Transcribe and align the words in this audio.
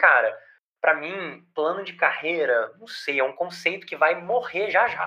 cara, 0.00 0.34
para 0.80 0.98
mim, 0.98 1.44
plano 1.54 1.84
de 1.84 1.92
carreira, 1.92 2.72
não 2.80 2.86
sei, 2.86 3.20
é 3.20 3.22
um 3.24 3.34
conceito 3.34 3.86
que 3.86 3.94
vai 3.94 4.24
morrer 4.24 4.70
já 4.70 4.88
já. 4.88 5.04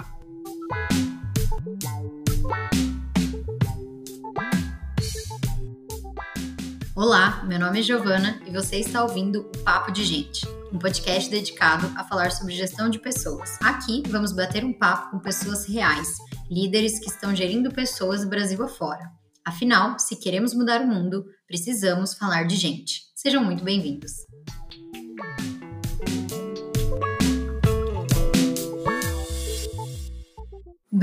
Olá, 6.96 7.44
meu 7.46 7.58
nome 7.58 7.80
é 7.80 7.82
Giovana 7.82 8.40
e 8.46 8.52
você 8.52 8.76
está 8.76 9.02
ouvindo 9.02 9.42
o 9.42 9.64
Papo 9.64 9.92
de 9.92 10.04
Gente, 10.04 10.46
um 10.72 10.78
podcast 10.78 11.28
dedicado 11.28 11.92
a 11.98 12.04
falar 12.04 12.30
sobre 12.30 12.54
gestão 12.54 12.88
de 12.88 13.00
pessoas. 13.00 13.60
Aqui 13.64 14.04
vamos 14.10 14.32
bater 14.32 14.64
um 14.64 14.74
papo 14.74 15.10
com 15.10 15.20
pessoas 15.20 15.66
reais, 15.66 16.20
líderes 16.52 17.00
que 17.00 17.10
estão 17.10 17.36
gerindo 17.36 17.74
pessoas 17.74 18.24
Brasil 18.24 18.64
afora. 18.64 19.10
Afinal, 19.44 19.98
se 19.98 20.16
queremos 20.18 20.54
mudar 20.54 20.82
o 20.82 20.88
mundo, 20.88 21.26
precisamos 21.48 22.14
falar 22.14 22.44
de 22.44 22.56
gente. 22.56 23.02
Sejam 23.16 23.44
muito 23.44 23.64
bem-vindos. 23.64 24.33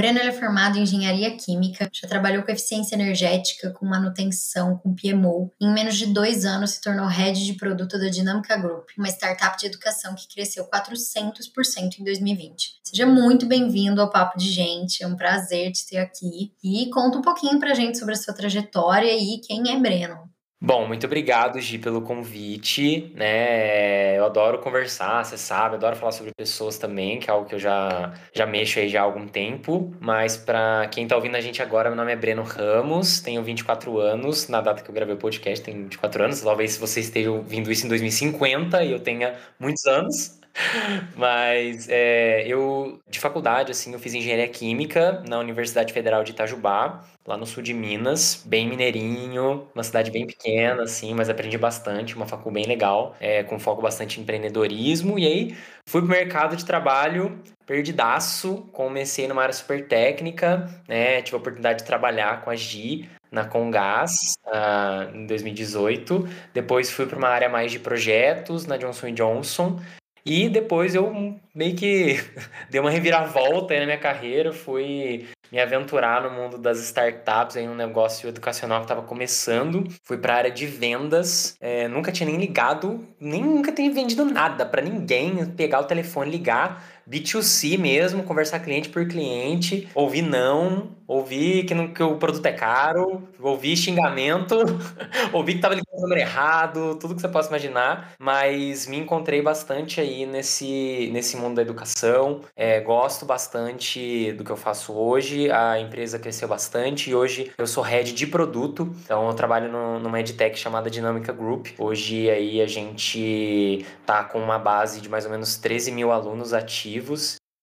Breno 0.01 0.19
é 0.19 0.33
formado 0.33 0.79
em 0.79 0.83
engenharia 0.83 1.37
química, 1.37 1.87
já 1.93 2.09
trabalhou 2.09 2.43
com 2.43 2.51
eficiência 2.51 2.95
energética, 2.95 3.71
com 3.71 3.85
manutenção, 3.85 4.79
com 4.79 4.95
PMO. 4.95 5.53
Em 5.61 5.71
menos 5.71 5.95
de 5.99 6.07
dois 6.07 6.47
anos 6.47 6.71
se 6.71 6.81
tornou 6.81 7.07
head 7.07 7.45
de 7.45 7.53
produto 7.53 7.99
da 7.99 8.09
Dinâmica 8.09 8.57
Group, 8.57 8.89
uma 8.97 9.11
startup 9.11 9.59
de 9.59 9.67
educação 9.67 10.15
que 10.15 10.27
cresceu 10.27 10.65
400% 10.65 11.99
em 11.99 12.05
2020. 12.05 12.81
Seja 12.83 13.05
muito 13.05 13.45
bem-vindo 13.45 14.01
ao 14.01 14.09
Papo 14.09 14.39
de 14.39 14.51
Gente, 14.51 15.05
é 15.05 15.07
um 15.07 15.17
prazer 15.17 15.71
te 15.71 15.87
ter 15.87 15.99
aqui. 15.99 16.51
E 16.65 16.89
conta 16.89 17.19
um 17.19 17.23
pouquinho 17.23 17.61
pra 17.61 17.75
gente 17.75 17.99
sobre 17.99 18.15
a 18.15 18.17
sua 18.17 18.33
trajetória 18.33 19.13
e 19.13 19.39
quem 19.47 19.71
é 19.71 19.79
Breno. 19.79 20.30
Bom, 20.63 20.87
muito 20.87 21.07
obrigado, 21.07 21.59
Gi, 21.59 21.79
pelo 21.79 22.03
convite, 22.03 23.11
né? 23.17 24.19
Eu 24.19 24.27
adoro 24.27 24.59
conversar, 24.61 25.25
você 25.25 25.39
sabe, 25.39 25.77
adoro 25.77 25.97
falar 25.97 26.13
sobre 26.13 26.35
pessoas 26.37 26.77
também, 26.77 27.19
que 27.19 27.31
é 27.31 27.33
algo 27.33 27.49
que 27.49 27.55
eu 27.55 27.59
já, 27.59 28.13
já 28.35 28.45
mexo 28.47 28.79
aí 28.79 28.87
já 28.91 29.01
há 29.01 29.05
algum 29.05 29.27
tempo. 29.27 29.91
Mas 29.99 30.37
para 30.37 30.87
quem 30.89 31.09
tá 31.09 31.17
ouvindo 31.17 31.35
a 31.37 31.41
gente 31.41 31.63
agora, 31.63 31.89
meu 31.89 31.97
nome 31.97 32.13
é 32.13 32.17
Breno 32.17 32.43
Ramos, 32.43 33.21
tenho 33.21 33.43
24 33.43 33.99
anos, 33.99 34.49
na 34.49 34.61
data 34.61 34.83
que 34.83 34.91
eu 34.91 34.95
gravei 34.95 35.15
o 35.15 35.19
podcast, 35.19 35.65
tenho 35.65 35.79
24 35.85 36.25
anos. 36.25 36.43
Talvez 36.43 36.77
você 36.77 37.01
esteja 37.01 37.31
ouvindo 37.31 37.73
isso 37.73 37.87
em 37.87 37.89
2050 37.89 38.85
e 38.85 38.93
eu 38.93 39.01
tenha 39.01 39.39
muitos 39.59 39.87
anos. 39.87 40.40
Mas 41.17 41.89
é, 41.89 42.47
eu, 42.47 43.01
de 43.09 43.19
faculdade, 43.19 43.71
assim, 43.71 43.93
eu 43.93 43.99
fiz 43.99 44.15
engenharia 44.15 44.49
química 44.49 45.23
na 45.27 45.39
Universidade 45.39 45.93
Federal 45.93 46.25
de 46.25 46.33
Itajubá, 46.33 47.05
lá 47.27 47.37
no 47.37 47.47
sul 47.47 47.63
de 47.63 47.73
Minas, 47.73 48.43
bem 48.47 48.69
mineirinho, 48.69 49.69
uma 49.75 49.85
cidade 49.85 50.11
bem 50.11 50.27
pequena, 50.27 50.83
assim, 50.83 51.15
mas 51.15 51.29
aprendi 51.29 51.57
bastante, 51.57 52.17
uma 52.17 52.27
facul 52.27 52.53
bem 52.53 52.65
legal, 52.67 53.15
é, 53.21 53.43
com 53.43 53.59
foco 53.59 53.83
bastante 53.83 54.19
em 54.19 54.23
empreendedorismo. 54.23 55.19
E 55.19 55.27
aí 55.27 55.57
fui 55.87 56.01
pro 56.01 56.11
mercado 56.11 56.57
de 56.57 56.65
trabalho 56.65 57.39
perdidaço, 57.67 58.69
comecei 58.73 59.29
numa 59.29 59.43
área 59.43 59.53
super 59.53 59.87
técnica, 59.87 60.69
né? 60.89 61.23
Tive 61.23 61.37
a 61.37 61.39
oportunidade 61.39 61.81
de 61.81 61.85
trabalhar 61.85 62.43
com 62.43 62.51
a 62.51 62.57
Gi 62.57 63.09
na 63.31 63.45
Congás 63.45 64.11
uh, 64.47 65.17
em 65.17 65.25
2018. 65.27 66.29
Depois 66.53 66.91
fui 66.91 67.07
para 67.07 67.17
uma 67.17 67.29
área 67.29 67.49
mais 67.49 67.71
de 67.71 67.79
projetos 67.79 68.67
na 68.67 68.77
Johnson 68.77 69.13
Johnson. 69.13 69.79
E 70.25 70.49
depois 70.49 70.95
eu 70.95 71.39
meio 71.55 71.75
que 71.75 72.17
dei 72.71 72.81
uma 72.81 72.91
reviravolta 72.91 73.79
na 73.79 73.87
minha 73.87 73.99
carreira, 73.99 74.53
fui 74.53 75.27
me 75.51 75.61
aventurar 75.61 76.23
no 76.23 76.31
mundo 76.31 76.57
das 76.57 76.79
startups, 76.79 77.57
em 77.57 77.69
um 77.69 77.75
negócio 77.75 78.29
educacional 78.29 78.81
que 78.81 78.85
estava 78.85 79.03
começando. 79.03 79.85
Fui 80.05 80.17
para 80.17 80.35
a 80.35 80.37
área 80.37 80.51
de 80.51 80.67
vendas, 80.67 81.57
é, 81.61 81.89
nunca 81.89 82.13
tinha 82.13 82.29
nem 82.29 82.39
ligado, 82.39 83.05
nem 83.19 83.43
nunca 83.43 83.73
tinha 83.73 83.91
vendido 83.91 84.25
nada 84.25 84.65
para 84.65 84.81
ninguém, 84.81 85.45
pegar 85.47 85.81
o 85.81 85.85
telefone, 85.85 86.31
ligar 86.31 86.85
B2C 87.11 87.77
mesmo, 87.77 88.23
conversar 88.23 88.61
cliente 88.61 88.89
por 88.89 89.05
cliente, 89.09 89.89
ouvir 89.97 90.23
não, 90.23 90.91
ouvir 91.09 91.65
que, 91.65 91.75
não, 91.75 91.89
que 91.89 92.01
o 92.01 92.17
produto 92.17 92.47
é 92.47 92.53
caro, 92.53 93.21
ouvir 93.41 93.77
xingamento, 93.77 94.55
ouvir 95.33 95.55
que 95.55 95.61
tava 95.61 95.75
ligando 95.75 95.99
o 95.99 96.03
número 96.03 96.21
errado, 96.21 96.95
tudo 97.01 97.17
que 97.17 97.21
você 97.21 97.29
possa 97.29 97.49
imaginar, 97.49 98.13
mas 98.17 98.87
me 98.87 98.97
encontrei 98.97 99.43
bastante 99.43 100.01
aí 100.01 100.25
nesse, 100.25 101.11
nesse 101.13 101.37
mundo 101.37 101.57
da 101.57 101.63
educação, 101.63 102.43
é, 102.55 102.79
gosto 102.79 103.27
bastante 103.27 104.33
do 104.35 104.45
que 104.45 104.51
eu 104.53 104.57
faço 104.57 104.93
hoje, 104.93 105.51
a 105.51 105.81
empresa 105.81 106.17
cresceu 106.17 106.47
bastante 106.47 107.11
e 107.11 107.15
hoje 107.15 107.51
eu 107.59 107.67
sou 107.67 107.83
head 107.83 108.13
de 108.13 108.27
produto, 108.29 108.95
então 109.03 109.27
eu 109.27 109.35
trabalho 109.35 109.69
no, 109.69 109.99
numa 109.99 110.21
edtech 110.21 110.57
chamada 110.57 110.89
Dinâmica 110.89 111.33
Group, 111.33 111.69
hoje 111.77 112.31
aí 112.31 112.61
a 112.61 112.69
gente 112.69 113.85
tá 114.07 114.23
com 114.23 114.39
uma 114.39 114.61
base 114.61 115.01
de 115.01 115.09
mais 115.09 115.25
ou 115.25 115.31
menos 115.33 115.57
13 115.57 115.91
mil 115.91 116.13
alunos 116.13 116.53
ativos 116.53 117.00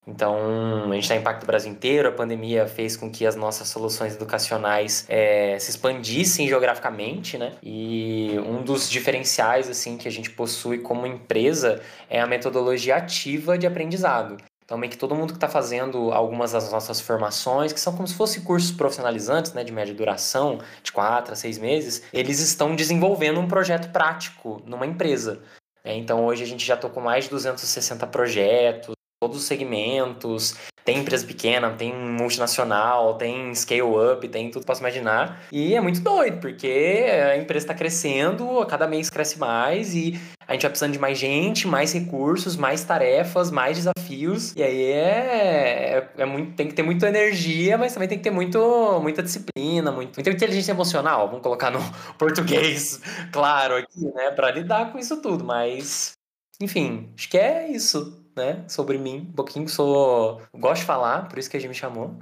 então, 0.07 0.89
a 0.89 0.93
gente 0.93 1.03
está 1.03 1.15
em 1.15 1.19
impacto 1.19 1.41
do 1.41 1.45
Brasil 1.45 1.69
inteiro. 1.69 2.07
A 2.07 2.11
pandemia 2.13 2.65
fez 2.65 2.95
com 2.95 3.11
que 3.11 3.25
as 3.25 3.35
nossas 3.35 3.67
soluções 3.67 4.15
educacionais 4.15 5.05
é, 5.09 5.59
se 5.59 5.69
expandissem 5.69 6.47
geograficamente, 6.47 7.37
né? 7.37 7.55
E 7.61 8.39
um 8.39 8.63
dos 8.63 8.89
diferenciais 8.89 9.69
assim 9.69 9.97
que 9.97 10.07
a 10.07 10.11
gente 10.11 10.29
possui 10.29 10.77
como 10.77 11.05
empresa 11.05 11.81
é 12.09 12.21
a 12.21 12.25
metodologia 12.25 12.95
ativa 12.95 13.57
de 13.57 13.67
aprendizado. 13.67 14.37
Então, 14.63 14.77
meio 14.77 14.91
que 14.91 14.97
todo 14.97 15.15
mundo 15.15 15.31
que 15.31 15.37
está 15.37 15.47
fazendo 15.47 16.11
algumas 16.11 16.53
das 16.53 16.71
nossas 16.71 16.99
formações, 16.99 17.71
que 17.71 17.79
são 17.79 17.95
como 17.95 18.07
se 18.07 18.13
fossem 18.13 18.41
cursos 18.43 18.71
profissionalizantes, 18.71 19.53
né, 19.53 19.63
de 19.63 19.71
média 19.71 19.93
duração, 19.93 20.59
de 20.83 20.91
quatro 20.91 21.31
a 21.31 21.35
seis 21.37 21.57
meses, 21.57 22.03
eles 22.11 22.39
estão 22.39 22.75
desenvolvendo 22.75 23.39
um 23.39 23.47
projeto 23.47 23.91
prático 23.91 24.61
numa 24.65 24.85
empresa. 24.85 25.41
É, 25.85 25.95
então, 25.95 26.25
hoje 26.25 26.43
a 26.43 26.47
gente 26.47 26.65
já 26.65 26.75
tocou 26.75 27.01
mais 27.01 27.25
de 27.25 27.29
260 27.29 28.05
projetos, 28.07 28.96
todos 29.27 29.41
os 29.41 29.43
segmentos. 29.43 30.55
Tem 30.85 30.99
empresa 30.99 31.27
pequena, 31.27 31.69
tem 31.71 31.93
multinacional, 31.93 33.15
tem 33.15 33.53
scale-up, 33.53 34.25
tem 34.29 34.49
tudo 34.49 34.65
posso 34.65 34.79
imaginar. 34.79 35.43
E 35.51 35.75
é 35.75 35.81
muito 35.81 35.99
doido, 35.99 36.39
porque 36.39 37.05
a 37.29 37.35
empresa 37.35 37.65
está 37.65 37.73
crescendo, 37.73 38.61
a 38.61 38.65
cada 38.65 38.87
mês 38.87 39.09
cresce 39.09 39.37
mais 39.37 39.93
e 39.93 40.17
a 40.47 40.53
gente 40.53 40.61
vai 40.61 40.69
precisando 40.69 40.93
de 40.93 40.99
mais 40.99 41.17
gente, 41.17 41.67
mais 41.67 41.91
recursos, 41.91 42.55
mais 42.55 42.85
tarefas, 42.85 43.51
mais 43.51 43.75
desafios. 43.75 44.55
E 44.55 44.63
aí 44.63 44.83
é, 44.83 46.07
é, 46.15 46.21
é 46.21 46.25
muito, 46.25 46.55
tem 46.55 46.69
que 46.69 46.73
ter 46.73 46.83
muita 46.83 47.09
energia, 47.09 47.77
mas 47.77 47.93
também 47.93 48.07
tem 48.07 48.17
que 48.17 48.23
ter 48.23 48.31
muito, 48.31 48.57
muita 49.01 49.21
disciplina, 49.21 49.91
muito, 49.91 50.15
muita 50.15 50.29
inteligência 50.29 50.71
emocional, 50.71 51.27
vamos 51.27 51.43
colocar 51.43 51.69
no 51.69 51.79
português 52.17 53.01
claro 53.33 53.75
aqui, 53.75 54.05
né, 54.15 54.31
para 54.31 54.51
lidar 54.51 54.93
com 54.93 54.97
isso 54.97 55.21
tudo. 55.21 55.43
Mas, 55.43 56.13
enfim, 56.61 57.09
acho 57.13 57.29
que 57.29 57.37
é 57.37 57.67
isso 57.67 58.25
né? 58.37 58.63
Sobre 58.67 58.97
mim, 58.97 59.27
um 59.29 59.33
pouquinho. 59.33 59.67
Sou. 59.67 60.41
Gosto 60.53 60.81
de 60.81 60.85
falar, 60.85 61.27
por 61.27 61.37
isso 61.37 61.49
que 61.49 61.57
a 61.57 61.59
gente 61.59 61.69
me 61.69 61.75
chamou. 61.75 62.15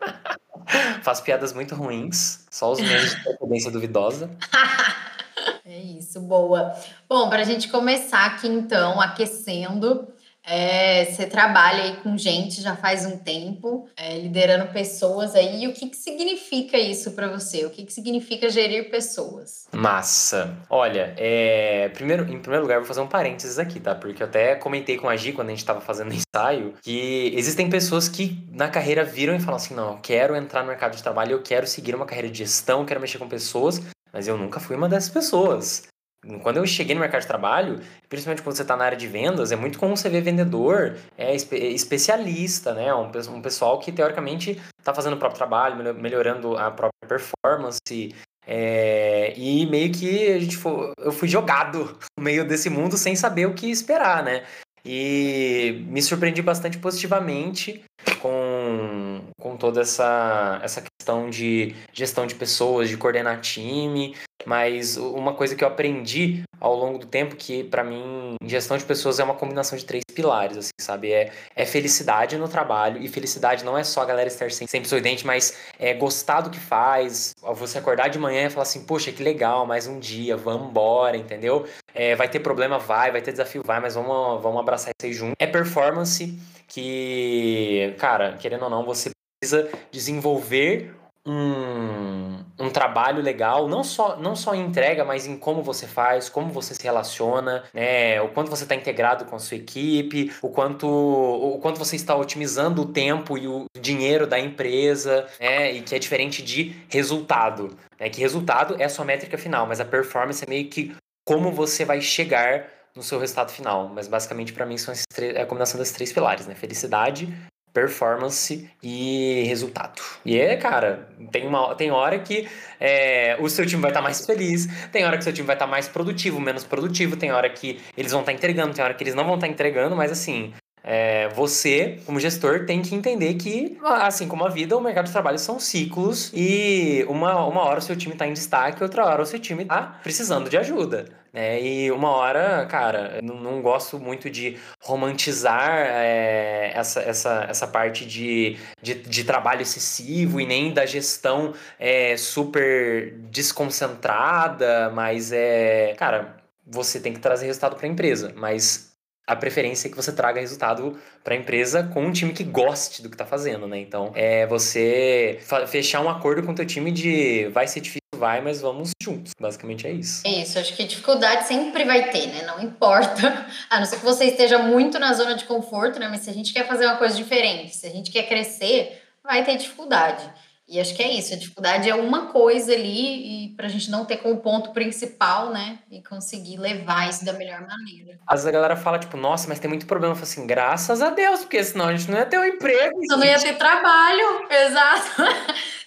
Faço 1.02 1.22
piadas 1.22 1.52
muito 1.52 1.74
ruins, 1.74 2.46
só 2.50 2.72
os 2.72 2.80
meus 2.80 3.10
de 3.14 3.22
procedência 3.22 3.70
duvidosa. 3.70 4.30
é 5.64 5.78
isso, 5.78 6.20
boa. 6.20 6.74
Bom, 7.08 7.28
para 7.28 7.42
a 7.42 7.44
gente 7.44 7.68
começar 7.68 8.26
aqui 8.26 8.48
então, 8.48 9.00
aquecendo, 9.00 10.08
é, 10.46 11.06
você 11.06 11.26
trabalha 11.26 11.84
aí 11.84 11.96
com 11.96 12.18
gente 12.18 12.60
já 12.60 12.76
faz 12.76 13.06
um 13.06 13.16
tempo, 13.16 13.88
é, 13.96 14.18
liderando 14.18 14.70
pessoas 14.72 15.34
aí. 15.34 15.64
E 15.64 15.68
o 15.68 15.72
que, 15.72 15.88
que 15.88 15.96
significa 15.96 16.78
isso 16.78 17.12
para 17.12 17.28
você? 17.28 17.64
O 17.64 17.70
que, 17.70 17.84
que 17.84 17.92
significa 17.92 18.50
gerir 18.50 18.90
pessoas? 18.90 19.66
Massa. 19.72 20.56
Olha, 20.68 21.14
é, 21.16 21.88
primeiro, 21.90 22.24
em 22.24 22.38
primeiro 22.38 22.62
lugar, 22.62 22.78
vou 22.78 22.86
fazer 22.86 23.00
um 23.00 23.06
parênteses 23.06 23.58
aqui, 23.58 23.80
tá? 23.80 23.94
Porque 23.94 24.22
eu 24.22 24.26
até 24.26 24.54
comentei 24.54 24.98
com 24.98 25.08
a 25.08 25.16
Gi 25.16 25.32
quando 25.32 25.48
a 25.48 25.50
gente 25.52 25.60
estava 25.60 25.80
fazendo 25.80 26.12
ensaio 26.14 26.74
que 26.82 27.32
existem 27.34 27.70
pessoas 27.70 28.08
que 28.08 28.46
na 28.50 28.68
carreira 28.68 29.04
viram 29.04 29.34
e 29.34 29.40
falam 29.40 29.56
assim: 29.56 29.74
não, 29.74 29.92
eu 29.92 29.98
quero 29.98 30.36
entrar 30.36 30.60
no 30.60 30.68
mercado 30.68 30.94
de 30.94 31.02
trabalho, 31.02 31.32
eu 31.32 31.42
quero 31.42 31.66
seguir 31.66 31.94
uma 31.94 32.06
carreira 32.06 32.28
de 32.28 32.38
gestão, 32.38 32.84
quero 32.84 33.00
mexer 33.00 33.18
com 33.18 33.28
pessoas, 33.28 33.80
mas 34.12 34.28
eu 34.28 34.36
nunca 34.36 34.60
fui 34.60 34.76
uma 34.76 34.88
dessas 34.88 35.10
pessoas. 35.10 35.93
Quando 36.42 36.58
eu 36.58 36.66
cheguei 36.66 36.94
no 36.94 37.00
mercado 37.00 37.22
de 37.22 37.26
trabalho, 37.26 37.80
principalmente 38.08 38.42
quando 38.42 38.56
você 38.56 38.62
está 38.62 38.76
na 38.76 38.84
área 38.84 38.96
de 38.96 39.06
vendas, 39.06 39.52
é 39.52 39.56
muito 39.56 39.78
comum 39.78 39.96
você 39.96 40.08
ver 40.08 40.22
vendedor, 40.22 40.96
é 41.18 41.34
especialista, 41.34 42.72
né? 42.74 42.94
Um, 42.94 43.10
um 43.34 43.42
pessoal 43.42 43.78
que 43.78 43.92
teoricamente 43.92 44.60
está 44.78 44.94
fazendo 44.94 45.14
o 45.14 45.18
próprio 45.18 45.38
trabalho, 45.38 45.94
melhorando 45.94 46.56
a 46.56 46.70
própria 46.70 47.08
performance. 47.08 48.14
É, 48.46 49.32
e 49.36 49.64
meio 49.66 49.90
que 49.90 50.32
a 50.32 50.38
gente 50.38 50.56
foi, 50.56 50.92
eu 50.98 51.12
fui 51.12 51.28
jogado 51.28 51.98
no 52.16 52.22
meio 52.22 52.46
desse 52.46 52.68
mundo 52.68 52.96
sem 52.96 53.16
saber 53.16 53.46
o 53.46 53.54
que 53.54 53.70
esperar, 53.70 54.22
né? 54.22 54.44
E 54.84 55.82
me 55.88 56.02
surpreendi 56.02 56.42
bastante 56.42 56.76
positivamente 56.76 57.82
com, 58.20 59.20
com 59.40 59.56
toda 59.56 59.80
essa, 59.80 60.60
essa 60.62 60.82
questão 60.82 61.30
de 61.30 61.74
gestão 61.90 62.26
de 62.26 62.34
pessoas, 62.34 62.90
de 62.90 62.96
coordenar 62.98 63.40
time. 63.40 64.14
Mas 64.46 64.96
uma 64.96 65.34
coisa 65.34 65.54
que 65.54 65.64
eu 65.64 65.68
aprendi 65.68 66.42
ao 66.60 66.74
longo 66.74 66.98
do 66.98 67.06
tempo, 67.06 67.36
que 67.36 67.64
para 67.64 67.84
mim, 67.84 68.36
gestão 68.44 68.76
de 68.76 68.84
pessoas 68.84 69.18
é 69.18 69.24
uma 69.24 69.34
combinação 69.34 69.76
de 69.76 69.84
três 69.84 70.02
pilares, 70.14 70.56
assim, 70.56 70.70
sabe? 70.80 71.12
É, 71.12 71.30
é 71.54 71.66
felicidade 71.66 72.38
no 72.38 72.48
trabalho, 72.48 73.02
e 73.02 73.08
felicidade 73.08 73.64
não 73.64 73.76
é 73.76 73.84
só 73.84 74.02
a 74.02 74.04
galera 74.06 74.28
estar 74.28 74.50
sempre 74.50 74.88
sorridente, 74.88 75.26
mas 75.26 75.56
é 75.78 75.92
gostar 75.92 76.40
do 76.40 76.50
que 76.50 76.58
faz, 76.58 77.34
você 77.54 77.78
acordar 77.78 78.08
de 78.08 78.18
manhã 78.18 78.46
e 78.46 78.50
falar 78.50 78.62
assim, 78.62 78.84
poxa, 78.84 79.12
que 79.12 79.22
legal, 79.22 79.66
mais 79.66 79.86
um 79.86 79.98
dia, 79.98 80.36
vamos 80.36 80.68
embora, 80.68 81.16
entendeu? 81.16 81.66
É, 81.94 82.14
vai 82.14 82.28
ter 82.28 82.40
problema, 82.40 82.78
vai, 82.78 83.10
vai 83.12 83.20
ter 83.20 83.32
desafio, 83.32 83.62
vai, 83.64 83.80
mas 83.80 83.94
vamos, 83.94 84.42
vamos 84.42 84.60
abraçar 84.60 84.92
isso 84.98 85.06
aí 85.06 85.12
junto. 85.12 85.34
É 85.38 85.46
performance 85.46 86.38
que, 86.66 87.94
cara, 87.98 88.36
querendo 88.38 88.64
ou 88.64 88.70
não, 88.70 88.84
você 88.84 89.10
precisa 89.40 89.68
desenvolver 89.90 90.94
um, 91.26 92.38
um 92.58 92.70
trabalho 92.70 93.22
legal, 93.22 93.66
não 93.66 93.82
só, 93.82 94.16
não 94.16 94.36
só 94.36 94.54
em 94.54 94.60
entrega, 94.60 95.04
mas 95.04 95.26
em 95.26 95.36
como 95.36 95.62
você 95.62 95.86
faz, 95.86 96.28
como 96.28 96.52
você 96.52 96.74
se 96.74 96.82
relaciona, 96.82 97.64
né? 97.72 98.20
O 98.20 98.28
quanto 98.28 98.50
você 98.50 98.64
está 98.64 98.74
integrado 98.74 99.24
com 99.24 99.36
a 99.36 99.38
sua 99.38 99.56
equipe, 99.56 100.32
o 100.42 100.48
quanto, 100.48 100.86
o 100.86 101.58
quanto 101.60 101.78
você 101.78 101.96
está 101.96 102.14
otimizando 102.14 102.82
o 102.82 102.86
tempo 102.86 103.38
e 103.38 103.48
o 103.48 103.64
dinheiro 103.80 104.26
da 104.26 104.38
empresa, 104.38 105.26
né? 105.40 105.72
E 105.72 105.82
que 105.82 105.94
é 105.94 105.98
diferente 105.98 106.42
de 106.42 106.76
resultado. 106.88 107.76
Né? 107.98 108.10
Que 108.10 108.20
resultado 108.20 108.76
é 108.78 108.84
a 108.84 108.88
sua 108.88 109.04
métrica 109.04 109.38
final, 109.38 109.66
mas 109.66 109.80
a 109.80 109.84
performance 109.84 110.44
é 110.44 110.48
meio 110.48 110.68
que 110.68 110.94
como 111.26 111.50
você 111.50 111.84
vai 111.84 112.02
chegar 112.02 112.68
no 112.94 113.02
seu 113.02 113.18
resultado 113.18 113.50
final. 113.50 113.88
Mas 113.88 114.06
basicamente, 114.06 114.52
para 114.52 114.66
mim, 114.66 114.76
são 114.76 114.94
é 115.18 115.40
a 115.40 115.46
combinação 115.46 115.78
desses 115.78 115.94
três 115.94 116.12
pilares, 116.12 116.46
né? 116.46 116.54
Felicidade, 116.54 117.34
performance 117.74 118.70
e 118.80 119.42
resultado. 119.48 120.00
E 120.24 120.38
é, 120.38 120.56
cara, 120.56 121.08
tem, 121.32 121.46
uma, 121.46 121.74
tem 121.74 121.90
hora 121.90 122.20
que 122.20 122.48
é, 122.80 123.36
o 123.40 123.50
seu 123.50 123.66
time 123.66 123.82
vai 123.82 123.90
estar 123.90 124.00
tá 124.00 124.04
mais 124.04 124.24
feliz, 124.24 124.68
tem 124.92 125.04
hora 125.04 125.16
que 125.16 125.22
o 125.22 125.24
seu 125.24 125.32
time 125.32 125.46
vai 125.46 125.56
estar 125.56 125.66
tá 125.66 125.70
mais 125.70 125.88
produtivo, 125.88 126.40
menos 126.40 126.62
produtivo, 126.64 127.16
tem 127.16 127.32
hora 127.32 127.50
que 127.50 127.80
eles 127.96 128.12
vão 128.12 128.20
estar 128.20 128.30
tá 128.30 128.38
entregando, 128.38 128.72
tem 128.72 128.84
hora 128.84 128.94
que 128.94 129.02
eles 129.02 129.14
não 129.14 129.24
vão 129.24 129.34
estar 129.34 129.48
tá 129.48 129.52
entregando, 129.52 129.96
mas 129.96 130.12
assim, 130.12 130.54
é, 130.86 131.28
você, 131.30 131.98
como 132.04 132.20
gestor, 132.20 132.66
tem 132.66 132.82
que 132.82 132.94
entender 132.94 133.34
que, 133.34 133.78
assim 133.82 134.28
como 134.28 134.44
a 134.44 134.50
vida, 134.50 134.76
o 134.76 134.80
mercado 134.82 135.06
de 135.06 135.12
trabalho 135.12 135.38
são 135.38 135.58
ciclos 135.58 136.30
e 136.34 137.06
uma, 137.08 137.46
uma 137.46 137.62
hora 137.62 137.78
o 137.78 137.82
seu 137.82 137.96
time 137.96 138.14
está 138.14 138.26
em 138.26 138.34
destaque, 138.34 138.82
outra 138.82 139.06
hora 139.06 139.22
o 139.22 139.26
seu 139.26 139.38
time 139.38 139.62
está 139.62 139.98
precisando 140.02 140.50
de 140.50 140.58
ajuda. 140.58 141.06
Né? 141.32 141.60
E 141.60 141.90
uma 141.90 142.10
hora, 142.10 142.64
cara, 142.66 143.20
não, 143.22 143.40
não 143.40 143.62
gosto 143.62 143.98
muito 143.98 144.30
de 144.30 144.56
romantizar 144.80 145.68
é, 145.68 146.70
essa, 146.74 147.00
essa, 147.00 147.46
essa 147.48 147.66
parte 147.66 148.06
de, 148.06 148.56
de, 148.80 148.94
de, 148.94 149.24
trabalho 149.24 149.62
excessivo 149.62 150.40
e 150.40 150.46
nem 150.46 150.72
da 150.72 150.86
gestão 150.86 151.54
é, 151.76 152.16
super 152.16 153.14
desconcentrada, 153.30 154.90
mas 154.90 155.32
é. 155.32 155.94
Cara, 155.98 156.36
você 156.64 157.00
tem 157.00 157.12
que 157.12 157.20
trazer 157.20 157.46
resultado 157.46 157.74
para 157.74 157.86
a 157.86 157.90
empresa, 157.90 158.32
mas 158.36 158.93
a 159.26 159.34
preferência 159.34 159.88
é 159.88 159.90
que 159.90 159.96
você 159.96 160.12
traga 160.12 160.40
resultado 160.40 160.98
para 161.22 161.34
a 161.34 161.36
empresa 161.36 161.82
com 161.82 162.04
um 162.04 162.12
time 162.12 162.32
que 162.32 162.44
goste 162.44 163.02
do 163.02 163.08
que 163.08 163.14
está 163.14 163.24
fazendo, 163.24 163.66
né? 163.66 163.78
Então, 163.78 164.12
é 164.14 164.46
você 164.46 165.38
fechar 165.66 166.00
um 166.00 166.08
acordo 166.08 166.42
com 166.42 166.52
o 166.52 166.54
teu 166.54 166.66
time 166.66 166.90
de 166.90 167.48
vai 167.48 167.66
ser 167.66 167.80
difícil, 167.80 168.00
vai, 168.16 168.40
mas 168.42 168.60
vamos 168.60 168.90
juntos. 169.02 169.32
Basicamente 169.40 169.86
é 169.86 169.92
isso. 169.92 170.22
É 170.26 170.30
isso, 170.30 170.58
acho 170.58 170.74
que 170.74 170.84
dificuldade 170.84 171.46
sempre 171.46 171.84
vai 171.84 172.10
ter, 172.10 172.26
né? 172.26 172.42
Não 172.42 172.62
importa. 172.62 173.46
A 173.70 173.78
não 173.78 173.86
ser 173.86 173.96
que 173.96 174.04
você 174.04 174.26
esteja 174.26 174.58
muito 174.58 174.98
na 174.98 175.12
zona 175.14 175.34
de 175.34 175.44
conforto, 175.44 175.98
né? 175.98 176.08
Mas 176.08 176.20
se 176.20 176.30
a 176.30 176.34
gente 176.34 176.52
quer 176.52 176.66
fazer 176.66 176.84
uma 176.84 176.96
coisa 176.96 177.16
diferente, 177.16 177.74
se 177.74 177.86
a 177.86 177.90
gente 177.90 178.10
quer 178.10 178.24
crescer, 178.24 179.02
vai 179.22 179.42
ter 179.42 179.56
dificuldade. 179.56 180.22
E 180.66 180.80
acho 180.80 180.94
que 180.94 181.02
é 181.02 181.12
isso, 181.12 181.34
a 181.34 181.36
dificuldade 181.36 181.90
é 181.90 181.94
uma 181.94 182.32
coisa 182.32 182.72
ali, 182.72 183.44
e 183.44 183.54
para 183.54 183.66
a 183.66 183.68
gente 183.68 183.90
não 183.90 184.06
ter 184.06 184.16
como 184.16 184.38
ponto 184.38 184.72
principal, 184.72 185.50
né? 185.50 185.78
E 185.90 186.02
conseguir 186.02 186.56
levar 186.56 187.08
isso 187.08 187.22
da 187.24 187.34
melhor 187.34 187.60
maneira. 187.60 188.18
Às 188.26 188.40
vezes 188.40 188.46
a 188.46 188.50
galera 188.50 188.74
fala, 188.74 188.98
tipo, 188.98 189.16
nossa, 189.16 189.46
mas 189.46 189.58
tem 189.58 189.68
muito 189.68 189.86
problema. 189.86 190.12
Eu 190.12 190.16
falo 190.16 190.26
assim, 190.26 190.46
graças 190.46 191.02
a 191.02 191.10
Deus, 191.10 191.40
porque 191.40 191.62
senão 191.62 191.86
a 191.86 191.94
gente 191.94 192.10
não 192.10 192.18
ia 192.18 192.24
ter 192.24 192.38
um 192.38 192.44
emprego. 192.44 192.98
Senão 193.02 193.18
não 193.18 193.26
ia 193.26 193.38
ter 193.38 193.58
trabalho, 193.58 194.46
exato. 194.50 195.22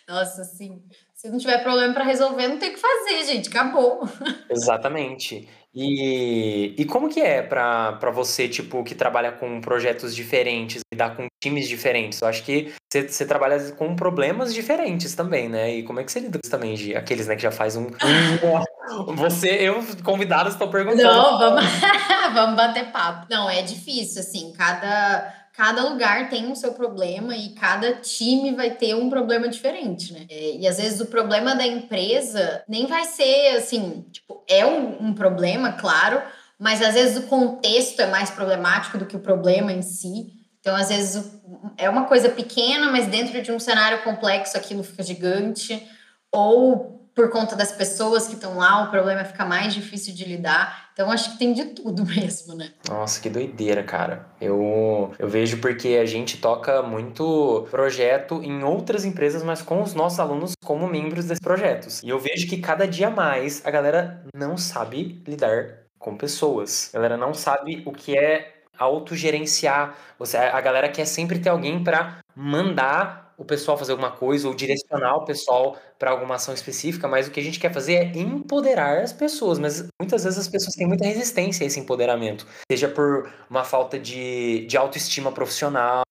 Nossa, 0.08 0.42
assim, 0.44 0.80
se 1.16 1.28
não 1.28 1.40
tiver 1.40 1.58
problema 1.64 1.94
para 1.94 2.04
resolver, 2.04 2.48
não 2.48 2.60
tem 2.60 2.70
o 2.70 2.74
que 2.74 2.80
fazer, 2.80 3.26
gente, 3.26 3.50
acabou. 3.50 4.08
Exatamente. 4.48 5.50
E, 5.80 6.74
e 6.76 6.86
como 6.86 7.08
que 7.08 7.20
é 7.20 7.44
para 7.44 8.10
você, 8.12 8.48
tipo, 8.48 8.84
que 8.84 8.96
trabalha 8.96 9.32
com 9.32 9.62
projetos 9.62 10.16
diferentes, 10.16 10.82
lidar 10.92 11.16
com 11.16 11.28
times 11.40 11.68
diferentes? 11.68 12.20
Eu 12.20 12.28
acho 12.28 12.44
que 12.44 12.74
você, 12.92 13.08
você 13.08 13.24
trabalha 13.28 13.60
com 13.74 13.96
problemas 13.96 14.52
diferentes 14.56 15.14
também, 15.14 15.48
né? 15.48 15.76
E 15.76 15.84
como 15.84 16.00
é 16.00 16.04
que 16.04 16.12
você 16.12 16.20
lida 16.20 16.40
também, 16.50 16.76
Gi? 16.76 16.96
Aqueles, 16.96 17.28
né, 17.28 17.36
que 17.36 17.44
já 17.44 17.52
faz 17.52 17.76
um... 17.76 17.90
você, 19.14 19.50
eu, 19.50 19.86
convidados, 20.04 20.54
estou 20.54 20.68
perguntando. 20.68 21.04
Não, 21.04 21.38
vamos, 21.38 21.64
vamos 22.34 22.56
bater 22.56 22.92
papo. 22.92 23.28
Não, 23.30 23.48
é 23.48 23.62
difícil, 23.62 24.22
assim, 24.22 24.52
cada 24.58 25.32
cada 25.58 25.90
lugar 25.90 26.30
tem 26.30 26.52
o 26.52 26.56
seu 26.56 26.72
problema 26.74 27.36
e 27.36 27.50
cada 27.50 27.94
time 27.94 28.54
vai 28.54 28.70
ter 28.70 28.94
um 28.94 29.10
problema 29.10 29.50
diferente, 29.50 30.14
né? 30.14 30.28
É, 30.30 30.56
e 30.58 30.68
às 30.68 30.78
vezes 30.78 31.02
o 31.02 31.08
problema 31.08 31.56
da 31.56 31.66
empresa 31.66 32.64
nem 32.70 32.86
vai 32.86 33.06
ser 33.06 33.58
assim, 33.58 34.06
tipo, 34.12 34.44
é 34.48 34.64
um, 34.64 35.08
um 35.08 35.14
problema, 35.16 35.72
claro, 35.72 36.22
mas 36.60 36.80
às 36.80 36.94
vezes 36.94 37.18
o 37.18 37.24
contexto 37.24 38.00
é 38.00 38.06
mais 38.06 38.30
problemático 38.30 39.00
do 39.00 39.08
que 39.08 39.16
o 39.16 39.20
problema 39.20 39.74
em 39.74 39.82
si. 39.82 40.32
Então, 40.60 40.76
às 40.76 40.90
vezes, 40.90 41.40
é 41.76 41.90
uma 41.90 42.06
coisa 42.06 42.30
pequena, 42.30 42.92
mas 42.92 43.08
dentro 43.08 43.42
de 43.42 43.52
um 43.52 43.60
cenário 43.60 44.04
complexo 44.04 44.56
aquilo 44.56 44.84
fica 44.84 45.02
gigante. 45.02 45.88
Ou 46.32 47.10
por 47.16 47.32
conta 47.32 47.56
das 47.56 47.72
pessoas 47.72 48.28
que 48.28 48.36
estão 48.36 48.58
lá, 48.58 48.84
o 48.84 48.92
problema 48.92 49.24
fica 49.24 49.44
mais 49.44 49.74
difícil 49.74 50.14
de 50.14 50.24
lidar. 50.24 50.87
Então 50.98 51.12
acho 51.12 51.34
que 51.34 51.38
tem 51.38 51.54
de 51.54 51.64
tudo 51.66 52.04
mesmo, 52.10 52.56
né? 52.56 52.72
Nossa, 52.90 53.22
que 53.22 53.30
doideira, 53.30 53.84
cara. 53.84 54.26
Eu, 54.42 55.14
eu 55.20 55.30
vejo 55.30 55.60
porque 55.62 55.90
a 55.90 56.06
gente 56.08 56.38
toca 56.38 56.82
muito 56.82 57.68
projeto 57.70 58.42
em 58.44 58.64
outras 58.64 59.06
empresas, 59.06 59.44
mas 59.44 59.62
com 59.62 59.84
os 59.84 59.94
nossos 59.94 60.20
alunos 60.20 60.54
como 60.66 60.88
membros 60.88 61.26
desses 61.26 61.40
projetos. 61.40 62.02
E 62.02 62.10
eu 62.10 62.18
vejo 62.18 62.48
que 62.48 62.58
cada 62.58 62.88
dia 62.88 63.12
mais 63.12 63.64
a 63.64 63.70
galera 63.70 64.26
não 64.34 64.58
sabe 64.58 65.22
lidar 65.28 65.84
com 66.00 66.18
pessoas. 66.18 66.90
A 66.92 66.98
galera 66.98 67.16
não 67.16 67.32
sabe 67.32 67.84
o 67.86 67.92
que 67.92 68.18
é 68.18 68.56
autogerenciar. 68.76 69.96
Você, 70.18 70.36
a 70.38 70.60
galera 70.62 70.90
quer 70.90 71.06
sempre 71.06 71.38
ter 71.38 71.50
alguém 71.50 71.84
para 71.84 72.24
mandar 72.36 73.27
o 73.38 73.46
pessoal 73.46 73.78
fazer 73.78 73.92
alguma 73.92 74.12
coisa 74.12 74.48
ou 74.48 74.54
direcionar 74.54 75.16
o 75.18 75.26
pessoal 75.26 75.78
para 76.00 76.12
alguma 76.12 76.36
ação 76.36 76.54
específica, 76.54 77.08
mas 77.08 77.28
o 77.28 77.32
que 77.32 77.40
a 77.40 77.44
gente 77.44 77.60
quer 77.60 77.74
fazer 77.74 77.94
é 77.96 78.12
empoderar 78.18 79.00
as 79.00 79.14
pessoas. 79.14 79.60
Mas 79.60 79.88
muitas 80.00 80.24
vezes 80.24 80.40
as 80.40 80.48
pessoas 80.48 80.76
têm 80.76 80.88
muita 80.88 81.06
resistência 81.06 81.64
a 81.64 81.68
esse 81.68 81.80
empoderamento, 81.80 82.46
seja 82.72 82.88
por 82.88 83.32
uma 83.50 83.64
falta 83.64 84.00
de, 84.00 84.66
de 84.68 84.78
autoestima 84.78 85.32
profissional, 85.32 86.04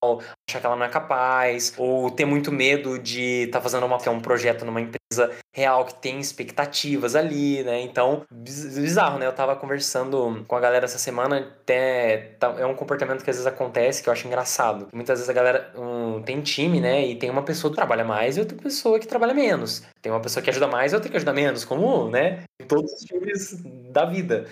achar 0.48 0.60
que 0.60 0.66
ela 0.66 0.76
não 0.76 0.86
é 0.86 0.88
capaz, 0.88 1.72
ou 1.76 2.10
ter 2.10 2.24
muito 2.24 2.52
medo 2.52 2.98
de 2.98 3.44
estar 3.44 3.58
tá 3.58 3.62
fazendo 3.62 3.86
uma, 3.86 3.96
um 4.10 4.20
projeto 4.20 4.64
numa 4.64 4.80
empresa 4.80 5.30
real 5.54 5.84
que 5.84 5.94
tem 5.94 6.20
expectativas 6.20 7.14
ali, 7.16 7.62
né? 7.64 7.80
Então, 7.80 8.24
bizarro, 8.30 9.18
né? 9.18 9.26
Eu 9.26 9.32
tava 9.32 9.56
conversando 9.56 10.44
com 10.46 10.56
a 10.56 10.60
galera 10.60 10.84
essa 10.84 10.98
semana, 10.98 11.38
até, 11.38 12.36
tá, 12.38 12.54
é 12.58 12.66
um 12.66 12.74
comportamento 12.74 13.24
que 13.24 13.30
às 13.30 13.36
vezes 13.36 13.46
acontece 13.46 14.02
que 14.02 14.08
eu 14.08 14.12
acho 14.12 14.26
engraçado. 14.26 14.88
Muitas 14.92 15.18
vezes 15.18 15.30
a 15.30 15.32
galera 15.32 15.72
um, 15.76 16.22
tem 16.22 16.40
time, 16.40 16.80
né? 16.80 17.06
E 17.06 17.15
tem 17.16 17.30
uma 17.30 17.42
pessoa 17.42 17.70
que 17.70 17.76
trabalha 17.76 18.04
mais 18.04 18.36
e 18.36 18.40
outra 18.40 18.56
pessoa 18.56 18.98
que 18.98 19.06
trabalha 19.06 19.34
menos. 19.34 19.82
Tem 20.00 20.12
uma 20.12 20.20
pessoa 20.20 20.42
que 20.42 20.50
ajuda 20.50 20.66
mais 20.66 20.92
e 20.92 20.94
outra 20.94 21.10
que 21.10 21.16
ajuda 21.16 21.32
menos, 21.32 21.64
como, 21.64 22.08
né? 22.08 22.44
Em 22.60 22.66
todos 22.66 22.92
os 22.92 23.00
times 23.00 23.62
da 23.90 24.04
vida. 24.04 24.46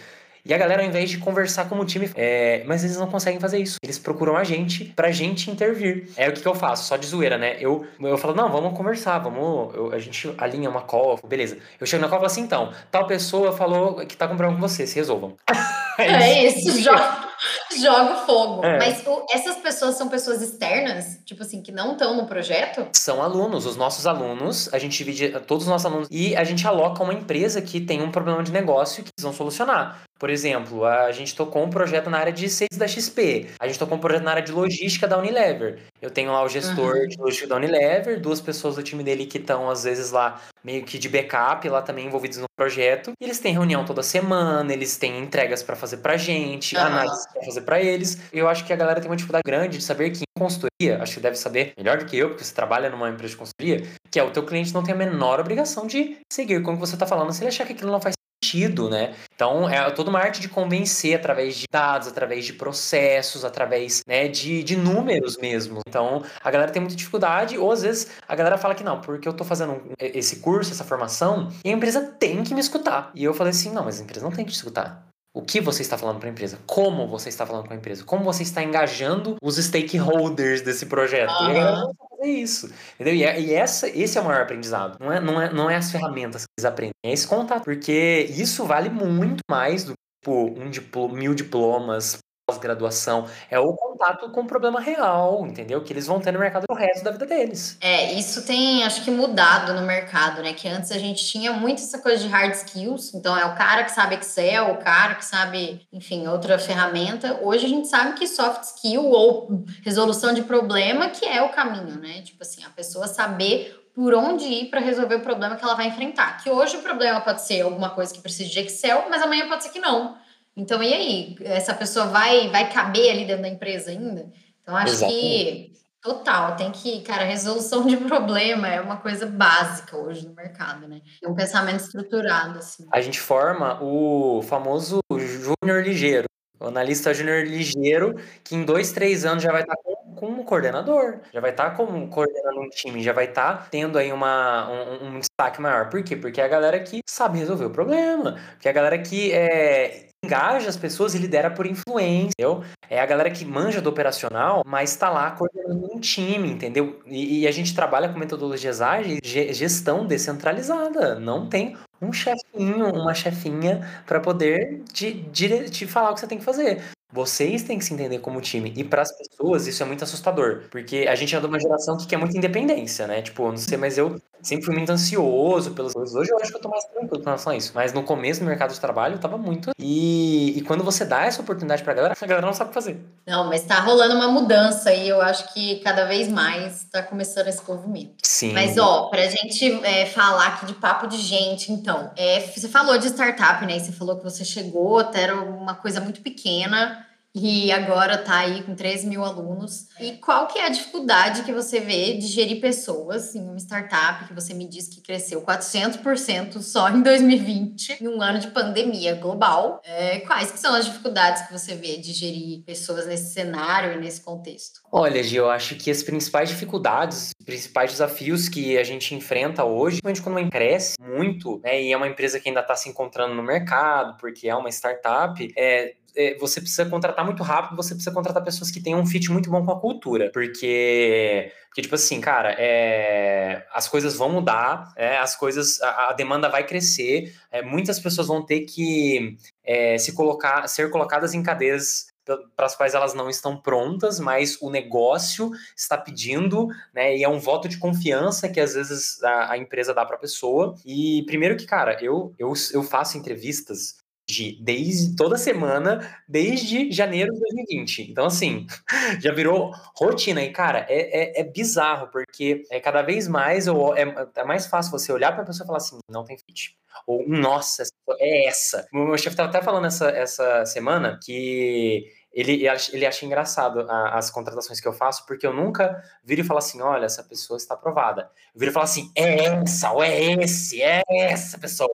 E 0.46 0.52
a 0.52 0.58
galera, 0.58 0.82
ao 0.82 0.88
invés 0.88 1.08
de 1.08 1.16
conversar 1.16 1.70
como 1.70 1.86
time, 1.86 2.10
é... 2.14 2.62
mas 2.66 2.84
eles 2.84 2.98
não 2.98 3.06
conseguem 3.06 3.40
fazer 3.40 3.58
isso. 3.58 3.78
Eles 3.82 3.98
procuram 3.98 4.36
a 4.36 4.44
gente 4.44 4.84
pra 4.94 5.10
gente 5.10 5.50
intervir. 5.50 6.10
É 6.18 6.28
o 6.28 6.32
que, 6.32 6.42
que 6.42 6.46
eu 6.46 6.54
faço, 6.54 6.86
só 6.86 6.98
de 6.98 7.06
zoeira, 7.06 7.38
né? 7.38 7.56
Eu, 7.58 7.86
eu 7.98 8.18
falo, 8.18 8.34
não, 8.34 8.50
vamos 8.50 8.76
conversar, 8.76 9.18
vamos. 9.20 9.74
Eu, 9.74 9.90
a 9.90 9.98
gente 9.98 10.34
alinha 10.36 10.68
uma 10.68 10.82
call, 10.82 11.18
beleza. 11.26 11.56
Eu 11.80 11.86
chego 11.86 12.02
na 12.02 12.08
call 12.08 12.18
e 12.18 12.20
falo 12.20 12.26
assim, 12.26 12.42
então, 12.42 12.74
tal 12.90 13.06
pessoa 13.06 13.52
falou 13.52 14.04
que 14.04 14.14
tá 14.14 14.28
com 14.28 14.36
problema 14.36 14.60
com 14.60 14.68
você, 14.68 14.86
se 14.86 14.96
resolvam. 14.96 15.34
é, 15.98 16.12
é 16.12 16.46
isso, 16.46 16.76
joga, 16.82 17.26
joga 17.80 18.16
fogo. 18.26 18.64
É. 18.64 18.78
Mas 18.78 19.06
o, 19.06 19.26
essas 19.30 19.56
pessoas 19.56 19.96
são 19.96 20.08
pessoas 20.08 20.42
externas, 20.42 21.18
tipo 21.24 21.42
assim, 21.42 21.62
que 21.62 21.72
não 21.72 21.92
estão 21.92 22.16
no 22.16 22.26
projeto? 22.26 22.86
São 22.94 23.22
alunos, 23.22 23.66
os 23.66 23.76
nossos 23.76 24.06
alunos, 24.06 24.72
a 24.72 24.78
gente 24.78 24.96
divide 24.96 25.30
todos 25.40 25.64
os 25.64 25.70
nossos 25.70 25.86
alunos 25.86 26.08
e 26.10 26.36
a 26.36 26.44
gente 26.44 26.66
aloca 26.66 27.02
uma 27.02 27.14
empresa 27.14 27.60
que 27.60 27.80
tem 27.80 28.02
um 28.02 28.10
problema 28.10 28.42
de 28.42 28.52
negócio 28.52 29.02
que 29.02 29.10
eles 29.16 29.22
vão 29.22 29.32
solucionar. 29.32 30.02
Por 30.18 30.30
exemplo, 30.30 30.84
a 30.84 31.10
gente 31.12 31.34
tocou 31.34 31.62
um 31.62 31.68
projeto 31.68 32.08
na 32.08 32.18
área 32.18 32.32
de 32.32 32.48
sales 32.48 32.78
da 32.78 32.86
XP, 32.86 33.48
a 33.60 33.66
gente 33.66 33.78
tocou 33.78 33.98
um 33.98 34.00
projeto 34.00 34.22
na 34.22 34.30
área 34.30 34.42
de 34.42 34.52
logística 34.52 35.08
da 35.08 35.18
Unilever. 35.18 35.80
Eu 36.00 36.10
tenho 36.10 36.30
lá 36.30 36.42
o 36.42 36.48
gestor 36.48 36.94
uhum. 36.94 37.08
de 37.08 37.18
logística 37.18 37.48
da 37.48 37.56
Unilever, 37.56 38.20
duas 38.20 38.40
pessoas 38.40 38.76
do 38.76 38.82
time 38.82 39.02
dele 39.02 39.26
que 39.26 39.38
estão, 39.38 39.68
às 39.68 39.84
vezes, 39.84 40.12
lá 40.12 40.40
meio 40.62 40.84
que 40.84 40.98
de 40.98 41.08
backup, 41.08 41.68
lá 41.68 41.82
também 41.82 42.06
envolvidos 42.06 42.38
no 42.38 42.46
projeto. 42.56 43.12
E 43.20 43.24
eles 43.24 43.38
têm 43.38 43.52
reunião 43.52 43.84
toda 43.84 44.02
semana, 44.02 44.72
eles 44.72 44.96
têm 44.96 45.18
entregas 45.18 45.62
para 45.62 45.76
fazer 45.76 45.98
pra 45.98 46.16
gente, 46.16 46.76
uhum. 46.76 46.82
análises 46.82 47.26
pra 47.34 47.44
fazer 47.44 47.60
para 47.62 47.80
eles. 47.80 48.18
Eu 48.32 48.48
acho 48.48 48.64
que 48.64 48.72
a 48.72 48.76
galera 48.76 49.00
tem 49.00 49.10
uma 49.10 49.16
dificuldade 49.16 49.42
grande 49.44 49.78
de 49.78 49.84
saber 49.84 50.10
que 50.10 50.22
em 50.22 50.40
consultoria, 50.40 51.02
acho 51.02 51.14
que 51.14 51.20
deve 51.20 51.36
saber 51.36 51.72
melhor 51.76 51.98
do 51.98 52.06
que 52.06 52.16
eu, 52.16 52.30
porque 52.30 52.44
você 52.44 52.54
trabalha 52.54 52.88
numa 52.88 53.08
empresa 53.10 53.32
de 53.32 53.36
consultoria, 53.36 53.86
que 54.10 54.18
é 54.18 54.22
o 54.22 54.30
teu 54.30 54.44
cliente 54.44 54.72
não 54.72 54.82
tem 54.82 54.94
a 54.94 54.96
menor 54.96 55.40
obrigação 55.40 55.86
de 55.86 56.16
seguir 56.32 56.62
como 56.62 56.78
você 56.78 56.96
tá 56.96 57.06
falando 57.06 57.32
se 57.32 57.42
ele 57.42 57.48
achar 57.48 57.66
que 57.66 57.72
aquilo 57.72 57.92
não 57.92 58.00
faz 58.00 58.14
sentido, 58.44 58.90
né? 58.90 59.14
Então, 59.34 59.68
é 59.68 59.90
toda 59.90 60.10
uma 60.10 60.18
arte 60.18 60.40
de 60.40 60.48
convencer 60.48 61.14
através 61.16 61.56
de 61.56 61.66
dados, 61.70 62.08
através 62.08 62.44
de 62.44 62.52
processos, 62.52 63.44
através 63.44 64.02
né, 64.06 64.28
de, 64.28 64.62
de 64.62 64.76
números 64.76 65.36
mesmo. 65.38 65.80
Então, 65.88 66.22
a 66.42 66.50
galera 66.50 66.70
tem 66.70 66.80
muita 66.80 66.96
dificuldade, 66.96 67.56
ou 67.58 67.72
às 67.72 67.82
vezes 67.82 68.10
a 68.28 68.34
galera 68.34 68.58
fala 68.58 68.74
que 68.74 68.84
não, 68.84 69.00
porque 69.00 69.26
eu 69.26 69.32
tô 69.32 69.44
fazendo 69.44 69.80
esse 69.98 70.36
curso, 70.36 70.72
essa 70.72 70.84
formação, 70.84 71.48
e 71.64 71.70
a 71.70 71.72
empresa 71.72 72.00
tem 72.18 72.44
que 72.44 72.54
me 72.54 72.60
escutar. 72.60 73.10
E 73.14 73.24
eu 73.24 73.34
falei 73.34 73.50
assim: 73.50 73.72
não, 73.72 73.84
mas 73.84 73.98
a 73.98 74.02
empresa 74.02 74.24
não 74.24 74.32
tem 74.32 74.44
que 74.44 74.52
te 74.52 74.56
escutar. 74.56 75.13
O 75.36 75.42
que 75.42 75.60
você 75.60 75.82
está 75.82 75.98
falando 75.98 76.20
para 76.20 76.28
a 76.28 76.32
empresa? 76.32 76.58
Como 76.64 77.08
você 77.08 77.28
está 77.28 77.44
falando 77.44 77.66
com 77.66 77.72
a 77.72 77.76
empresa? 77.76 78.04
Como 78.04 78.22
você 78.22 78.44
está 78.44 78.62
engajando 78.62 79.36
os 79.42 79.56
stakeholders 79.56 80.62
desse 80.62 80.86
projeto? 80.86 81.30
Uhum. 81.32 81.48
E 81.48 81.50
a 81.50 81.54
galera 81.54 81.86
fazer 82.24 82.30
isso. 82.30 82.70
Entendeu? 82.94 83.14
E, 83.14 83.24
é, 83.24 83.40
e, 83.40 83.52
essa, 83.52 83.88
esse 83.88 84.16
é 84.16 84.20
o 84.20 84.24
maior 84.24 84.42
aprendizado. 84.42 84.96
Não 85.00 85.12
é, 85.12 85.20
não, 85.20 85.42
é, 85.42 85.52
não 85.52 85.68
é 85.68 85.74
as 85.74 85.90
ferramentas 85.90 86.42
que 86.42 86.48
eles 86.56 86.64
aprendem, 86.64 86.92
é 87.04 87.12
esse 87.12 87.26
contato. 87.26 87.64
Porque 87.64 88.26
isso 88.30 88.64
vale 88.64 88.88
muito 88.88 89.40
mais 89.50 89.82
do 89.82 89.92
que 89.92 90.04
tipo, 90.24 90.58
um 90.58 90.70
diploma, 90.70 91.18
mil 91.18 91.34
diplomas, 91.34 92.18
pós-graduação, 92.46 93.26
é 93.50 93.58
o 93.58 93.72
contato 93.72 94.30
com 94.30 94.42
o 94.42 94.46
problema 94.46 94.78
real, 94.78 95.46
entendeu? 95.46 95.82
Que 95.82 95.92
eles 95.92 96.06
vão 96.06 96.20
ter 96.20 96.30
no 96.30 96.38
mercado 96.38 96.64
o 96.68 96.74
resto 96.74 97.02
da 97.02 97.10
vida 97.10 97.24
deles. 97.24 97.78
É, 97.80 98.12
isso 98.12 98.44
tem, 98.46 98.84
acho 98.84 99.02
que, 99.02 99.10
mudado 99.10 99.72
no 99.72 99.82
mercado, 99.82 100.42
né? 100.42 100.52
Que 100.52 100.68
antes 100.68 100.90
a 100.90 100.98
gente 100.98 101.24
tinha 101.24 101.52
muito 101.52 101.78
essa 101.78 101.98
coisa 101.98 102.22
de 102.22 102.28
hard 102.28 102.52
skills, 102.52 103.14
então 103.14 103.36
é 103.36 103.46
o 103.46 103.54
cara 103.54 103.84
que 103.84 103.90
sabe 103.90 104.16
Excel, 104.16 104.72
o 104.72 104.76
cara 104.76 105.14
que 105.14 105.24
sabe, 105.24 105.86
enfim, 105.90 106.26
outra 106.28 106.58
ferramenta. 106.58 107.40
Hoje 107.42 107.64
a 107.64 107.68
gente 107.68 107.88
sabe 107.88 108.12
que 108.12 108.26
soft 108.26 108.62
skill 108.62 109.04
ou 109.04 109.64
resolução 109.82 110.34
de 110.34 110.42
problema 110.42 111.08
que 111.08 111.24
é 111.24 111.42
o 111.42 111.48
caminho, 111.48 111.98
né? 111.98 112.20
Tipo 112.22 112.42
assim, 112.42 112.62
a 112.62 112.70
pessoa 112.70 113.06
saber 113.06 113.80
por 113.94 114.12
onde 114.12 114.44
ir 114.44 114.70
para 114.70 114.80
resolver 114.80 115.14
o 115.14 115.20
problema 115.20 115.56
que 115.56 115.64
ela 115.64 115.74
vai 115.74 115.86
enfrentar. 115.86 116.42
Que 116.42 116.50
hoje 116.50 116.76
o 116.76 116.82
problema 116.82 117.20
pode 117.20 117.42
ser 117.42 117.62
alguma 117.62 117.90
coisa 117.90 118.12
que 118.12 118.20
precisa 118.20 118.50
de 118.50 118.58
Excel, 118.58 119.06
mas 119.08 119.22
amanhã 119.22 119.48
pode 119.48 119.62
ser 119.62 119.70
que 119.70 119.78
não. 119.78 120.16
Então, 120.56 120.82
e 120.82 120.92
aí? 120.92 121.36
Essa 121.40 121.74
pessoa 121.74 122.06
vai, 122.06 122.48
vai 122.50 122.70
caber 122.70 123.10
ali 123.10 123.24
dentro 123.24 123.42
da 123.42 123.48
empresa 123.48 123.90
ainda? 123.90 124.30
Então, 124.62 124.76
acho 124.76 124.94
Exatamente. 124.94 125.20
que 125.20 125.74
total, 126.04 126.54
tem 126.54 126.70
que, 126.70 127.00
cara, 127.00 127.24
resolução 127.24 127.86
de 127.86 127.96
problema 128.06 128.68
é 128.68 128.80
uma 128.80 128.98
coisa 128.98 129.24
básica 129.24 129.96
hoje 129.96 130.28
no 130.28 130.34
mercado, 130.34 130.86
né? 130.86 131.00
É 131.22 131.26
um 131.26 131.34
pensamento 131.34 131.80
estruturado, 131.80 132.58
assim. 132.58 132.86
A 132.92 133.00
gente 133.00 133.18
forma 133.18 133.82
o 133.82 134.42
famoso 134.42 135.00
júnior 135.10 135.82
ligeiro. 135.82 136.26
O 136.60 136.66
analista 136.68 137.12
júnior 137.12 137.44
ligeiro, 137.44 138.14
que 138.44 138.54
em 138.54 138.64
dois, 138.64 138.92
três 138.92 139.24
anos 139.24 139.42
já 139.42 139.50
vai 139.50 139.62
estar 139.62 139.74
com, 139.82 140.14
com 140.14 140.26
um 140.28 140.44
coordenador, 140.44 141.20
já 141.32 141.40
vai 141.40 141.50
estar 141.50 141.70
como 141.70 142.08
coordenando 142.08 142.60
um 142.60 142.68
time, 142.68 143.02
já 143.02 143.12
vai 143.12 143.24
estar 143.24 143.68
tendo 143.70 143.98
aí 143.98 144.12
uma, 144.12 144.70
um, 144.70 145.08
um, 145.08 145.18
destaque 145.18 145.60
maior. 145.60 145.90
Por 145.90 146.02
quê? 146.04 146.16
Porque 146.16 146.40
é 146.40 146.44
a 146.44 146.48
galera 146.48 146.78
que 146.80 147.00
sabe 147.06 147.38
resolver 147.38 147.64
o 147.64 147.70
problema, 147.70 148.38
porque 148.52 148.68
é 148.68 148.70
a 148.70 148.74
galera 148.74 148.98
que 148.98 149.32
é, 149.32 150.10
engaja 150.24 150.68
as 150.68 150.76
pessoas 150.76 151.14
e 151.14 151.18
lidera 151.18 151.50
por 151.50 151.66
influência, 151.66 152.32
entendeu? 152.38 152.64
É 152.88 153.00
a 153.00 153.06
galera 153.06 153.30
que 153.30 153.44
manja 153.44 153.80
do 153.80 153.88
operacional, 153.88 154.62
mas 154.66 154.90
está 154.90 155.10
lá 155.10 155.30
coordenando 155.30 155.90
um 155.94 156.00
time, 156.00 156.50
entendeu? 156.50 157.00
E, 157.06 157.40
e, 157.40 157.46
a 157.46 157.50
gente 157.50 157.74
trabalha 157.74 158.08
com 158.08 158.18
metodologias 158.18 158.80
ágeis, 158.80 159.20
gestão 159.22 160.06
descentralizada. 160.06 161.18
Não 161.18 161.48
tem 161.48 161.76
um 162.00 162.12
chefinho, 162.12 162.92
uma 162.92 163.14
chefinha 163.14 163.80
para 164.06 164.20
poder 164.20 164.82
te, 164.92 165.24
te, 165.32 165.86
falar 165.86 166.10
o 166.10 166.14
que 166.14 166.20
você 166.20 166.26
tem 166.26 166.38
que 166.38 166.44
fazer. 166.44 166.82
Vocês 167.14 167.62
têm 167.62 167.78
que 167.78 167.84
se 167.84 167.94
entender 167.94 168.18
como 168.18 168.40
time. 168.40 168.72
E 168.76 168.82
para 168.82 169.02
as 169.02 169.16
pessoas, 169.16 169.68
isso 169.68 169.80
é 169.80 169.86
muito 169.86 170.02
assustador. 170.02 170.62
Porque 170.68 171.06
a 171.08 171.14
gente 171.14 171.36
é 171.36 171.38
de 171.38 171.46
uma 171.46 171.60
geração 171.60 171.96
que 171.96 172.08
quer 172.08 172.16
muita 172.16 172.36
independência, 172.36 173.06
né? 173.06 173.22
Tipo, 173.22 173.48
não 173.50 173.56
sei, 173.56 173.78
mas 173.78 173.96
eu 173.96 174.20
sempre 174.42 174.64
fui 174.66 174.74
muito 174.74 174.90
ansioso 174.90 175.70
pelas 175.70 175.92
coisas. 175.92 176.12
Hoje 176.12 176.32
eu 176.32 176.38
acho 176.40 176.50
que 176.50 176.56
eu 176.56 176.60
tô 176.60 176.68
mais 176.68 176.84
tranquilo 176.86 177.20
com 177.20 177.24
relação 177.24 177.52
a 177.52 177.56
isso. 177.56 177.70
Mas 177.72 177.92
no 177.92 178.02
começo 178.02 178.40
do 178.40 178.46
mercado 178.46 178.74
de 178.74 178.80
trabalho 178.80 179.14
eu 179.14 179.20
tava 179.20 179.38
muito. 179.38 179.70
E, 179.78 180.58
e 180.58 180.60
quando 180.62 180.82
você 180.82 181.04
dá 181.04 181.24
essa 181.24 181.40
oportunidade 181.40 181.84
pra 181.84 181.94
galera, 181.94 182.16
a 182.20 182.26
galera 182.26 182.44
não 182.44 182.52
sabe 182.52 182.70
o 182.70 182.72
que 182.72 182.74
fazer. 182.74 183.00
Não, 183.24 183.44
mas 183.48 183.62
tá 183.62 183.78
rolando 183.78 184.16
uma 184.16 184.26
mudança 184.26 184.92
e 184.92 185.08
eu 185.08 185.20
acho 185.20 185.54
que 185.54 185.76
cada 185.84 186.06
vez 186.06 186.26
mais 186.26 186.84
tá 186.90 187.00
começando 187.00 187.46
esse 187.46 187.62
movimento. 187.68 188.14
Sim. 188.24 188.52
Mas, 188.52 188.76
ó, 188.76 189.08
pra 189.08 189.24
gente 189.28 189.72
é, 189.84 190.04
falar 190.06 190.48
aqui 190.48 190.66
de 190.66 190.74
papo 190.74 191.06
de 191.06 191.18
gente, 191.18 191.70
então, 191.70 192.10
é, 192.16 192.40
você 192.40 192.68
falou 192.68 192.98
de 192.98 193.06
startup, 193.06 193.64
né? 193.64 193.76
E 193.76 193.80
você 193.80 193.92
falou 193.92 194.16
que 194.16 194.24
você 194.24 194.44
chegou, 194.44 194.98
até 194.98 195.22
era 195.22 195.36
uma 195.36 195.76
coisa 195.76 196.00
muito 196.00 196.20
pequena 196.20 197.03
e 197.34 197.72
agora 197.72 198.14
está 198.14 198.38
aí 198.38 198.62
com 198.62 198.74
3 198.74 199.04
mil 199.04 199.24
alunos. 199.24 199.88
E 199.98 200.12
qual 200.12 200.46
que 200.46 200.58
é 200.58 200.66
a 200.66 200.68
dificuldade 200.68 201.42
que 201.42 201.52
você 201.52 201.80
vê 201.80 202.14
de 202.14 202.28
gerir 202.28 202.60
pessoas 202.60 203.34
em 203.34 203.42
uma 203.42 203.58
startup 203.58 204.26
que 204.26 204.34
você 204.34 204.54
me 204.54 204.68
disse 204.68 204.90
que 204.90 205.00
cresceu 205.00 205.42
400% 205.42 206.62
só 206.62 206.88
em 206.90 207.02
2020, 207.02 208.02
em 208.02 208.08
um 208.08 208.22
ano 208.22 208.38
de 208.38 208.48
pandemia 208.48 209.16
global? 209.16 209.80
É, 209.84 210.20
quais 210.20 210.52
que 210.52 210.60
são 210.60 210.74
as 210.74 210.86
dificuldades 210.86 211.42
que 211.46 211.52
você 211.52 211.74
vê 211.74 211.96
de 211.96 212.12
gerir 212.12 212.62
pessoas 212.62 213.06
nesse 213.06 213.32
cenário 213.32 213.94
e 213.94 214.00
nesse 214.00 214.20
contexto? 214.20 214.80
Olha, 214.92 215.22
Gi, 215.22 215.36
eu 215.36 215.50
acho 215.50 215.74
que 215.74 215.90
as 215.90 216.04
principais 216.04 216.48
dificuldades, 216.48 217.32
os 217.38 217.44
principais 217.44 217.90
desafios 217.90 218.48
que 218.48 218.78
a 218.78 218.84
gente 218.84 219.12
enfrenta 219.14 219.64
hoje, 219.64 220.00
principalmente 220.00 220.22
quando 220.22 220.38
uma 220.38 220.50
cresce 220.50 220.94
muito, 221.00 221.60
né, 221.64 221.82
e 221.82 221.92
é 221.92 221.96
uma 221.96 222.06
empresa 222.06 222.38
que 222.38 222.48
ainda 222.48 222.60
está 222.60 222.76
se 222.76 222.88
encontrando 222.88 223.34
no 223.34 223.42
mercado, 223.42 224.16
porque 224.18 224.48
é 224.48 224.54
uma 224.54 224.68
startup, 224.70 225.52
é 225.56 225.94
é, 226.16 226.36
você 226.38 226.60
precisa 226.60 226.86
contratar 226.86 227.24
muito 227.24 227.42
rápido, 227.42 227.76
você 227.76 227.94
precisa 227.94 228.14
contratar 228.14 228.42
pessoas 228.42 228.70
que 228.70 228.80
tenham 228.80 229.00
um 229.00 229.06
fit 229.06 229.30
muito 229.30 229.50
bom 229.50 229.64
com 229.64 229.72
a 229.72 229.80
cultura, 229.80 230.30
porque 230.32 231.50
porque, 231.74 231.82
tipo 231.82 231.96
assim, 231.96 232.20
cara, 232.20 232.54
é, 232.56 233.66
as 233.72 233.88
coisas 233.88 234.14
vão 234.14 234.30
mudar, 234.30 234.92
é, 234.96 235.16
as 235.16 235.34
coisas, 235.34 235.82
a, 235.82 236.10
a, 236.10 236.12
demanda 236.12 236.48
vai 236.48 236.64
crescer, 236.64 237.34
é, 237.50 237.62
muitas 237.62 237.98
pessoas 237.98 238.28
vão 238.28 238.46
ter 238.46 238.60
que 238.60 239.36
é, 239.64 239.98
se 239.98 240.12
colocar, 240.12 240.68
ser 240.68 240.88
colocadas 240.88 241.34
em 241.34 241.42
cadeiras 241.42 242.14
para 242.56 242.66
as 242.66 242.76
quais 242.76 242.94
elas 242.94 243.12
não 243.12 243.28
estão 243.28 243.60
prontas, 243.60 244.20
mas 244.20 244.56
o 244.60 244.70
negócio 244.70 245.50
está 245.76 245.98
pedindo, 245.98 246.68
né? 246.94 247.16
E 247.16 247.24
é 247.24 247.28
um 247.28 247.40
voto 247.40 247.68
de 247.68 247.76
confiança 247.76 248.48
que 248.48 248.60
às 248.60 248.74
vezes 248.74 249.20
a, 249.24 249.52
a 249.52 249.58
empresa 249.58 249.92
dá 249.92 250.04
para 250.06 250.14
a 250.14 250.20
pessoa. 250.20 250.76
E 250.86 251.24
primeiro 251.26 251.56
que, 251.56 251.66
cara, 251.66 251.98
eu, 252.00 252.32
eu, 252.38 252.52
eu 252.72 252.84
faço 252.84 253.18
entrevistas 253.18 253.96
de 254.34 254.58
desde 254.60 255.14
toda 255.14 255.36
semana, 255.36 256.00
desde 256.28 256.90
janeiro 256.90 257.32
de 257.32 257.40
2020. 257.40 258.10
Então, 258.10 258.26
assim, 258.26 258.66
já 259.20 259.32
virou 259.32 259.72
rotina. 259.94 260.42
E, 260.42 260.50
cara, 260.50 260.86
é, 260.88 261.38
é, 261.38 261.40
é 261.40 261.44
bizarro, 261.44 262.08
porque 262.08 262.64
é 262.70 262.80
cada 262.80 263.02
vez 263.02 263.28
mais 263.28 263.66
eu, 263.66 263.94
é, 263.94 264.02
é 264.36 264.44
mais 264.44 264.66
fácil 264.66 264.90
você 264.90 265.12
olhar 265.12 265.32
para 265.32 265.42
a 265.42 265.46
pessoa 265.46 265.64
e 265.64 265.66
falar 265.66 265.78
assim: 265.78 265.98
não 266.10 266.24
tem 266.24 266.36
fit. 266.36 266.76
Ou, 267.06 267.28
nossa, 267.28 267.82
é 268.18 268.46
essa. 268.46 268.86
O 268.92 268.98
meu 268.98 269.18
chefe 269.18 269.30
estava 269.30 269.48
até 269.48 269.62
falando 269.62 269.86
essa, 269.86 270.08
essa 270.10 270.64
semana 270.66 271.18
que 271.22 272.10
ele, 272.32 272.66
ele 272.92 273.06
acha 273.06 273.24
engraçado 273.24 273.86
as 273.88 274.30
contratações 274.30 274.80
que 274.80 274.88
eu 274.88 274.92
faço, 274.92 275.24
porque 275.26 275.46
eu 275.46 275.52
nunca 275.52 276.02
viro 276.24 276.40
e 276.40 276.44
falo 276.44 276.58
assim: 276.58 276.80
olha, 276.80 277.06
essa 277.06 277.22
pessoa 277.22 277.56
está 277.56 277.74
aprovada. 277.74 278.30
Eu 278.54 278.58
viro 278.58 278.72
e 278.72 278.74
falo 278.74 278.84
assim: 278.84 279.10
é 279.14 279.44
essa, 279.44 279.92
ou 279.92 280.02
é 280.02 280.20
esse, 280.20 280.82
é 280.82 281.02
essa 281.08 281.58
pessoa. 281.58 281.90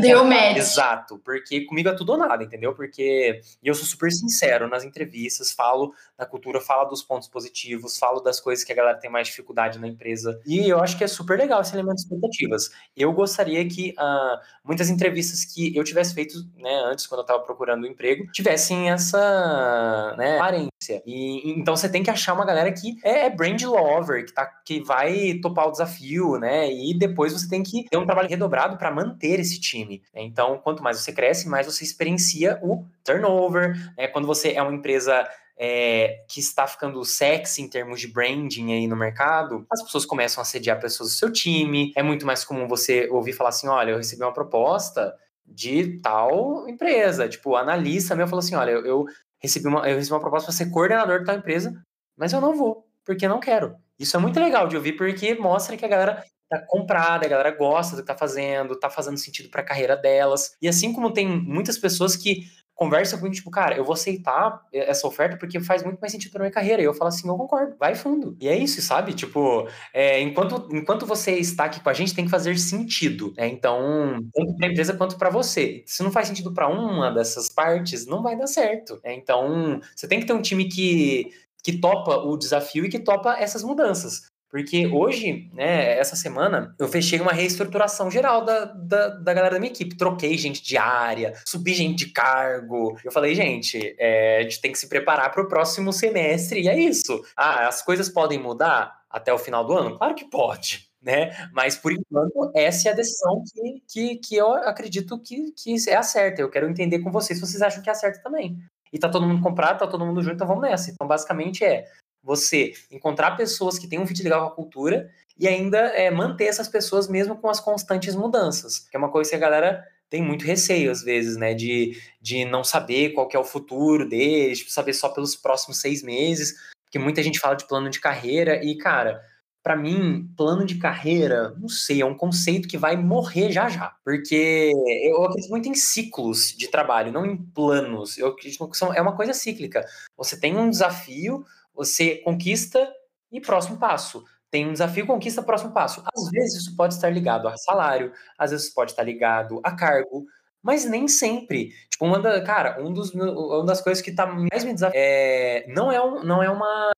Deu 0.00 0.24
match. 0.24 0.56
Exato, 0.56 1.20
porque 1.24 1.60
comigo 1.64 1.88
é 1.88 1.94
tudo 1.94 2.12
ou 2.12 2.18
nada, 2.18 2.42
entendeu? 2.42 2.74
Porque 2.74 3.40
eu 3.62 3.74
sou 3.74 3.84
super 3.84 4.10
sincero 4.10 4.68
nas 4.68 4.82
entrevistas, 4.82 5.52
falo 5.52 5.94
da 6.18 6.26
cultura, 6.26 6.60
falo 6.60 6.88
dos 6.88 7.02
pontos 7.04 7.28
positivos, 7.28 7.96
falo 7.96 8.20
das 8.20 8.40
coisas 8.40 8.64
que 8.64 8.72
a 8.72 8.74
galera 8.74 8.98
tem 8.98 9.10
mais 9.10 9.28
dificuldade 9.28 9.78
na 9.78 9.86
empresa. 9.86 10.40
E 10.44 10.68
eu 10.68 10.80
acho 10.80 10.98
que 10.98 11.04
é 11.04 11.06
super 11.06 11.38
legal 11.38 11.60
esse 11.60 11.72
elemento 11.72 11.96
de 11.96 12.02
expectativas. 12.02 12.70
Eu 12.96 13.12
gostaria 13.12 13.64
que 13.68 13.94
uh, 13.98 14.38
muitas 14.64 14.90
entrevistas 14.90 15.44
que 15.44 15.76
eu 15.76 15.84
tivesse 15.84 16.14
feito 16.14 16.34
né, 16.56 16.82
antes, 16.86 17.06
quando 17.06 17.20
eu 17.20 17.24
estava 17.24 17.40
procurando 17.40 17.84
um 17.84 17.86
emprego, 17.90 18.26
tivessem 18.32 18.90
essa 18.90 20.14
né, 20.18 20.36
aparência. 20.36 21.00
E, 21.06 21.52
então 21.52 21.76
você 21.76 21.88
tem 21.88 22.02
que 22.02 22.10
achar 22.10 22.34
uma 22.34 22.44
galera 22.44 22.72
que 22.72 22.96
é, 23.04 23.26
é 23.26 23.30
brand 23.30 23.62
lover, 23.62 24.26
que, 24.26 24.32
tá, 24.32 24.46
que 24.64 24.82
vai 24.82 25.34
topar 25.34 25.68
o 25.68 25.72
desafio, 25.72 26.38
né? 26.38 26.70
E 26.72 26.96
depois 26.98 27.32
você 27.32 27.48
tem 27.48 27.62
que 27.62 27.84
ter 27.88 27.96
um 27.96 28.06
trabalho 28.06 28.28
redobrado 28.28 28.76
para 28.76 28.90
manter 28.90 29.43
esse 29.44 29.60
time. 29.60 30.02
Então, 30.14 30.58
quanto 30.58 30.82
mais 30.82 30.98
você 30.98 31.12
cresce, 31.12 31.48
mais 31.48 31.66
você 31.66 31.84
experiencia 31.84 32.58
o 32.62 32.84
turnover. 33.04 33.76
Né? 33.96 34.08
Quando 34.08 34.26
você 34.26 34.52
é 34.52 34.62
uma 34.62 34.74
empresa 34.74 35.28
é, 35.56 36.24
que 36.28 36.40
está 36.40 36.66
ficando 36.66 37.04
sexy 37.04 37.62
em 37.62 37.68
termos 37.68 38.00
de 38.00 38.08
branding 38.08 38.72
aí 38.72 38.86
no 38.86 38.96
mercado, 38.96 39.64
as 39.70 39.82
pessoas 39.82 40.04
começam 40.04 40.40
a 40.40 40.42
assediar 40.42 40.80
pessoas 40.80 41.10
do 41.10 41.14
seu 41.14 41.32
time. 41.32 41.92
É 41.94 42.02
muito 42.02 42.26
mais 42.26 42.44
comum 42.44 42.66
você 42.66 43.08
ouvir 43.10 43.32
falar 43.32 43.50
assim: 43.50 43.68
olha, 43.68 43.92
eu 43.92 43.96
recebi 43.96 44.22
uma 44.22 44.32
proposta 44.32 45.14
de 45.46 45.98
tal 46.00 46.68
empresa. 46.68 47.28
Tipo, 47.28 47.56
analista 47.56 48.14
meu 48.14 48.26
falou 48.26 48.40
assim: 48.40 48.54
olha, 48.54 48.72
eu, 48.72 48.84
eu 48.84 49.04
recebi 49.38 49.68
uma, 49.68 49.88
eu 49.88 49.96
recebi 49.96 50.14
uma 50.14 50.20
proposta 50.20 50.46
para 50.46 50.56
ser 50.56 50.70
coordenador 50.70 51.20
de 51.20 51.26
tal 51.26 51.36
empresa, 51.36 51.72
mas 52.16 52.32
eu 52.32 52.40
não 52.40 52.54
vou, 52.54 52.86
porque 53.04 53.28
não 53.28 53.40
quero. 53.40 53.76
Isso 53.98 54.16
é 54.16 54.20
muito 54.20 54.40
legal 54.40 54.66
de 54.66 54.76
ouvir, 54.76 54.94
porque 54.94 55.34
mostra 55.34 55.76
que 55.76 55.84
a 55.84 55.88
galera 55.88 56.24
tá 56.60 56.66
comprada, 56.66 57.26
a 57.26 57.28
galera 57.28 57.50
gosta 57.50 57.96
do 57.96 58.02
que 58.02 58.08
tá 58.08 58.16
fazendo, 58.16 58.78
tá 58.78 58.90
fazendo 58.90 59.16
sentido 59.16 59.48
para 59.48 59.62
a 59.62 59.64
carreira 59.64 59.96
delas. 59.96 60.56
E 60.60 60.68
assim 60.68 60.92
como 60.92 61.12
tem 61.12 61.26
muitas 61.26 61.78
pessoas 61.78 62.16
que 62.16 62.44
conversa 62.74 63.16
comigo, 63.16 63.34
tipo, 63.34 63.50
cara, 63.50 63.76
eu 63.76 63.84
vou 63.84 63.94
aceitar 63.94 64.60
essa 64.72 65.06
oferta 65.06 65.36
porque 65.36 65.60
faz 65.60 65.82
muito 65.84 66.00
mais 66.00 66.12
sentido 66.12 66.32
pra 66.32 66.40
minha 66.40 66.50
carreira. 66.50 66.82
E 66.82 66.84
eu 66.84 66.94
falo 66.94 67.08
assim, 67.08 67.28
eu 67.28 67.36
concordo, 67.36 67.76
vai 67.78 67.94
fundo. 67.94 68.36
E 68.40 68.48
é 68.48 68.56
isso, 68.56 68.82
sabe? 68.82 69.14
Tipo, 69.14 69.68
é, 69.92 70.20
enquanto, 70.20 70.68
enquanto 70.72 71.06
você 71.06 71.32
está 71.32 71.64
aqui 71.64 71.80
com 71.80 71.88
a 71.88 71.94
gente, 71.94 72.14
tem 72.14 72.24
que 72.24 72.30
fazer 72.30 72.58
sentido. 72.58 73.32
Né? 73.36 73.46
Então, 73.48 74.18
tanto 74.34 74.56
pra 74.56 74.68
empresa 74.68 74.94
quanto 74.94 75.16
para 75.16 75.30
você. 75.30 75.84
Se 75.86 76.02
não 76.02 76.10
faz 76.10 76.26
sentido 76.26 76.52
para 76.52 76.68
uma 76.68 77.10
dessas 77.12 77.48
partes, 77.48 78.06
não 78.06 78.22
vai 78.22 78.36
dar 78.36 78.48
certo. 78.48 79.00
Né? 79.04 79.14
Então, 79.14 79.80
você 79.94 80.08
tem 80.08 80.18
que 80.18 80.26
ter 80.26 80.32
um 80.32 80.42
time 80.42 80.68
que 80.68 81.30
que 81.64 81.80
topa 81.80 82.16
o 82.18 82.36
desafio 82.36 82.84
e 82.84 82.90
que 82.90 82.98
topa 82.98 83.36
essas 83.38 83.64
mudanças. 83.64 84.30
Porque 84.54 84.86
hoje, 84.86 85.50
né, 85.52 85.98
essa 85.98 86.14
semana, 86.14 86.76
eu 86.78 86.86
fechei 86.86 87.20
uma 87.20 87.32
reestruturação 87.32 88.08
geral 88.08 88.44
da, 88.44 88.66
da, 88.66 89.08
da 89.08 89.34
galera 89.34 89.54
da 89.54 89.58
minha 89.58 89.72
equipe. 89.72 89.96
Troquei 89.96 90.38
gente 90.38 90.62
de 90.62 90.76
área, 90.76 91.34
subi 91.44 91.74
gente 91.74 92.06
de 92.06 92.12
cargo. 92.12 92.96
Eu 93.04 93.10
falei, 93.10 93.34
gente, 93.34 93.96
é, 93.98 94.38
a 94.38 94.42
gente 94.42 94.60
tem 94.60 94.70
que 94.70 94.78
se 94.78 94.88
preparar 94.88 95.32
para 95.32 95.42
o 95.42 95.48
próximo 95.48 95.92
semestre, 95.92 96.62
e 96.62 96.68
é 96.68 96.78
isso. 96.78 97.20
Ah, 97.36 97.66
as 97.66 97.82
coisas 97.82 98.08
podem 98.08 98.38
mudar 98.38 99.02
até 99.10 99.34
o 99.34 99.38
final 99.38 99.66
do 99.66 99.76
ano? 99.76 99.98
Claro 99.98 100.14
que 100.14 100.30
pode. 100.30 100.88
Né? 101.02 101.32
Mas 101.52 101.76
por 101.76 101.90
enquanto, 101.90 102.52
essa 102.54 102.90
é 102.90 102.92
a 102.92 102.94
decisão 102.94 103.42
que, 103.52 103.82
que, 103.88 104.16
que 104.18 104.36
eu 104.36 104.52
acredito 104.52 105.18
que, 105.18 105.50
que 105.50 105.74
é 105.90 105.96
a 105.96 106.02
certa. 106.04 106.40
Eu 106.40 106.48
quero 106.48 106.70
entender 106.70 107.00
com 107.00 107.10
vocês 107.10 107.40
se 107.40 107.44
vocês 107.44 107.60
acham 107.60 107.82
que 107.82 107.88
é 107.88 107.92
a 107.92 107.96
certa 107.96 108.22
também. 108.22 108.56
E 108.92 108.98
tá 109.00 109.08
todo 109.08 109.26
mundo 109.26 109.42
comprado, 109.42 109.80
tá 109.80 109.88
todo 109.88 110.06
mundo 110.06 110.22
junto, 110.22 110.36
então 110.36 110.46
vamos 110.46 110.62
nessa. 110.62 110.92
Então, 110.92 111.08
basicamente 111.08 111.64
é 111.64 111.84
você 112.24 112.72
encontrar 112.90 113.36
pessoas 113.36 113.78
que 113.78 113.86
têm 113.86 114.00
um 114.00 114.06
fit 114.06 114.22
legal 114.22 114.46
com 114.46 114.52
a 114.52 114.56
cultura 114.56 115.10
e 115.38 115.46
ainda 115.46 115.78
é, 115.78 116.10
manter 116.10 116.44
essas 116.44 116.68
pessoas 116.68 117.08
mesmo 117.08 117.36
com 117.36 117.48
as 117.48 117.60
constantes 117.60 118.14
mudanças, 118.14 118.78
que 118.78 118.96
é 118.96 118.98
uma 118.98 119.10
coisa 119.10 119.30
que 119.30 119.36
a 119.36 119.40
galera 119.40 119.84
tem 120.08 120.22
muito 120.22 120.44
receio 120.44 120.90
às 120.90 121.02
vezes, 121.02 121.36
né, 121.36 121.54
de, 121.54 122.00
de 122.20 122.44
não 122.44 122.64
saber 122.64 123.10
qual 123.10 123.28
é 123.32 123.38
o 123.38 123.44
futuro 123.44 124.08
deles, 124.08 124.58
tipo, 124.58 124.70
saber 124.70 124.94
só 124.94 125.08
pelos 125.08 125.36
próximos 125.36 125.80
seis 125.80 126.02
meses, 126.02 126.54
porque 126.84 126.98
muita 126.98 127.22
gente 127.22 127.40
fala 127.40 127.56
de 127.56 127.66
plano 127.66 127.90
de 127.90 128.00
carreira 128.00 128.64
e, 128.64 128.76
cara, 128.76 129.20
para 129.64 129.76
mim, 129.76 130.30
plano 130.36 130.66
de 130.66 130.76
carreira, 130.76 131.54
não 131.58 131.70
sei, 131.70 132.02
é 132.02 132.04
um 132.04 132.14
conceito 132.14 132.68
que 132.68 132.76
vai 132.76 132.98
morrer 132.98 133.50
já 133.50 133.66
já. 133.66 133.96
Porque 134.04 134.70
eu 135.02 135.24
acredito 135.24 135.50
muito 135.50 135.68
em 135.70 135.74
ciclos 135.74 136.54
de 136.54 136.68
trabalho, 136.68 137.10
não 137.10 137.24
em 137.24 137.34
planos. 137.34 138.18
Eu 138.18 138.28
acredito 138.28 138.68
que 138.68 138.76
são, 138.76 138.92
é 138.92 139.00
uma 139.00 139.16
coisa 139.16 139.32
cíclica. 139.32 139.82
Você 140.18 140.38
tem 140.38 140.54
um 140.54 140.68
desafio, 140.68 141.46
você 141.74 142.16
conquista 142.16 142.92
e 143.30 143.40
próximo 143.40 143.78
passo. 143.78 144.24
Tem 144.50 144.68
um 144.68 144.72
desafio, 144.72 145.06
conquista, 145.06 145.42
próximo 145.42 145.72
passo. 145.72 146.02
Às 146.14 146.30
vezes 146.30 146.62
isso 146.62 146.76
pode 146.76 146.94
estar 146.94 147.10
ligado 147.10 147.48
a 147.48 147.56
salário, 147.56 148.12
às 148.38 148.52
vezes 148.52 148.72
pode 148.72 148.92
estar 148.92 149.02
ligado 149.02 149.60
a 149.64 149.72
cargo, 149.72 150.24
mas 150.62 150.84
nem 150.84 151.08
sempre. 151.08 151.70
Tipo, 151.90 152.04
uma 152.06 152.20
da, 152.20 152.40
cara, 152.42 152.80
um 152.80 152.92
dos, 152.92 153.12
uma 153.12 153.66
das 153.66 153.80
coisas 153.80 154.02
que 154.02 154.12
tá 154.12 154.26
mais 154.26 154.64
me 154.64 154.72
desafiando 154.72 154.96
é, 154.96 155.66
não, 155.68 155.90
é 155.90 156.00
um, 156.00 156.22
não 156.22 156.42
é 156.42 156.48
uma 156.48 156.92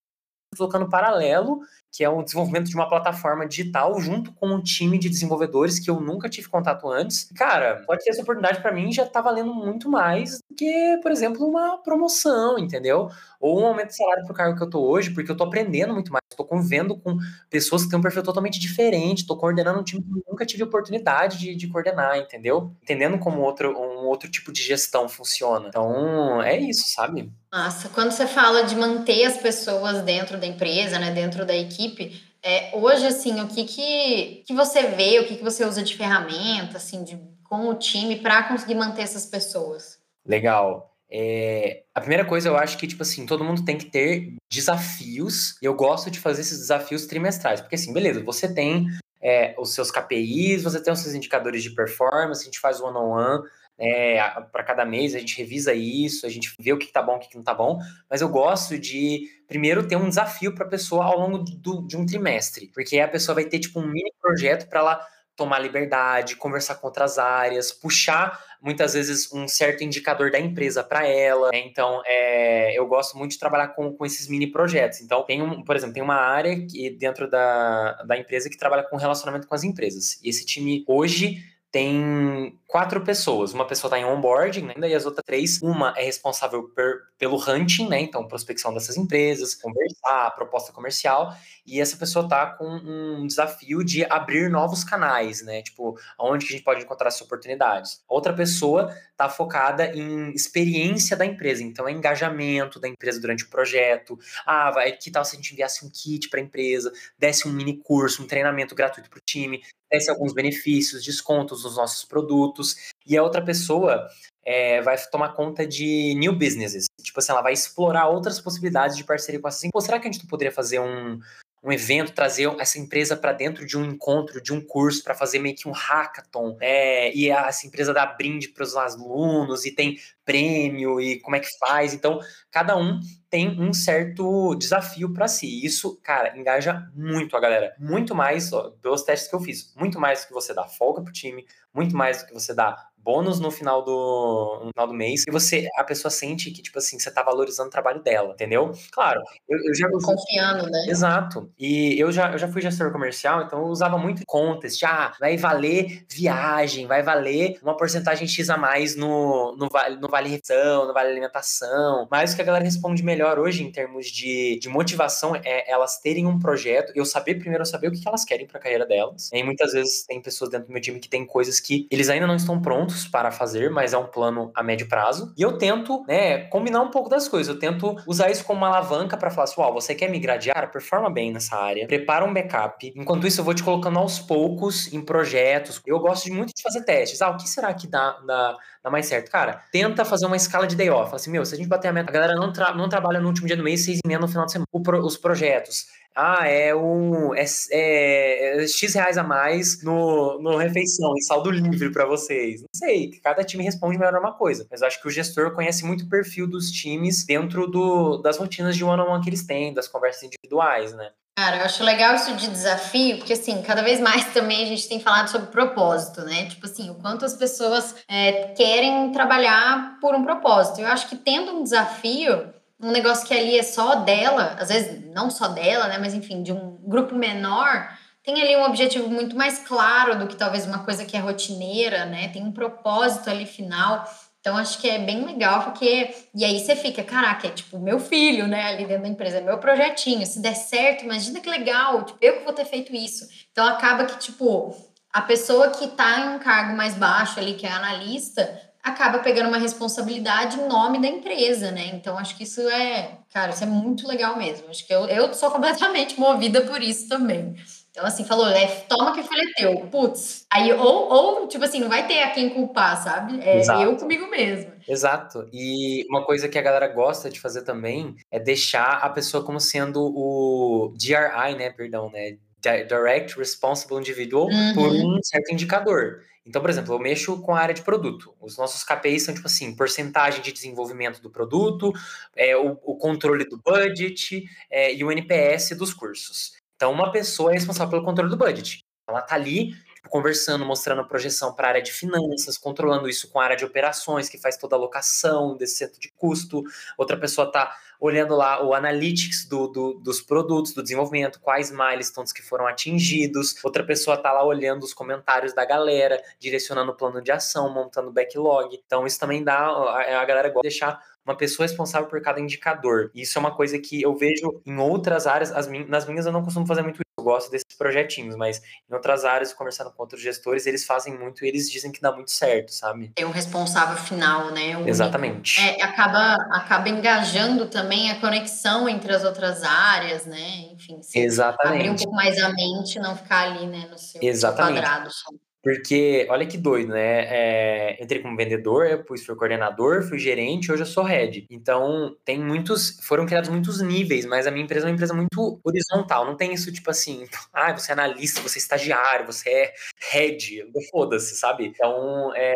colocando 0.56 0.88
paralelo, 0.88 1.60
que 1.96 2.04
é 2.04 2.10
o 2.10 2.22
desenvolvimento 2.22 2.68
de 2.68 2.74
uma 2.74 2.88
plataforma 2.88 3.46
digital 3.46 3.98
junto 3.98 4.30
com 4.34 4.48
um 4.48 4.62
time 4.62 4.98
de 4.98 5.08
desenvolvedores 5.08 5.78
que 5.78 5.88
eu 5.88 5.98
nunca 5.98 6.28
tive 6.28 6.46
contato 6.46 6.88
antes. 6.90 7.30
Cara, 7.34 7.82
pode 7.86 8.04
ter 8.04 8.10
essa 8.10 8.20
oportunidade 8.20 8.60
para 8.60 8.70
mim 8.70 8.92
já 8.92 9.06
tá 9.06 9.22
valendo 9.22 9.54
muito 9.54 9.88
mais 9.88 10.38
do 10.48 10.54
que, 10.54 11.00
por 11.02 11.10
exemplo, 11.10 11.46
uma 11.46 11.78
promoção, 11.78 12.58
entendeu? 12.58 13.08
Ou 13.40 13.62
um 13.62 13.66
aumento 13.66 13.88
de 13.88 13.96
salário 13.96 14.24
pro 14.26 14.34
cargo 14.34 14.58
que 14.58 14.62
eu 14.62 14.68
tô 14.68 14.86
hoje, 14.86 15.10
porque 15.10 15.30
eu 15.30 15.36
tô 15.36 15.44
aprendendo 15.44 15.94
muito 15.94 16.12
mais, 16.12 16.22
tô 16.36 16.44
convivendo 16.44 16.98
com 16.98 17.16
pessoas 17.48 17.84
que 17.84 17.88
têm 17.88 17.98
um 17.98 18.02
perfil 18.02 18.22
totalmente 18.22 18.60
diferente, 18.60 19.26
tô 19.26 19.36
coordenando 19.36 19.80
um 19.80 19.84
time 19.84 20.02
que 20.02 20.10
eu 20.10 20.22
nunca 20.28 20.44
tive 20.44 20.64
oportunidade 20.64 21.38
de, 21.38 21.54
de 21.54 21.66
coordenar, 21.66 22.18
entendeu? 22.18 22.72
Entendendo 22.82 23.18
como 23.18 23.40
outro, 23.40 23.72
um 23.72 24.06
outro 24.06 24.30
tipo 24.30 24.52
de 24.52 24.62
gestão 24.62 25.08
funciona. 25.08 25.68
Então, 25.68 26.42
é 26.42 26.58
isso, 26.58 26.90
sabe? 26.90 27.32
Massa. 27.56 27.88
Quando 27.88 28.10
você 28.10 28.26
fala 28.26 28.64
de 28.64 28.76
manter 28.76 29.24
as 29.24 29.38
pessoas 29.38 30.02
dentro 30.02 30.36
da 30.38 30.46
empresa, 30.46 30.98
né, 30.98 31.10
dentro 31.10 31.46
da 31.46 31.56
equipe, 31.56 32.22
é, 32.42 32.70
hoje, 32.74 33.06
assim, 33.06 33.40
o 33.40 33.48
que, 33.48 33.64
que, 33.64 34.42
que 34.46 34.52
você 34.52 34.82
vê, 34.88 35.18
o 35.20 35.26
que, 35.26 35.36
que 35.36 35.42
você 35.42 35.64
usa 35.64 35.82
de 35.82 35.96
ferramenta, 35.96 36.76
assim, 36.76 37.02
de, 37.02 37.18
com 37.42 37.70
o 37.70 37.74
time 37.74 38.16
para 38.16 38.42
conseguir 38.42 38.74
manter 38.74 39.00
essas 39.00 39.24
pessoas? 39.24 39.98
Legal. 40.26 40.94
É, 41.10 41.84
a 41.94 42.00
primeira 42.00 42.26
coisa, 42.26 42.50
eu 42.50 42.58
acho 42.58 42.76
que, 42.76 42.86
tipo 42.86 43.02
assim, 43.02 43.24
todo 43.24 43.42
mundo 43.42 43.64
tem 43.64 43.78
que 43.78 43.86
ter 43.86 44.34
desafios. 44.52 45.56
Eu 45.62 45.72
gosto 45.72 46.10
de 46.10 46.20
fazer 46.20 46.42
esses 46.42 46.58
desafios 46.58 47.06
trimestrais. 47.06 47.62
Porque, 47.62 47.76
assim, 47.76 47.90
beleza, 47.90 48.22
você 48.22 48.52
tem 48.52 48.86
é, 49.22 49.54
os 49.58 49.72
seus 49.72 49.90
KPIs, 49.90 50.62
você 50.62 50.78
tem 50.78 50.92
os 50.92 50.98
seus 50.98 51.14
indicadores 51.14 51.62
de 51.62 51.70
performance, 51.70 52.42
a 52.42 52.44
gente 52.44 52.60
faz 52.60 52.82
one-on-one. 52.82 53.38
-on 53.38 53.42
-one 53.44 53.65
é, 53.78 54.18
para 54.52 54.64
cada 54.64 54.84
mês 54.84 55.14
a 55.14 55.18
gente 55.18 55.36
revisa 55.36 55.74
isso, 55.74 56.26
a 56.26 56.28
gente 56.28 56.52
vê 56.58 56.72
o 56.72 56.78
que 56.78 56.86
está 56.86 57.02
bom, 57.02 57.16
o 57.16 57.18
que 57.18 57.34
não 57.34 57.42
está 57.42 57.54
bom, 57.54 57.78
mas 58.08 58.20
eu 58.20 58.28
gosto 58.28 58.78
de 58.78 59.28
primeiro 59.46 59.86
ter 59.86 59.96
um 59.96 60.08
desafio 60.08 60.54
para 60.54 60.66
a 60.66 60.70
pessoa 60.70 61.04
ao 61.04 61.18
longo 61.18 61.38
do, 61.38 61.86
de 61.86 61.96
um 61.96 62.06
trimestre, 62.06 62.70
porque 62.72 62.98
a 62.98 63.08
pessoa 63.08 63.34
vai 63.34 63.44
ter 63.44 63.58
tipo 63.58 63.80
um 63.80 63.86
mini 63.86 64.12
projeto 64.20 64.68
para 64.68 64.80
ela 64.80 65.06
tomar 65.36 65.58
liberdade, 65.58 66.34
conversar 66.36 66.76
com 66.76 66.86
outras 66.86 67.18
áreas, 67.18 67.70
puxar 67.70 68.42
muitas 68.60 68.94
vezes 68.94 69.30
um 69.32 69.46
certo 69.46 69.84
indicador 69.84 70.30
da 70.30 70.40
empresa 70.40 70.82
para 70.82 71.06
ela. 71.06 71.50
Né? 71.52 71.58
Então, 71.66 72.02
é, 72.06 72.76
eu 72.76 72.86
gosto 72.86 73.18
muito 73.18 73.32
de 73.32 73.38
trabalhar 73.38 73.68
com, 73.68 73.92
com 73.92 74.06
esses 74.06 74.28
mini 74.28 74.50
projetos. 74.50 75.02
Então, 75.02 75.22
tem 75.24 75.42
um, 75.42 75.62
por 75.62 75.76
exemplo, 75.76 75.92
tem 75.92 76.02
uma 76.02 76.16
área 76.16 76.66
que 76.66 76.88
dentro 76.90 77.28
da, 77.28 78.02
da 78.04 78.16
empresa 78.16 78.48
que 78.48 78.56
trabalha 78.56 78.82
com 78.84 78.96
relacionamento 78.96 79.46
com 79.46 79.54
as 79.54 79.62
empresas. 79.62 80.18
E 80.22 80.30
esse 80.30 80.46
time 80.46 80.82
hoje 80.88 81.44
tem 81.76 82.58
quatro 82.66 83.02
pessoas. 83.02 83.52
Uma 83.52 83.66
pessoa 83.66 83.90
está 83.90 83.98
em 83.98 84.04
onboarding, 84.10 84.62
né, 84.62 84.88
e 84.88 84.94
as 84.94 85.04
outras 85.04 85.22
três, 85.26 85.60
uma 85.60 85.92
é 85.94 86.04
responsável 86.04 86.62
per, 86.70 87.02
pelo 87.18 87.36
hunting, 87.36 87.86
né, 87.86 88.00
então 88.00 88.26
prospecção 88.26 88.72
dessas 88.72 88.96
empresas, 88.96 89.54
conversar, 89.54 90.30
proposta 90.34 90.72
comercial, 90.72 91.36
e 91.66 91.78
essa 91.78 91.98
pessoa 91.98 92.24
está 92.24 92.46
com 92.46 92.66
um 92.66 93.26
desafio 93.26 93.84
de 93.84 94.06
abrir 94.06 94.48
novos 94.48 94.84
canais, 94.84 95.42
né, 95.42 95.60
tipo, 95.60 95.98
onde 96.18 96.46
que 96.46 96.54
a 96.54 96.56
gente 96.56 96.64
pode 96.64 96.82
encontrar 96.82 97.08
essas 97.08 97.20
oportunidades. 97.20 98.02
Outra 98.08 98.32
pessoa 98.32 98.96
está 99.10 99.28
focada 99.28 99.94
em 99.94 100.32
experiência 100.32 101.14
da 101.14 101.26
empresa, 101.26 101.62
então 101.62 101.86
é 101.86 101.92
engajamento 101.92 102.80
da 102.80 102.88
empresa 102.88 103.20
durante 103.20 103.44
o 103.44 103.50
projeto. 103.50 104.18
Ah, 104.46 104.70
vai, 104.70 104.92
que 104.92 105.10
tal 105.10 105.26
se 105.26 105.36
a 105.36 105.38
gente 105.38 105.52
enviasse 105.52 105.84
um 105.84 105.90
kit 105.90 106.30
para 106.30 106.40
a 106.40 106.42
empresa, 106.42 106.90
desse 107.18 107.46
um 107.46 107.52
mini 107.52 107.76
curso, 107.76 108.22
um 108.22 108.26
treinamento 108.26 108.74
gratuito 108.74 109.10
para 109.10 109.18
o 109.18 109.22
time, 109.22 109.62
desse 109.90 110.10
alguns 110.10 110.32
benefícios, 110.32 111.04
descontos 111.04 111.64
nos 111.64 111.76
nossos 111.76 112.04
produtos, 112.04 112.76
e 113.06 113.16
a 113.16 113.22
outra 113.22 113.44
pessoa 113.44 114.08
é, 114.44 114.80
vai 114.82 114.96
tomar 115.10 115.34
conta 115.34 115.66
de 115.66 116.14
new 116.16 116.32
businesses. 116.32 116.86
Tipo 117.02 117.18
assim, 117.18 117.32
ela 117.32 117.42
vai 117.42 117.52
explorar 117.52 118.08
outras 118.08 118.40
possibilidades 118.40 118.96
de 118.96 119.04
parceria 119.04 119.40
com 119.40 119.48
essas. 119.48 119.70
Pô, 119.72 119.80
será 119.80 119.98
que 119.98 120.08
a 120.08 120.12
gente 120.12 120.26
poderia 120.26 120.52
fazer 120.52 120.80
um, 120.80 121.18
um 121.66 121.72
evento, 121.72 122.12
trazer 122.12 122.48
essa 122.60 122.78
empresa 122.78 123.16
para 123.16 123.32
dentro 123.32 123.66
de 123.66 123.76
um 123.76 123.84
encontro, 123.84 124.40
de 124.40 124.52
um 124.52 124.60
curso, 124.60 125.02
para 125.02 125.16
fazer 125.16 125.40
meio 125.40 125.56
que 125.56 125.68
um 125.68 125.72
hackathon, 125.72 126.56
é, 126.60 127.12
e 127.12 127.28
essa 127.28 127.66
empresa 127.66 127.92
dá 127.92 128.06
brinde 128.06 128.48
para 128.50 128.62
os 128.62 128.76
alunos, 128.76 129.66
e 129.66 129.72
tem 129.72 129.98
prêmio, 130.24 131.00
e 131.00 131.18
como 131.20 131.34
é 131.34 131.40
que 131.40 131.48
faz. 131.58 131.92
Então, 131.92 132.20
cada 132.52 132.76
um 132.76 133.00
tem 133.28 133.60
um 133.60 133.72
certo 133.72 134.54
desafio 134.54 135.12
para 135.12 135.26
si. 135.26 135.64
Isso, 135.64 135.98
cara, 136.04 136.38
engaja 136.38 136.88
muito 136.94 137.36
a 137.36 137.40
galera. 137.40 137.74
Muito 137.80 138.14
mais, 138.14 138.52
ó, 138.52 138.70
pelos 138.80 139.02
testes 139.02 139.28
que 139.28 139.34
eu 139.34 139.40
fiz, 139.40 139.74
muito 139.74 139.98
mais 139.98 140.22
do 140.22 140.28
que 140.28 140.34
você 140.34 140.54
dá 140.54 140.64
folga 140.64 141.02
pro 141.02 141.12
time, 141.12 141.44
muito 141.74 141.96
mais 141.96 142.22
do 142.22 142.28
que 142.28 142.32
você 142.32 142.54
dá 142.54 142.76
bônus 143.06 143.38
no 143.38 143.52
final 143.52 143.84
do, 143.84 144.62
no 144.64 144.70
final 144.72 144.86
do 144.88 144.92
mês 144.92 145.22
e 145.28 145.30
você, 145.30 145.68
a 145.76 145.84
pessoa 145.84 146.10
sente 146.10 146.50
que, 146.50 146.60
tipo 146.60 146.76
assim, 146.76 146.98
você 146.98 147.08
tá 147.08 147.22
valorizando 147.22 147.68
o 147.68 147.70
trabalho 147.70 148.02
dela, 148.02 148.32
entendeu? 148.32 148.72
Claro, 148.90 149.22
eu, 149.48 149.58
eu 149.64 149.74
já... 149.74 149.86
Confiando, 149.88 150.68
né? 150.68 150.86
Exato. 150.88 151.48
E 151.56 151.98
eu 151.98 152.10
já, 152.10 152.32
eu 152.32 152.38
já 152.38 152.48
fui 152.48 152.60
gestor 152.60 152.90
comercial, 152.90 153.42
então 153.42 153.60
eu 153.60 153.66
usava 153.66 153.96
muito 153.96 154.22
contest, 154.26 154.82
ah, 154.84 155.12
vai 155.20 155.36
valer 155.36 156.04
viagem, 156.10 156.88
vai 156.88 157.02
valer 157.02 157.58
uma 157.62 157.76
porcentagem 157.76 158.26
X 158.26 158.50
a 158.50 158.56
mais 158.56 158.96
no, 158.96 159.54
no, 159.56 159.68
vale, 159.68 159.96
no 159.96 160.08
vale 160.08 160.28
refeição, 160.28 160.86
no 160.88 160.92
vale 160.92 161.10
alimentação, 161.10 162.08
mas 162.10 162.32
o 162.32 162.36
que 162.36 162.42
a 162.42 162.44
galera 162.44 162.64
responde 162.64 163.04
melhor 163.04 163.38
hoje 163.38 163.62
em 163.62 163.70
termos 163.70 164.06
de, 164.06 164.58
de 164.60 164.68
motivação 164.68 165.36
é 165.36 165.70
elas 165.70 166.00
terem 166.00 166.26
um 166.26 166.40
projeto, 166.40 166.92
eu 166.96 167.04
saber 167.04 167.36
primeiro 167.36 167.64
saber 167.64 167.88
o 167.88 167.92
que 167.92 168.06
elas 168.06 168.24
querem 168.24 168.46
para 168.46 168.58
a 168.58 168.60
carreira 168.60 168.84
delas. 168.84 169.30
E 169.32 169.42
muitas 169.44 169.72
vezes 169.72 170.04
tem 170.04 170.20
pessoas 170.20 170.50
dentro 170.50 170.66
do 170.66 170.72
meu 170.72 170.82
time 170.82 170.98
que 170.98 171.08
tem 171.08 171.24
coisas 171.24 171.60
que 171.60 171.86
eles 171.90 172.08
ainda 172.08 172.26
não 172.26 172.36
estão 172.36 172.60
prontos 172.60 172.95
anos 172.96 173.06
para 173.06 173.30
fazer, 173.30 173.70
mas 173.70 173.92
é 173.92 173.98
um 173.98 174.06
plano 174.06 174.50
a 174.54 174.62
médio 174.62 174.88
prazo. 174.88 175.32
E 175.36 175.42
eu 175.42 175.58
tento, 175.58 176.04
né, 176.08 176.38
combinar 176.44 176.80
um 176.80 176.90
pouco 176.90 177.08
das 177.08 177.28
coisas. 177.28 177.54
Eu 177.54 177.60
tento 177.60 177.96
usar 178.06 178.30
isso 178.30 178.44
como 178.44 178.58
uma 178.58 178.68
alavanca 178.68 179.16
para 179.16 179.30
falar 179.30 179.44
assim: 179.44 179.60
ó, 179.60 179.70
você 179.70 179.94
quer 179.94 180.08
migrar 180.08 180.38
de 180.38 180.50
área? 180.50 180.66
Performa 180.66 181.10
bem 181.10 181.32
nessa 181.32 181.56
área, 181.56 181.86
prepara 181.86 182.24
um 182.24 182.32
backup. 182.32 182.92
Enquanto 182.96 183.26
isso, 183.26 183.40
eu 183.40 183.44
vou 183.44 183.54
te 183.54 183.62
colocando 183.62 183.98
aos 183.98 184.18
poucos 184.18 184.92
em 184.92 185.00
projetos. 185.00 185.80
Eu 185.86 185.98
gosto 186.00 186.32
muito 186.32 186.54
de 186.54 186.62
fazer 186.62 186.82
testes. 186.82 187.20
Ah, 187.20 187.30
o 187.30 187.36
que 187.36 187.48
será 187.48 187.72
que 187.74 187.86
dá, 187.86 188.12
dá, 188.26 188.56
dá 188.82 188.90
mais 188.90 189.06
certo? 189.06 189.30
Cara, 189.30 189.62
tenta 189.70 190.04
fazer 190.04 190.26
uma 190.26 190.36
escala 190.36 190.66
de 190.66 190.74
day 190.74 190.90
off. 190.90 191.06
Fala 191.06 191.16
assim, 191.16 191.30
meu, 191.30 191.44
se 191.44 191.54
a 191.54 191.58
gente 191.58 191.68
bater 191.68 191.88
a 191.88 191.92
meta, 191.92 192.10
a 192.10 192.12
galera 192.12 192.34
não, 192.34 192.52
tra 192.52 192.74
não 192.74 192.88
trabalha 192.88 193.20
no 193.20 193.28
último 193.28 193.46
dia 193.46 193.56
do 193.56 193.62
mês, 193.62 193.84
seis 193.84 194.00
e 194.04 194.06
meia 194.06 194.18
no 194.18 194.28
final 194.28 194.46
de 194.46 194.52
semana. 194.52 194.66
Pro, 194.82 195.04
os 195.04 195.16
projetos 195.16 195.86
ah, 196.16 196.48
é 196.48 196.74
um 196.74 197.34
é, 197.34 197.44
é, 197.70 198.62
é, 198.62 198.66
X 198.66 198.94
reais 198.94 199.18
a 199.18 199.22
mais 199.22 199.82
no, 199.82 200.40
no 200.40 200.56
refeição, 200.56 201.12
em 201.14 201.20
saldo 201.20 201.50
livre 201.50 201.92
para 201.92 202.06
vocês. 202.06 202.62
Não 202.62 202.68
sei, 202.74 203.10
cada 203.22 203.44
time 203.44 203.62
responde 203.62 203.98
melhor 203.98 204.18
uma 204.18 204.32
coisa, 204.32 204.66
mas 204.70 204.82
acho 204.82 205.00
que 205.00 205.08
o 205.08 205.10
gestor 205.10 205.54
conhece 205.54 205.84
muito 205.84 206.04
o 206.04 206.08
perfil 206.08 206.48
dos 206.48 206.70
times 206.70 207.24
dentro 207.24 207.66
do, 207.66 208.16
das 208.18 208.38
rotinas 208.38 208.74
de 208.74 208.82
one-on-one 208.82 209.10
-on 209.10 209.18
-one 209.18 209.22
que 209.22 209.28
eles 209.28 209.46
têm, 209.46 209.74
das 209.74 209.88
conversas 209.88 210.22
individuais, 210.22 210.94
né? 210.94 211.10
Cara, 211.38 211.58
eu 211.58 211.64
acho 211.66 211.84
legal 211.84 212.14
isso 212.14 212.34
de 212.34 212.48
desafio, 212.48 213.18
porque 213.18 213.34
assim, 213.34 213.60
cada 213.60 213.82
vez 213.82 214.00
mais 214.00 214.32
também 214.32 214.62
a 214.62 214.66
gente 214.66 214.88
tem 214.88 214.98
falado 214.98 215.28
sobre 215.28 215.48
propósito, 215.48 216.22
né? 216.22 216.46
Tipo 216.46 216.64
assim, 216.64 216.88
o 216.88 216.94
quanto 216.94 217.26
as 217.26 217.34
pessoas 217.34 217.94
é, 218.08 218.54
querem 218.54 219.12
trabalhar 219.12 219.98
por 220.00 220.14
um 220.14 220.24
propósito. 220.24 220.80
Eu 220.80 220.88
acho 220.88 221.10
que 221.10 221.16
tendo 221.16 221.52
um 221.52 221.62
desafio, 221.62 222.54
um 222.80 222.90
negócio 222.90 223.26
que 223.26 223.34
ali 223.34 223.58
é 223.58 223.62
só 223.62 223.96
dela, 223.96 224.56
às 224.58 224.68
vezes 224.68 225.02
não 225.14 225.30
só 225.30 225.48
dela, 225.48 225.88
né, 225.88 225.98
mas 225.98 226.14
enfim, 226.14 226.42
de 226.42 226.52
um 226.52 226.76
grupo 226.82 227.14
menor, 227.14 227.88
tem 228.22 228.42
ali 228.42 228.56
um 228.56 228.64
objetivo 228.64 229.08
muito 229.08 229.36
mais 229.36 229.60
claro 229.60 230.18
do 230.18 230.26
que 230.26 230.36
talvez 230.36 230.66
uma 230.66 230.80
coisa 230.80 231.04
que 231.04 231.16
é 231.16 231.20
rotineira, 231.20 232.04
né? 232.06 232.26
Tem 232.28 232.42
um 232.42 232.50
propósito 232.50 233.30
ali 233.30 233.46
final. 233.46 234.04
Então 234.40 234.56
acho 234.56 234.80
que 234.80 234.88
é 234.88 234.98
bem 234.98 235.24
legal 235.24 235.62
porque 235.62 236.12
e 236.34 236.44
aí 236.44 236.58
você 236.58 236.74
fica, 236.74 237.04
caraca, 237.04 237.46
é 237.46 237.50
tipo 237.50 237.78
meu 237.78 238.00
filho, 238.00 238.48
né, 238.48 238.64
ali 238.64 238.84
dentro 238.84 239.04
da 239.04 239.08
empresa, 239.08 239.38
é 239.38 239.40
meu 239.40 239.58
projetinho. 239.58 240.26
Se 240.26 240.40
der 240.40 240.54
certo, 240.54 241.04
imagina 241.04 241.40
que 241.40 241.48
legal, 241.48 242.04
tipo, 242.04 242.18
eu 242.20 242.38
que 242.38 242.44
vou 242.44 242.52
ter 242.52 242.64
feito 242.64 242.94
isso. 242.94 243.28
Então 243.52 243.64
acaba 243.66 244.04
que 244.04 244.18
tipo 244.18 244.74
a 245.12 245.22
pessoa 245.22 245.70
que 245.70 245.88
tá 245.88 246.18
em 246.18 246.28
um 246.36 246.38
cargo 246.38 246.76
mais 246.76 246.94
baixo 246.94 247.38
ali, 247.38 247.54
que 247.54 247.64
é 247.64 247.70
analista, 247.70 248.60
acaba 248.86 249.18
pegando 249.18 249.48
uma 249.48 249.58
responsabilidade 249.58 250.60
em 250.60 250.68
nome 250.68 251.00
da 251.00 251.08
empresa, 251.08 251.72
né? 251.72 251.90
Então 251.92 252.16
acho 252.16 252.36
que 252.36 252.44
isso 252.44 252.60
é, 252.70 253.18
cara, 253.34 253.50
isso 253.50 253.64
é 253.64 253.66
muito 253.66 254.06
legal 254.06 254.38
mesmo. 254.38 254.70
Acho 254.70 254.86
que 254.86 254.94
eu, 254.94 255.06
eu 255.06 255.34
sou 255.34 255.50
completamente 255.50 256.14
movida 256.20 256.60
por 256.60 256.80
isso 256.80 257.08
também. 257.08 257.56
Então, 257.90 258.04
assim, 258.04 258.24
falou, 258.24 258.46
é, 258.46 258.66
toma 258.88 259.12
que 259.12 259.20
o 259.20 259.24
filho 259.24 259.40
é 259.40 259.52
teu. 259.54 259.86
Putz. 259.86 260.46
Aí, 260.52 260.70
ou, 260.70 261.10
ou, 261.10 261.48
tipo 261.48 261.64
assim, 261.64 261.80
não 261.80 261.88
vai 261.88 262.06
ter 262.06 262.22
a 262.22 262.30
quem 262.30 262.50
culpar, 262.50 263.02
sabe? 263.02 263.40
É 263.40 263.58
Exato. 263.58 263.82
eu 263.82 263.96
comigo 263.96 264.30
mesmo. 264.30 264.70
Exato. 264.86 265.48
E 265.50 266.04
uma 266.10 266.22
coisa 266.22 266.46
que 266.46 266.58
a 266.58 266.62
galera 266.62 266.88
gosta 266.88 267.30
de 267.30 267.40
fazer 267.40 267.62
também 267.62 268.14
é 268.30 268.38
deixar 268.38 268.98
a 268.98 269.08
pessoa 269.08 269.42
como 269.42 269.58
sendo 269.58 270.12
o 270.14 270.92
DRI, 270.94 271.56
né? 271.56 271.70
Perdão, 271.70 272.10
né? 272.10 272.36
Direct 272.60 273.38
Responsible 273.38 273.96
Individual 273.96 274.44
uhum. 274.44 274.74
por 274.74 274.88
um 274.88 275.18
certo 275.22 275.52
indicador. 275.52 276.20
Então, 276.46 276.62
por 276.62 276.70
exemplo, 276.70 276.94
eu 276.94 276.98
mexo 276.98 277.40
com 277.42 277.54
a 277.54 277.60
área 277.60 277.74
de 277.74 277.82
produto. 277.82 278.32
Os 278.40 278.56
nossos 278.56 278.84
KPIs 278.84 279.24
são 279.24 279.34
tipo 279.34 279.46
assim, 279.46 279.74
porcentagem 279.74 280.40
de 280.40 280.52
desenvolvimento 280.52 281.20
do 281.20 281.28
produto, 281.28 281.92
é, 282.36 282.56
o, 282.56 282.78
o 282.84 282.96
controle 282.96 283.44
do 283.44 283.58
budget 283.58 284.44
é, 284.70 284.94
e 284.94 285.02
o 285.02 285.10
NPS 285.10 285.76
dos 285.76 285.92
cursos. 285.92 286.52
Então, 286.76 286.92
uma 286.92 287.10
pessoa 287.10 287.50
é 287.50 287.54
responsável 287.54 287.90
pelo 287.90 288.04
controle 288.04 288.30
do 288.30 288.36
budget. 288.36 288.84
Ela 289.08 289.22
tá 289.22 289.34
ali 289.34 289.74
conversando, 290.08 290.64
mostrando 290.64 291.00
a 291.00 291.04
projeção 291.04 291.54
para 291.54 291.68
a 291.68 291.70
área 291.70 291.82
de 291.82 291.92
finanças, 291.92 292.58
controlando 292.58 293.08
isso 293.08 293.30
com 293.30 293.40
a 293.40 293.44
área 293.44 293.56
de 293.56 293.64
operações, 293.64 294.28
que 294.28 294.38
faz 294.38 294.56
toda 294.56 294.76
a 294.76 294.78
alocação 294.78 295.56
desse 295.56 295.76
centro 295.76 296.00
de 296.00 296.10
custo. 296.10 296.62
Outra 296.96 297.16
pessoa 297.16 297.46
está 297.46 297.76
olhando 298.00 298.34
lá 298.36 298.64
o 298.64 298.74
analytics 298.74 299.46
do, 299.46 299.68
do, 299.68 299.94
dos 299.94 300.20
produtos, 300.20 300.74
do 300.74 300.82
desenvolvimento, 300.82 301.40
quais 301.40 301.70
milestones 301.70 302.32
que 302.32 302.42
foram 302.42 302.66
atingidos. 302.66 303.54
Outra 303.64 303.84
pessoa 303.84 304.16
está 304.16 304.32
lá 304.32 304.44
olhando 304.44 304.84
os 304.84 304.92
comentários 304.92 305.54
da 305.54 305.64
galera, 305.64 306.22
direcionando 306.38 306.92
o 306.92 306.94
plano 306.94 307.22
de 307.22 307.32
ação, 307.32 307.72
montando 307.72 308.12
backlog. 308.12 308.78
Então, 308.84 309.06
isso 309.06 309.18
também 309.18 309.42
dá. 309.42 309.58
A, 309.58 310.20
a 310.20 310.24
galera 310.24 310.48
gosta 310.48 310.68
de 310.68 310.74
deixar 310.74 311.00
uma 311.26 311.36
pessoa 311.36 311.66
responsável 311.66 312.08
por 312.08 312.20
cada 312.22 312.40
indicador. 312.40 313.10
Isso 313.14 313.36
é 313.36 313.40
uma 313.40 313.54
coisa 313.54 313.78
que 313.78 314.00
eu 314.00 314.14
vejo 314.14 314.62
em 314.64 314.78
outras 314.78 315.26
áreas. 315.26 315.50
As 315.50 315.66
min 315.66 315.84
nas 315.86 316.06
minhas 316.06 316.24
eu 316.24 316.32
não 316.32 316.42
costumo 316.42 316.66
fazer 316.66 316.82
muito 316.82 316.96
isso, 316.96 317.02
eu 317.18 317.24
gosto 317.24 317.50
desses 317.50 317.76
projetinhos, 317.76 318.36
mas 318.36 318.62
em 318.88 318.94
outras 318.94 319.24
áreas, 319.24 319.52
conversando 319.52 319.90
com 319.90 320.02
outros 320.02 320.22
gestores, 320.22 320.66
eles 320.66 320.84
fazem 320.84 321.18
muito 321.18 321.44
e 321.44 321.48
eles 321.48 321.70
dizem 321.70 321.90
que 321.90 322.00
dá 322.00 322.12
muito 322.12 322.30
certo, 322.30 322.72
sabe? 322.72 323.12
É 323.16 323.26
o 323.26 323.30
responsável 323.30 323.96
final, 323.96 324.52
né? 324.52 324.76
O 324.78 324.88
Exatamente. 324.88 325.60
É, 325.60 325.82
acaba, 325.82 326.34
acaba 326.52 326.88
engajando 326.88 327.66
também 327.66 328.10
a 328.10 328.20
conexão 328.20 328.88
entre 328.88 329.12
as 329.12 329.24
outras 329.24 329.64
áreas, 329.64 330.26
né? 330.26 330.68
Enfim, 330.72 331.00
Exatamente. 331.14 331.80
abrir 331.80 331.90
um 331.90 331.96
pouco 331.96 332.14
mais 332.14 332.38
a 332.38 332.48
mente, 332.50 332.98
não 333.00 333.16
ficar 333.16 333.50
ali, 333.50 333.66
né, 333.66 333.88
no 333.90 333.98
seu 333.98 334.20
Exatamente. 334.22 334.80
quadrado 334.80 335.10
só. 335.10 335.30
Porque, 335.66 336.28
olha 336.30 336.46
que 336.46 336.56
doido, 336.56 336.92
né? 336.92 337.24
É, 337.24 338.00
entrei 338.00 338.22
como 338.22 338.36
vendedor, 338.36 338.86
depois 338.86 339.26
fui 339.26 339.34
coordenador, 339.34 340.04
fui 340.04 340.16
gerente, 340.16 340.70
hoje 340.70 340.82
eu 340.82 340.86
sou 340.86 341.02
head. 341.02 341.44
Então, 341.50 342.16
tem 342.24 342.38
muitos, 342.38 343.00
foram 343.02 343.26
criados 343.26 343.50
muitos 343.50 343.82
níveis, 343.82 344.24
mas 344.26 344.46
a 344.46 344.52
minha 344.52 344.62
empresa 344.62 344.86
é 344.86 344.88
uma 344.88 344.94
empresa 344.94 345.12
muito 345.12 345.58
horizontal. 345.64 346.24
Não 346.24 346.36
tem 346.36 346.54
isso, 346.54 346.72
tipo 346.72 346.88
assim, 346.88 347.26
ah, 347.52 347.76
você 347.76 347.90
é 347.90 347.94
analista, 347.94 348.40
você 348.40 348.58
é 348.58 348.62
estagiário, 348.62 349.26
você 349.26 349.50
é 349.50 349.72
head, 350.12 350.70
foda-se, 350.88 351.34
sabe? 351.34 351.66
Então, 351.66 352.32
é, 352.36 352.54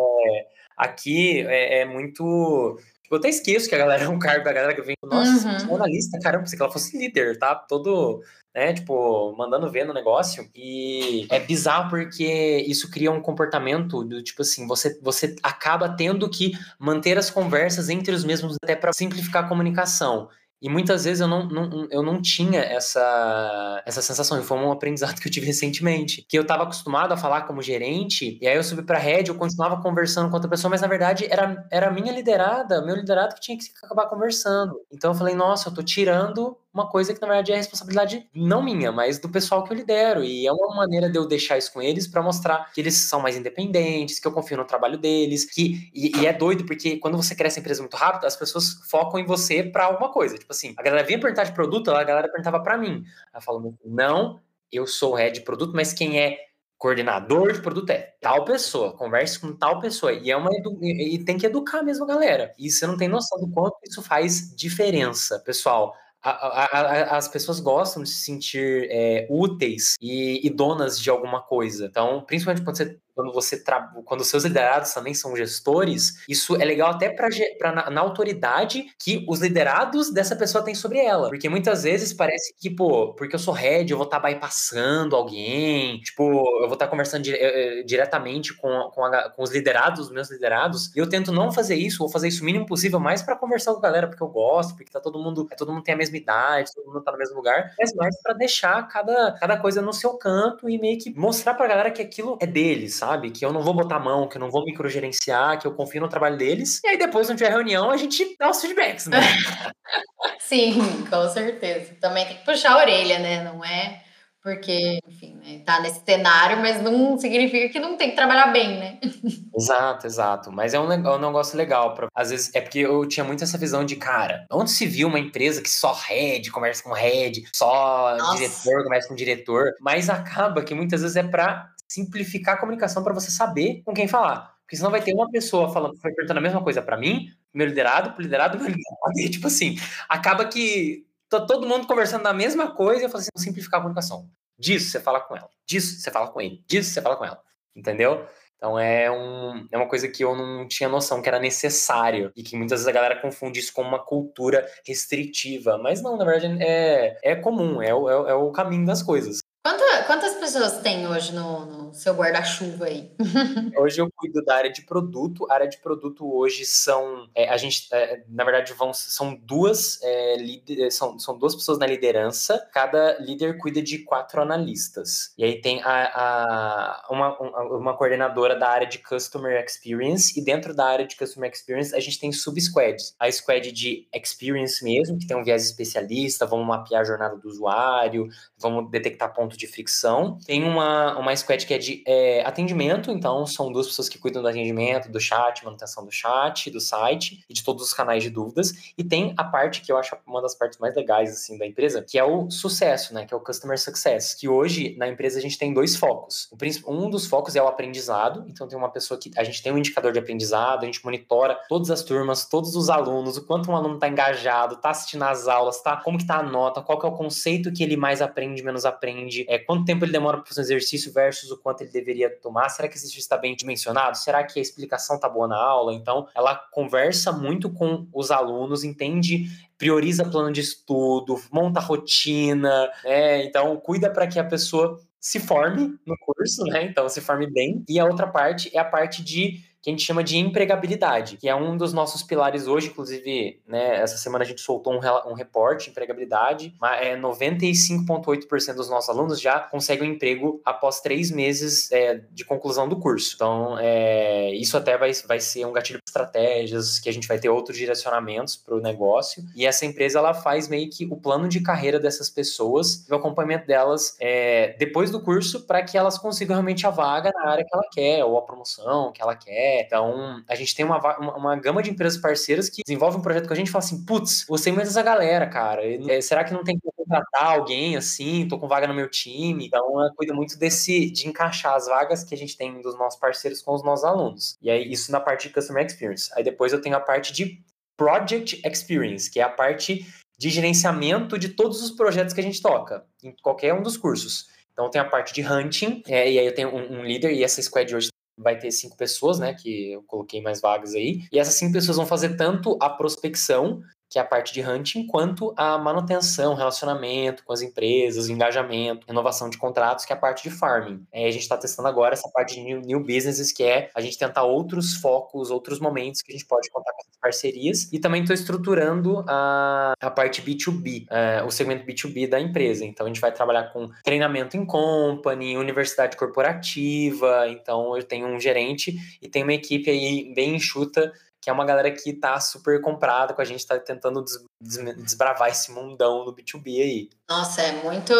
aqui 0.77 1.41
é, 1.41 1.81
é 1.81 1.85
muito 1.85 2.79
eu 3.11 3.17
até 3.17 3.27
esqueço 3.27 3.67
que 3.67 3.75
a 3.75 3.77
galera 3.77 4.05
é 4.05 4.07
um 4.07 4.17
cargo 4.17 4.45
da 4.45 4.53
galera 4.53 4.73
que 4.73 4.81
vem, 4.81 4.95
nossa, 5.03 5.65
uhum. 5.67 5.75
analista, 5.75 6.17
caramba, 6.23 6.45
se 6.45 6.55
ela 6.55 6.71
fosse 6.71 6.97
líder, 6.97 7.37
tá? 7.37 7.53
Todo 7.55 8.23
né? 8.53 8.73
Tipo, 8.73 9.35
mandando 9.37 9.69
ver 9.71 9.85
no 9.85 9.93
negócio. 9.93 10.49
E 10.55 11.27
é 11.29 11.39
bizarro 11.39 11.89
porque 11.89 12.65
isso 12.67 12.89
cria 12.89 13.11
um 13.11 13.21
comportamento 13.21 14.03
do 14.03 14.21
tipo 14.21 14.41
assim, 14.41 14.67
você, 14.67 14.99
você 15.01 15.35
acaba 15.41 15.89
tendo 15.89 16.29
que 16.29 16.51
manter 16.79 17.17
as 17.17 17.29
conversas 17.29 17.89
entre 17.89 18.13
os 18.13 18.23
mesmos 18.23 18.55
até 18.61 18.75
para 18.75 18.93
simplificar 18.93 19.45
a 19.45 19.47
comunicação. 19.47 20.29
E 20.61 20.69
muitas 20.69 21.05
vezes 21.05 21.21
eu 21.21 21.27
não, 21.27 21.47
não, 21.47 21.87
eu 21.89 22.03
não 22.03 22.21
tinha 22.21 22.61
essa, 22.61 23.81
essa 23.83 23.99
sensação. 23.99 24.39
E 24.39 24.43
foi 24.43 24.59
um 24.59 24.71
aprendizado 24.71 25.19
que 25.19 25.27
eu 25.27 25.31
tive 25.31 25.47
recentemente. 25.47 26.23
Que 26.29 26.37
eu 26.37 26.43
estava 26.43 26.63
acostumado 26.63 27.11
a 27.11 27.17
falar 27.17 27.41
como 27.47 27.63
gerente, 27.63 28.37
e 28.39 28.47
aí 28.47 28.55
eu 28.55 28.63
subi 28.63 28.83
para 28.83 28.99
head, 28.99 29.27
eu 29.27 29.35
continuava 29.35 29.81
conversando 29.81 30.29
com 30.29 30.35
outra 30.35 30.49
pessoa, 30.49 30.69
mas 30.69 30.81
na 30.81 30.87
verdade 30.87 31.25
era, 31.27 31.67
era 31.71 31.87
a 31.87 31.91
minha 31.91 32.13
liderada, 32.13 32.85
meu 32.85 32.95
liderado 32.95 33.33
que 33.33 33.41
tinha 33.41 33.57
que 33.57 33.65
acabar 33.83 34.05
conversando. 34.07 34.79
Então 34.91 35.11
eu 35.11 35.15
falei, 35.15 35.33
nossa, 35.33 35.69
eu 35.69 35.73
tô 35.73 35.81
tirando 35.81 36.55
uma 36.73 36.89
coisa 36.89 37.13
que 37.13 37.21
na 37.21 37.27
verdade 37.27 37.51
é 37.51 37.55
responsabilidade 37.57 38.29
não 38.33 38.61
minha, 38.63 38.91
mas 38.91 39.19
do 39.19 39.29
pessoal 39.29 39.63
que 39.63 39.73
eu 39.73 39.77
lidero. 39.77 40.23
E 40.23 40.47
é 40.47 40.51
uma 40.51 40.75
maneira 40.75 41.09
de 41.09 41.17
eu 41.17 41.27
deixar 41.27 41.57
isso 41.57 41.71
com 41.71 41.81
eles 41.81 42.07
para 42.07 42.21
mostrar 42.21 42.71
que 42.71 42.79
eles 42.79 42.95
são 42.95 43.19
mais 43.19 43.35
independentes, 43.35 44.19
que 44.19 44.27
eu 44.27 44.31
confio 44.31 44.57
no 44.57 44.65
trabalho 44.65 44.97
deles, 44.97 45.43
que 45.43 45.89
e, 45.93 46.17
e, 46.17 46.25
é 46.25 46.33
doido 46.33 46.65
porque 46.65 46.97
quando 46.97 47.17
você 47.17 47.35
cresce 47.35 47.59
a 47.59 47.61
empresa 47.61 47.81
muito 47.81 47.97
rápido, 47.97 48.25
as 48.25 48.35
pessoas 48.35 48.73
focam 48.89 49.19
em 49.19 49.25
você 49.25 49.63
para 49.63 49.85
alguma 49.85 50.11
coisa. 50.11 50.37
Tipo 50.37 50.51
assim, 50.51 50.73
a 50.77 50.81
galera 50.81 51.05
vinha 51.05 51.19
perguntar 51.19 51.43
de 51.43 51.53
produto, 51.53 51.91
a 51.91 52.03
galera 52.03 52.29
perguntava 52.29 52.61
para 52.61 52.77
mim. 52.77 53.03
Ela 53.33 53.41
falou: 53.41 53.75
"Não, 53.83 54.39
eu 54.71 54.87
sou 54.87 55.13
head 55.15 55.39
de 55.39 55.45
produto, 55.45 55.73
mas 55.75 55.91
quem 55.91 56.19
é 56.19 56.37
coordenador 56.77 57.53
de 57.53 57.61
produto 57.61 57.91
é 57.91 58.15
tal 58.19 58.43
pessoa, 58.43 58.93
converse 58.93 59.39
com 59.39 59.53
tal 59.53 59.79
pessoa. 59.79 60.13
E 60.13 60.31
é 60.31 60.37
uma 60.37 60.49
e 60.81 61.23
tem 61.23 61.37
que 61.37 61.45
educar 61.45 61.83
mesmo 61.83 62.05
a 62.05 62.07
galera. 62.07 62.53
E 62.57 62.71
você 62.71 62.87
não 62.87 62.97
tem 62.97 63.07
noção 63.07 63.39
do 63.39 63.51
quanto 63.51 63.77
isso 63.85 64.01
faz 64.01 64.55
diferença, 64.55 65.39
pessoal 65.39 65.93
a, 66.23 66.77
a, 66.77 67.17
as 67.17 67.27
pessoas 67.27 67.59
gostam 67.59 68.03
de 68.03 68.09
se 68.09 68.23
sentir 68.23 68.87
é, 68.91 69.27
úteis 69.29 69.95
e, 69.99 70.45
e, 70.45 70.49
donas 70.49 70.99
de 70.99 71.09
alguma 71.09 71.41
coisa. 71.41 71.85
Então, 71.85 72.23
principalmente 72.25 72.63
quando 72.63 72.77
você 72.77 72.99
quando 73.13 73.31
você 73.31 73.61
quando 74.05 74.23
seus 74.23 74.43
liderados 74.43 74.93
também 74.93 75.13
são 75.13 75.35
gestores, 75.35 76.23
isso 76.27 76.55
é 76.55 76.65
legal 76.65 76.91
até 76.91 77.09
para 77.09 77.71
na, 77.71 77.89
na, 77.89 78.01
autoridade 78.01 78.87
que 78.99 79.25
os 79.27 79.39
liderados 79.39 80.11
dessa 80.11 80.35
pessoa 80.35 80.63
têm 80.63 80.75
sobre 80.75 80.99
ela. 80.99 81.29
Porque 81.29 81.49
muitas 81.49 81.83
vezes 81.83 82.13
parece 82.13 82.53
que, 82.57 82.69
pô, 82.69 83.13
porque 83.13 83.35
eu 83.35 83.39
sou 83.39 83.53
head, 83.53 83.89
eu 83.89 83.97
vou 83.97 84.05
estar 84.05 84.19
tá 84.19 84.27
bypassando 84.27 85.15
alguém, 85.15 85.99
tipo, 86.01 86.23
eu 86.23 86.67
vou 86.67 86.73
estar 86.73 86.85
tá 86.85 86.87
conversando 86.87 87.23
di 87.23 87.33
eh, 87.33 87.83
diretamente 87.83 88.53
com, 88.55 88.89
com, 88.93 89.05
a, 89.05 89.29
com, 89.29 89.43
os 89.43 89.51
liderados, 89.51 90.07
os 90.07 90.11
meus 90.11 90.29
liderados, 90.29 90.95
e 90.95 90.99
eu 90.99 91.07
tento 91.07 91.31
não 91.31 91.51
fazer 91.51 91.75
isso, 91.75 91.99
vou 91.99 92.09
fazer 92.09 92.27
isso 92.27 92.41
o 92.41 92.45
mínimo 92.45 92.65
possível, 92.65 92.99
mais 92.99 93.21
para 93.21 93.35
conversar 93.35 93.73
com 93.73 93.79
a 93.79 93.81
galera, 93.81 94.07
porque 94.07 94.23
eu 94.23 94.27
gosto, 94.27 94.75
porque 94.75 94.91
tá 94.91 94.99
todo 94.99 95.19
mundo, 95.19 95.47
todo 95.57 95.71
mundo 95.71 95.83
tem 95.83 95.93
a 95.93 95.97
mesma 95.97 96.17
idade, 96.17 96.73
todo 96.73 96.87
mundo 96.87 97.01
tá 97.01 97.11
no 97.11 97.17
mesmo 97.17 97.35
lugar, 97.35 97.73
mas 97.79 97.93
mais 97.93 98.21
para 98.21 98.33
deixar 98.33 98.87
cada, 98.87 99.33
cada 99.33 99.57
coisa 99.57 99.81
no 99.81 99.93
seu 99.93 100.17
canto 100.17 100.69
e 100.69 100.79
meio 100.79 100.97
que 100.99 101.13
mostrar 101.17 101.53
pra 101.53 101.67
galera 101.67 101.91
que 101.91 102.01
aquilo 102.01 102.37
é 102.39 102.47
deles, 102.47 103.00
sabe? 103.01 103.31
Que 103.31 103.43
eu 103.43 103.51
não 103.51 103.63
vou 103.63 103.73
botar 103.73 103.99
mão, 103.99 104.27
que 104.27 104.37
eu 104.37 104.39
não 104.39 104.51
vou 104.51 104.63
microgerenciar, 104.63 105.59
que 105.59 105.65
eu 105.65 105.73
confio 105.73 106.01
no 106.01 106.07
trabalho 106.07 106.37
deles. 106.37 106.79
E 106.83 106.89
aí 106.89 106.97
depois, 106.97 107.27
não 107.27 107.35
tiver 107.35 107.49
reunião, 107.49 107.89
a 107.89 107.97
gente 107.97 108.35
dá 108.39 108.51
os 108.51 108.61
feedbacks, 108.61 109.07
né? 109.07 109.17
Sim, 110.39 111.03
com 111.09 111.27
certeza. 111.29 111.95
Também 111.99 112.27
tem 112.27 112.37
que 112.37 112.45
puxar 112.45 112.73
a 112.73 112.77
orelha, 112.77 113.17
né? 113.17 113.43
Não 113.43 113.65
é 113.65 114.03
porque, 114.43 114.99
enfim, 115.07 115.35
né, 115.35 115.61
tá 115.63 115.79
nesse 115.79 116.01
cenário, 116.03 116.57
mas 116.57 116.81
não 116.81 117.15
significa 117.17 117.69
que 117.69 117.79
não 117.79 117.95
tem 117.95 118.09
que 118.09 118.15
trabalhar 118.15 118.47
bem, 118.47 118.79
né? 118.79 118.99
Exato, 119.55 120.07
exato. 120.07 120.51
Mas 120.51 120.73
é 120.73 120.79
um, 120.79 120.91
é 120.91 120.97
um 120.97 121.19
negócio 121.19 121.55
legal. 121.55 121.93
Pra, 121.93 122.07
às 122.15 122.31
vezes, 122.31 122.49
é 122.55 122.61
porque 122.61 122.79
eu 122.79 123.07
tinha 123.07 123.23
muito 123.23 123.43
essa 123.43 123.57
visão 123.57 123.85
de, 123.85 123.95
cara, 123.95 124.47
onde 124.51 124.71
se 124.71 124.87
viu 124.87 125.07
uma 125.07 125.19
empresa 125.19 125.61
que 125.61 125.69
só 125.69 125.93
head 125.93 126.49
conversa 126.49 126.81
com 126.81 126.93
head, 126.93 127.43
só 127.53 128.15
Nossa. 128.17 128.37
diretor 128.37 128.83
conversa 128.83 129.07
com 129.09 129.15
diretor, 129.15 129.71
mas 129.79 130.09
acaba 130.09 130.63
que 130.63 130.73
muitas 130.73 131.01
vezes 131.01 131.17
é 131.17 131.23
para 131.23 131.69
simplificar 131.91 132.55
a 132.55 132.57
comunicação 132.57 133.03
para 133.03 133.13
você 133.13 133.29
saber 133.29 133.81
com 133.83 133.93
quem 133.93 134.07
falar. 134.07 134.55
Porque 134.61 134.77
senão 134.77 134.89
vai 134.89 135.01
ter 135.01 135.13
uma 135.13 135.29
pessoa 135.29 135.73
falando, 135.73 135.99
perguntando 135.99 136.39
a 136.39 136.41
mesma 136.41 136.63
coisa 136.63 136.81
para 136.81 136.95
mim, 136.95 137.27
meu 137.53 137.67
liderado, 137.67 138.13
pro 138.13 138.21
liderado, 138.21 138.57
meu 138.57 138.67
liderado. 138.67 139.11
E, 139.19 139.29
tipo 139.29 139.47
assim, 139.47 139.75
acaba 140.07 140.45
que 140.45 141.05
tá 141.27 141.41
todo 141.41 141.67
mundo 141.67 141.85
conversando 141.85 142.23
da 142.23 142.33
mesma 142.33 142.71
coisa 142.71 143.01
e 143.01 143.03
eu 143.03 143.09
falo 143.09 143.19
assim, 143.19 143.29
simplificar 143.35 143.79
a 143.79 143.83
comunicação. 143.83 144.29
Disso 144.57 144.89
você 144.89 145.01
fala 145.01 145.19
com 145.19 145.35
ela, 145.35 145.49
disso 145.65 145.99
você 145.99 146.09
fala 146.09 146.29
com 146.29 146.39
ele, 146.39 146.63
disso 146.65 146.91
você 146.91 147.01
fala 147.01 147.17
com 147.17 147.25
ela. 147.25 147.41
Entendeu? 147.75 148.25
Então 148.55 148.79
é, 148.79 149.11
um, 149.11 149.67
é 149.69 149.77
uma 149.77 149.89
coisa 149.89 150.07
que 150.07 150.23
eu 150.23 150.33
não 150.35 150.67
tinha 150.67 150.87
noção 150.87 151.21
que 151.21 151.27
era 151.27 151.39
necessário 151.39 152.31
e 152.35 152.43
que 152.43 152.55
muitas 152.55 152.79
vezes 152.79 152.87
a 152.87 152.91
galera 152.91 153.19
confunde 153.19 153.59
isso 153.59 153.73
com 153.73 153.81
uma 153.81 153.99
cultura 153.99 154.65
restritiva. 154.85 155.77
Mas 155.77 156.01
não, 156.01 156.15
na 156.15 156.23
verdade 156.23 156.63
é, 156.63 157.17
é 157.21 157.35
comum, 157.35 157.81
é 157.81 157.87
é, 157.87 157.89
é 157.89 158.33
o 158.33 158.51
caminho 158.51 158.85
das 158.85 159.03
coisas. 159.03 159.39
Quanta, 159.63 160.03
quantas 160.07 160.33
pessoas 160.33 160.79
tem 160.81 161.07
hoje 161.07 161.35
no, 161.35 161.65
no 161.65 161.93
seu 161.93 162.15
guarda-chuva 162.15 162.85
aí? 162.85 163.11
hoje 163.77 164.01
eu 164.01 164.09
cuido 164.15 164.43
da 164.43 164.55
área 164.55 164.71
de 164.71 164.81
produto. 164.81 165.45
A 165.51 165.53
área 165.53 165.67
de 165.67 165.77
produto 165.77 166.35
hoje 166.35 166.65
são. 166.65 167.29
É, 167.35 167.47
a 167.47 167.57
gente, 167.57 167.87
é, 167.93 168.23
na 168.27 168.43
verdade, 168.43 168.73
vão, 168.73 168.91
são 168.91 169.35
duas 169.35 169.99
é, 170.01 170.89
são, 170.89 171.19
são 171.19 171.37
duas 171.37 171.53
pessoas 171.53 171.77
na 171.77 171.85
liderança. 171.85 172.67
Cada 172.73 173.19
líder 173.19 173.59
cuida 173.59 173.83
de 173.83 173.99
quatro 173.99 174.41
analistas. 174.41 175.31
E 175.37 175.43
aí 175.43 175.61
tem 175.61 175.79
a, 175.83 176.05
a, 176.05 177.07
uma, 177.11 177.37
uma 177.77 177.95
coordenadora 177.95 178.57
da 178.57 178.67
área 178.67 178.87
de 178.87 178.97
Customer 178.97 179.63
Experience. 179.63 180.39
E 180.39 180.43
dentro 180.43 180.73
da 180.73 180.87
área 180.87 181.05
de 181.05 181.15
Customer 181.15 181.51
Experience, 181.51 181.95
a 181.95 181.99
gente 181.99 182.19
tem 182.19 182.31
sub-squads. 182.31 183.13
A 183.19 183.31
squad 183.31 183.71
de 183.71 184.07
Experience 184.11 184.83
mesmo, 184.83 185.19
que 185.19 185.27
tem 185.27 185.37
um 185.37 185.43
viés 185.43 185.65
especialista, 185.65 186.47
vamos 186.47 186.65
mapear 186.65 187.01
a 187.01 187.05
jornada 187.05 187.37
do 187.37 187.47
usuário, 187.47 188.27
vamos 188.57 188.89
detectar 188.89 189.31
pontos 189.31 189.50
ponto 189.51 189.57
de 189.57 189.67
fricção. 189.67 190.37
Tem 190.45 190.63
uma, 190.63 191.17
uma 191.17 191.35
squad 191.35 191.65
que 191.65 191.73
é 191.73 191.77
de 191.77 192.03
é, 192.07 192.43
atendimento, 192.45 193.11
então 193.11 193.45
são 193.45 193.71
duas 193.71 193.87
pessoas 193.87 194.07
que 194.07 194.17
cuidam 194.17 194.41
do 194.41 194.47
atendimento, 194.47 195.11
do 195.11 195.19
chat, 195.19 195.63
manutenção 195.63 196.05
do 196.05 196.11
chat, 196.11 196.69
do 196.71 196.79
site 196.79 197.43
e 197.49 197.53
de 197.53 197.63
todos 197.63 197.83
os 197.83 197.93
canais 197.93 198.23
de 198.23 198.29
dúvidas. 198.29 198.93
E 198.97 199.03
tem 199.03 199.33
a 199.37 199.43
parte 199.43 199.81
que 199.81 199.91
eu 199.91 199.97
acho 199.97 200.15
uma 200.25 200.41
das 200.41 200.55
partes 200.55 200.79
mais 200.79 200.95
legais 200.95 201.31
assim 201.31 201.57
da 201.57 201.65
empresa, 201.65 202.01
que 202.01 202.17
é 202.17 202.23
o 202.23 202.49
sucesso, 202.49 203.13
né? 203.13 203.25
Que 203.25 203.33
é 203.33 203.37
o 203.37 203.39
customer 203.39 203.79
success. 203.79 204.33
Que 204.33 204.47
hoje 204.47 204.95
na 204.97 205.07
empresa 205.07 205.37
a 205.39 205.41
gente 205.41 205.57
tem 205.57 205.73
dois 205.73 205.95
focos. 205.95 206.49
Um 206.87 207.09
dos 207.09 207.27
focos 207.27 207.55
é 207.55 207.61
o 207.61 207.67
aprendizado. 207.67 208.45
Então 208.47 208.67
tem 208.67 208.77
uma 208.77 208.89
pessoa 208.89 209.19
que 209.19 209.31
a 209.35 209.43
gente 209.43 209.61
tem 209.61 209.71
um 209.71 209.77
indicador 209.77 210.11
de 210.11 210.19
aprendizado, 210.19 210.83
a 210.83 210.85
gente 210.85 211.03
monitora 211.03 211.59
todas 211.67 211.91
as 211.91 212.03
turmas, 212.03 212.45
todos 212.45 212.75
os 212.75 212.89
alunos, 212.89 213.37
o 213.37 213.45
quanto 213.45 213.69
um 213.69 213.75
aluno 213.75 213.95
está 213.95 214.07
engajado, 214.07 214.75
está 214.75 214.91
assistindo 214.91 215.23
às 215.23 215.47
aulas, 215.47 215.81
tá? 215.81 215.97
Como 215.97 216.17
que 216.17 216.25
tá 216.25 216.37
a 216.37 216.43
nota, 216.43 216.81
qual 216.81 216.99
que 216.99 217.05
é 217.05 217.09
o 217.09 217.13
conceito 217.13 217.71
que 217.71 217.83
ele 217.83 217.97
mais 217.97 218.21
aprende, 218.21 218.63
menos 218.63 218.85
aprende, 218.85 219.40
é, 219.47 219.59
quanto 219.59 219.85
tempo 219.85 220.05
ele 220.05 220.11
demora 220.11 220.37
para 220.37 220.47
fazer 220.47 220.61
um 220.61 220.63
exercício 220.63 221.11
versus 221.11 221.51
o 221.51 221.57
quanto 221.57 221.81
ele 221.81 221.91
deveria 221.91 222.29
tomar. 222.29 222.69
Será 222.69 222.87
que 222.87 222.95
esse 222.95 223.05
exercício 223.05 223.21
está 223.21 223.37
bem 223.37 223.55
dimensionado? 223.55 224.17
Será 224.17 224.43
que 224.43 224.59
a 224.59 224.61
explicação 224.61 225.15
está 225.15 225.27
boa 225.27 225.47
na 225.47 225.57
aula? 225.57 225.93
Então, 225.93 226.27
ela 226.35 226.55
conversa 226.55 227.31
muito 227.31 227.69
com 227.69 228.07
os 228.13 228.31
alunos, 228.31 228.83
entende 228.83 229.47
prioriza 229.77 230.23
plano 230.23 230.51
de 230.51 230.61
estudo, 230.61 231.41
monta 231.51 231.79
rotina, 231.79 232.87
né? 233.03 233.43
Então, 233.45 233.75
cuida 233.77 234.11
para 234.11 234.27
que 234.27 234.37
a 234.37 234.43
pessoa 234.43 234.99
se 235.19 235.39
forme 235.39 235.97
no 236.05 236.15
curso, 236.19 236.63
né? 236.65 236.83
Então, 236.83 237.07
se 237.09 237.21
forme 237.21 237.47
bem. 237.47 237.83
E 237.87 237.99
a 237.99 238.05
outra 238.05 238.27
parte 238.27 238.69
é 238.75 238.79
a 238.79 238.85
parte 238.85 239.23
de 239.23 239.59
que 239.81 239.89
a 239.89 239.93
gente 239.93 240.03
chama 240.03 240.23
de 240.23 240.37
empregabilidade, 240.37 241.37
que 241.37 241.49
é 241.49 241.55
um 241.55 241.75
dos 241.75 241.91
nossos 241.91 242.21
pilares 242.21 242.67
hoje, 242.67 242.87
inclusive, 242.87 243.59
né, 243.67 243.95
essa 243.95 244.15
semana 244.17 244.43
a 244.43 244.47
gente 244.47 244.61
soltou 244.61 244.93
um, 244.93 244.99
um 245.29 245.33
reporte 245.33 245.85
de 245.85 245.89
empregabilidade, 245.91 246.75
mas 246.79 247.01
é 247.01 247.17
95,8% 247.17 248.75
dos 248.75 248.89
nossos 248.89 249.09
alunos 249.09 249.41
já 249.41 249.59
conseguem 249.59 250.09
um 250.09 250.13
emprego 250.13 250.61
após 250.63 251.01
três 251.01 251.31
meses 251.31 251.91
é, 251.91 252.21
de 252.31 252.45
conclusão 252.45 252.87
do 252.87 252.99
curso. 252.99 253.33
Então, 253.35 253.77
é, 253.79 254.53
isso 254.53 254.77
até 254.77 254.97
vai, 254.97 255.11
vai 255.27 255.39
ser 255.39 255.65
um 255.65 255.71
gatilho 255.71 255.97
de 255.97 256.07
estratégias, 256.07 256.99
que 256.99 257.09
a 257.09 257.13
gente 257.13 257.27
vai 257.27 257.39
ter 257.39 257.49
outros 257.49 257.75
direcionamentos 257.75 258.55
para 258.55 258.75
o 258.75 258.81
negócio, 258.81 259.43
e 259.55 259.65
essa 259.65 259.85
empresa, 259.85 260.19
ela 260.19 260.33
faz 260.33 260.67
meio 260.67 260.89
que 260.89 261.05
o 261.05 261.15
plano 261.15 261.47
de 261.47 261.59
carreira 261.61 261.99
dessas 261.99 262.29
pessoas, 262.29 263.07
o 263.09 263.15
acompanhamento 263.15 263.65
delas 263.65 264.15
é, 264.19 264.75
depois 264.77 265.09
do 265.09 265.21
curso, 265.21 265.65
para 265.65 265.81
que 265.81 265.97
elas 265.97 266.19
consigam 266.19 266.55
realmente 266.55 266.85
a 266.85 266.91
vaga 266.91 267.31
na 267.33 267.49
área 267.49 267.65
que 267.65 267.73
ela 267.73 267.85
quer, 267.91 268.25
ou 268.25 268.37
a 268.37 268.41
promoção 268.43 269.11
que 269.11 269.21
ela 269.21 269.35
quer, 269.35 269.70
então, 269.79 270.43
a 270.47 270.55
gente 270.55 270.75
tem 270.75 270.83
uma, 270.83 270.99
uma, 271.17 271.37
uma, 271.37 271.55
gama 271.55 271.81
de 271.81 271.89
empresas 271.89 272.19
parceiras 272.19 272.69
que 272.69 272.81
desenvolvem 272.85 273.19
um 273.19 273.23
projeto 273.23 273.47
com 273.47 273.53
a 273.53 273.55
gente 273.55 273.69
e 273.69 273.71
fala 273.71 273.83
assim: 273.83 274.03
putz, 274.03 274.43
gostei 274.43 274.73
muito 274.73 274.87
dessa 274.87 275.01
galera, 275.01 275.47
cara. 275.47 275.85
E, 275.85 276.21
será 276.21 276.43
que 276.43 276.53
não 276.53 276.63
tem 276.63 276.77
que 276.77 276.89
contratar 276.95 277.53
alguém 277.53 277.95
assim? 277.95 278.47
Tô 278.47 278.59
com 278.59 278.67
vaga 278.67 278.87
no 278.87 278.93
meu 278.93 279.09
time. 279.09 279.67
Então, 279.67 280.03
eu 280.03 280.13
cuido 280.15 280.33
muito 280.33 280.57
desse, 280.57 281.09
de 281.09 281.27
encaixar 281.27 281.75
as 281.75 281.87
vagas 281.87 282.23
que 282.23 282.35
a 282.35 282.37
gente 282.37 282.57
tem 282.57 282.81
dos 282.81 282.97
nossos 282.97 283.19
parceiros 283.19 283.61
com 283.61 283.73
os 283.73 283.83
nossos 283.83 284.03
alunos. 284.03 284.57
E 284.61 284.69
aí, 284.69 284.91
isso 284.91 285.11
na 285.11 285.19
parte 285.19 285.47
de 285.47 285.53
Customer 285.53 285.85
Experience. 285.85 286.29
Aí 286.35 286.43
depois 286.43 286.73
eu 286.73 286.81
tenho 286.81 286.95
a 286.95 286.99
parte 286.99 287.31
de 287.31 287.63
Project 287.95 288.61
Experience, 288.65 289.29
que 289.29 289.39
é 289.39 289.43
a 289.43 289.49
parte 289.49 290.05
de 290.41 290.49
gerenciamento 290.49 291.37
de 291.37 291.49
todos 291.49 291.83
os 291.83 291.91
projetos 291.91 292.33
que 292.33 292.39
a 292.39 292.43
gente 292.43 292.59
toca, 292.59 293.05
em 293.23 293.31
qualquer 293.43 293.75
um 293.75 293.83
dos 293.83 293.95
cursos. 293.95 294.47
Então 294.73 294.89
tem 294.89 294.99
a 294.99 295.05
parte 295.05 295.33
de 295.33 295.45
hunting, 295.45 296.01
é, 296.07 296.31
e 296.31 296.39
aí 296.39 296.45
eu 296.47 296.55
tenho 296.55 296.69
um, 296.69 296.99
um, 296.99 297.05
líder, 297.05 297.31
e 297.31 297.43
essa 297.43 297.61
squad 297.61 297.95
hoje 297.95 298.09
vai 298.37 298.57
ter 298.57 298.71
cinco 298.71 298.97
pessoas, 298.97 299.39
né? 299.39 299.53
Que 299.53 299.91
eu 299.91 300.03
coloquei 300.03 300.41
mais 300.41 300.61
vagas 300.61 300.95
aí. 300.95 301.21
E 301.31 301.39
essas 301.39 301.55
cinco 301.55 301.73
pessoas 301.73 301.97
vão 301.97 302.05
fazer 302.05 302.35
tanto 302.35 302.77
a 302.81 302.89
prospecção, 302.89 303.81
que 304.11 304.19
é 304.19 304.21
a 304.21 304.25
parte 304.25 304.53
de 304.53 304.61
hunting, 304.61 305.07
quanto 305.07 305.53
a 305.55 305.77
manutenção, 305.77 306.53
relacionamento 306.53 307.45
com 307.45 307.53
as 307.53 307.61
empresas, 307.61 308.27
engajamento, 308.27 309.07
renovação 309.07 309.49
de 309.49 309.57
contratos, 309.57 310.03
que 310.03 310.11
é 310.11 310.15
a 310.17 310.19
parte 310.19 310.43
de 310.43 310.53
farming. 310.53 311.07
É, 311.13 311.29
a 311.29 311.31
gente 311.31 311.43
está 311.43 311.57
testando 311.57 311.87
agora 311.87 312.13
essa 312.13 312.29
parte 312.29 312.55
de 312.55 312.61
new, 312.61 312.99
businesses, 312.99 313.53
que 313.53 313.63
é 313.63 313.89
a 313.95 314.01
gente 314.01 314.17
tentar 314.17 314.43
outros 314.43 314.95
focos, 314.95 315.49
outros 315.49 315.79
momentos 315.79 316.21
que 316.21 316.29
a 316.29 316.35
gente 316.35 316.45
pode 316.45 316.69
contar 316.69 316.91
com 316.91 317.03
parcerias. 317.21 317.87
E 317.93 317.99
também 317.99 318.21
estou 318.21 318.33
estruturando 318.33 319.23
a, 319.29 319.93
a 320.01 320.11
parte 320.11 320.41
B2B, 320.41 321.05
é, 321.09 321.41
o 321.43 321.49
segmento 321.49 321.85
B2B 321.85 322.27
da 322.27 322.39
empresa. 322.39 322.83
Então 322.83 323.05
a 323.05 323.09
gente 323.09 323.21
vai 323.21 323.31
trabalhar 323.31 323.71
com 323.71 323.89
treinamento 324.03 324.57
em 324.57 324.65
company, 324.65 325.55
universidade 325.55 326.17
corporativa. 326.17 327.47
Então 327.47 327.95
eu 327.95 328.03
tenho 328.03 328.27
um 328.27 328.37
gerente 328.37 328.93
e 329.21 329.29
tenho 329.29 329.45
uma 329.45 329.53
equipe 329.53 329.89
aí 329.89 330.33
bem 330.35 330.55
enxuta 330.55 331.13
que 331.41 331.49
é 331.49 331.53
uma 331.53 331.65
galera 331.65 331.89
que 331.89 332.13
tá 332.13 332.39
super 332.39 332.79
comprada 332.79 333.33
com 333.33 333.41
a 333.41 333.45
gente, 333.45 333.65
tá 333.65 333.79
tentando 333.79 334.23
des, 334.23 334.37
des, 334.61 334.95
desbravar 334.97 335.49
esse 335.49 335.71
mundão 335.71 336.23
no 336.23 336.35
B2B 336.35 336.67
aí. 336.67 337.09
Nossa, 337.27 337.63
é 337.63 337.71
muito, 337.83 338.13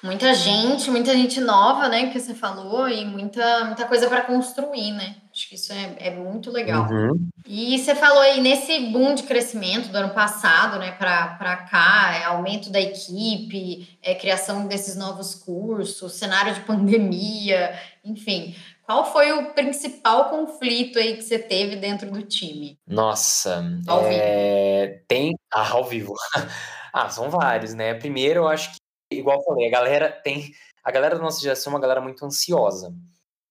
muita 0.00 0.32
gente, 0.32 0.88
muita 0.88 1.12
gente 1.12 1.40
nova, 1.40 1.88
né, 1.88 2.10
que 2.12 2.20
você 2.20 2.34
falou, 2.34 2.88
e 2.88 3.04
muita, 3.04 3.64
muita 3.64 3.84
coisa 3.86 4.08
para 4.08 4.22
construir, 4.22 4.92
né? 4.92 5.16
Acho 5.32 5.48
que 5.48 5.54
isso 5.54 5.72
é, 5.72 5.96
é 5.98 6.10
muito 6.10 6.50
legal. 6.50 6.86
Uhum. 6.88 7.28
E 7.46 7.78
você 7.78 7.94
falou 7.94 8.20
aí 8.20 8.40
nesse 8.40 8.78
boom 8.90 9.14
de 9.14 9.22
crescimento 9.24 9.88
do 9.88 9.96
ano 9.96 10.10
passado, 10.14 10.78
né, 10.78 10.92
para 10.92 11.56
cá, 11.68 12.14
é 12.14 12.24
aumento 12.24 12.70
da 12.70 12.80
equipe, 12.80 13.98
é 14.02 14.14
criação 14.14 14.68
desses 14.68 14.94
novos 14.94 15.34
cursos, 15.34 16.12
cenário 16.12 16.54
de 16.54 16.60
pandemia, 16.68 17.74
enfim. 18.04 18.54
Qual 18.84 19.04
foi 19.12 19.32
o 19.32 19.52
principal 19.54 20.28
conflito 20.28 20.98
aí 20.98 21.16
que 21.16 21.22
você 21.22 21.38
teve 21.38 21.76
dentro 21.76 22.10
do 22.10 22.22
time? 22.22 22.78
Nossa, 22.86 23.64
ao 23.86 24.04
é... 24.04 24.86
vivo. 24.86 25.04
tem 25.06 25.34
ah, 25.52 25.70
ao 25.70 25.84
vivo. 25.84 26.14
ah, 26.92 27.08
são 27.08 27.30
vários, 27.30 27.74
né? 27.74 27.94
Primeiro, 27.94 28.40
eu 28.40 28.48
acho 28.48 28.72
que, 28.72 29.16
igual 29.16 29.38
eu 29.38 29.44
falei, 29.44 29.68
a 29.68 29.70
galera 29.70 30.10
tem. 30.10 30.52
A 30.82 30.90
galera 30.90 31.14
da 31.14 31.22
nossa 31.22 31.40
geração 31.40 31.72
é 31.72 31.74
uma 31.76 31.80
galera 31.80 32.00
muito 32.00 32.24
ansiosa. 32.24 32.92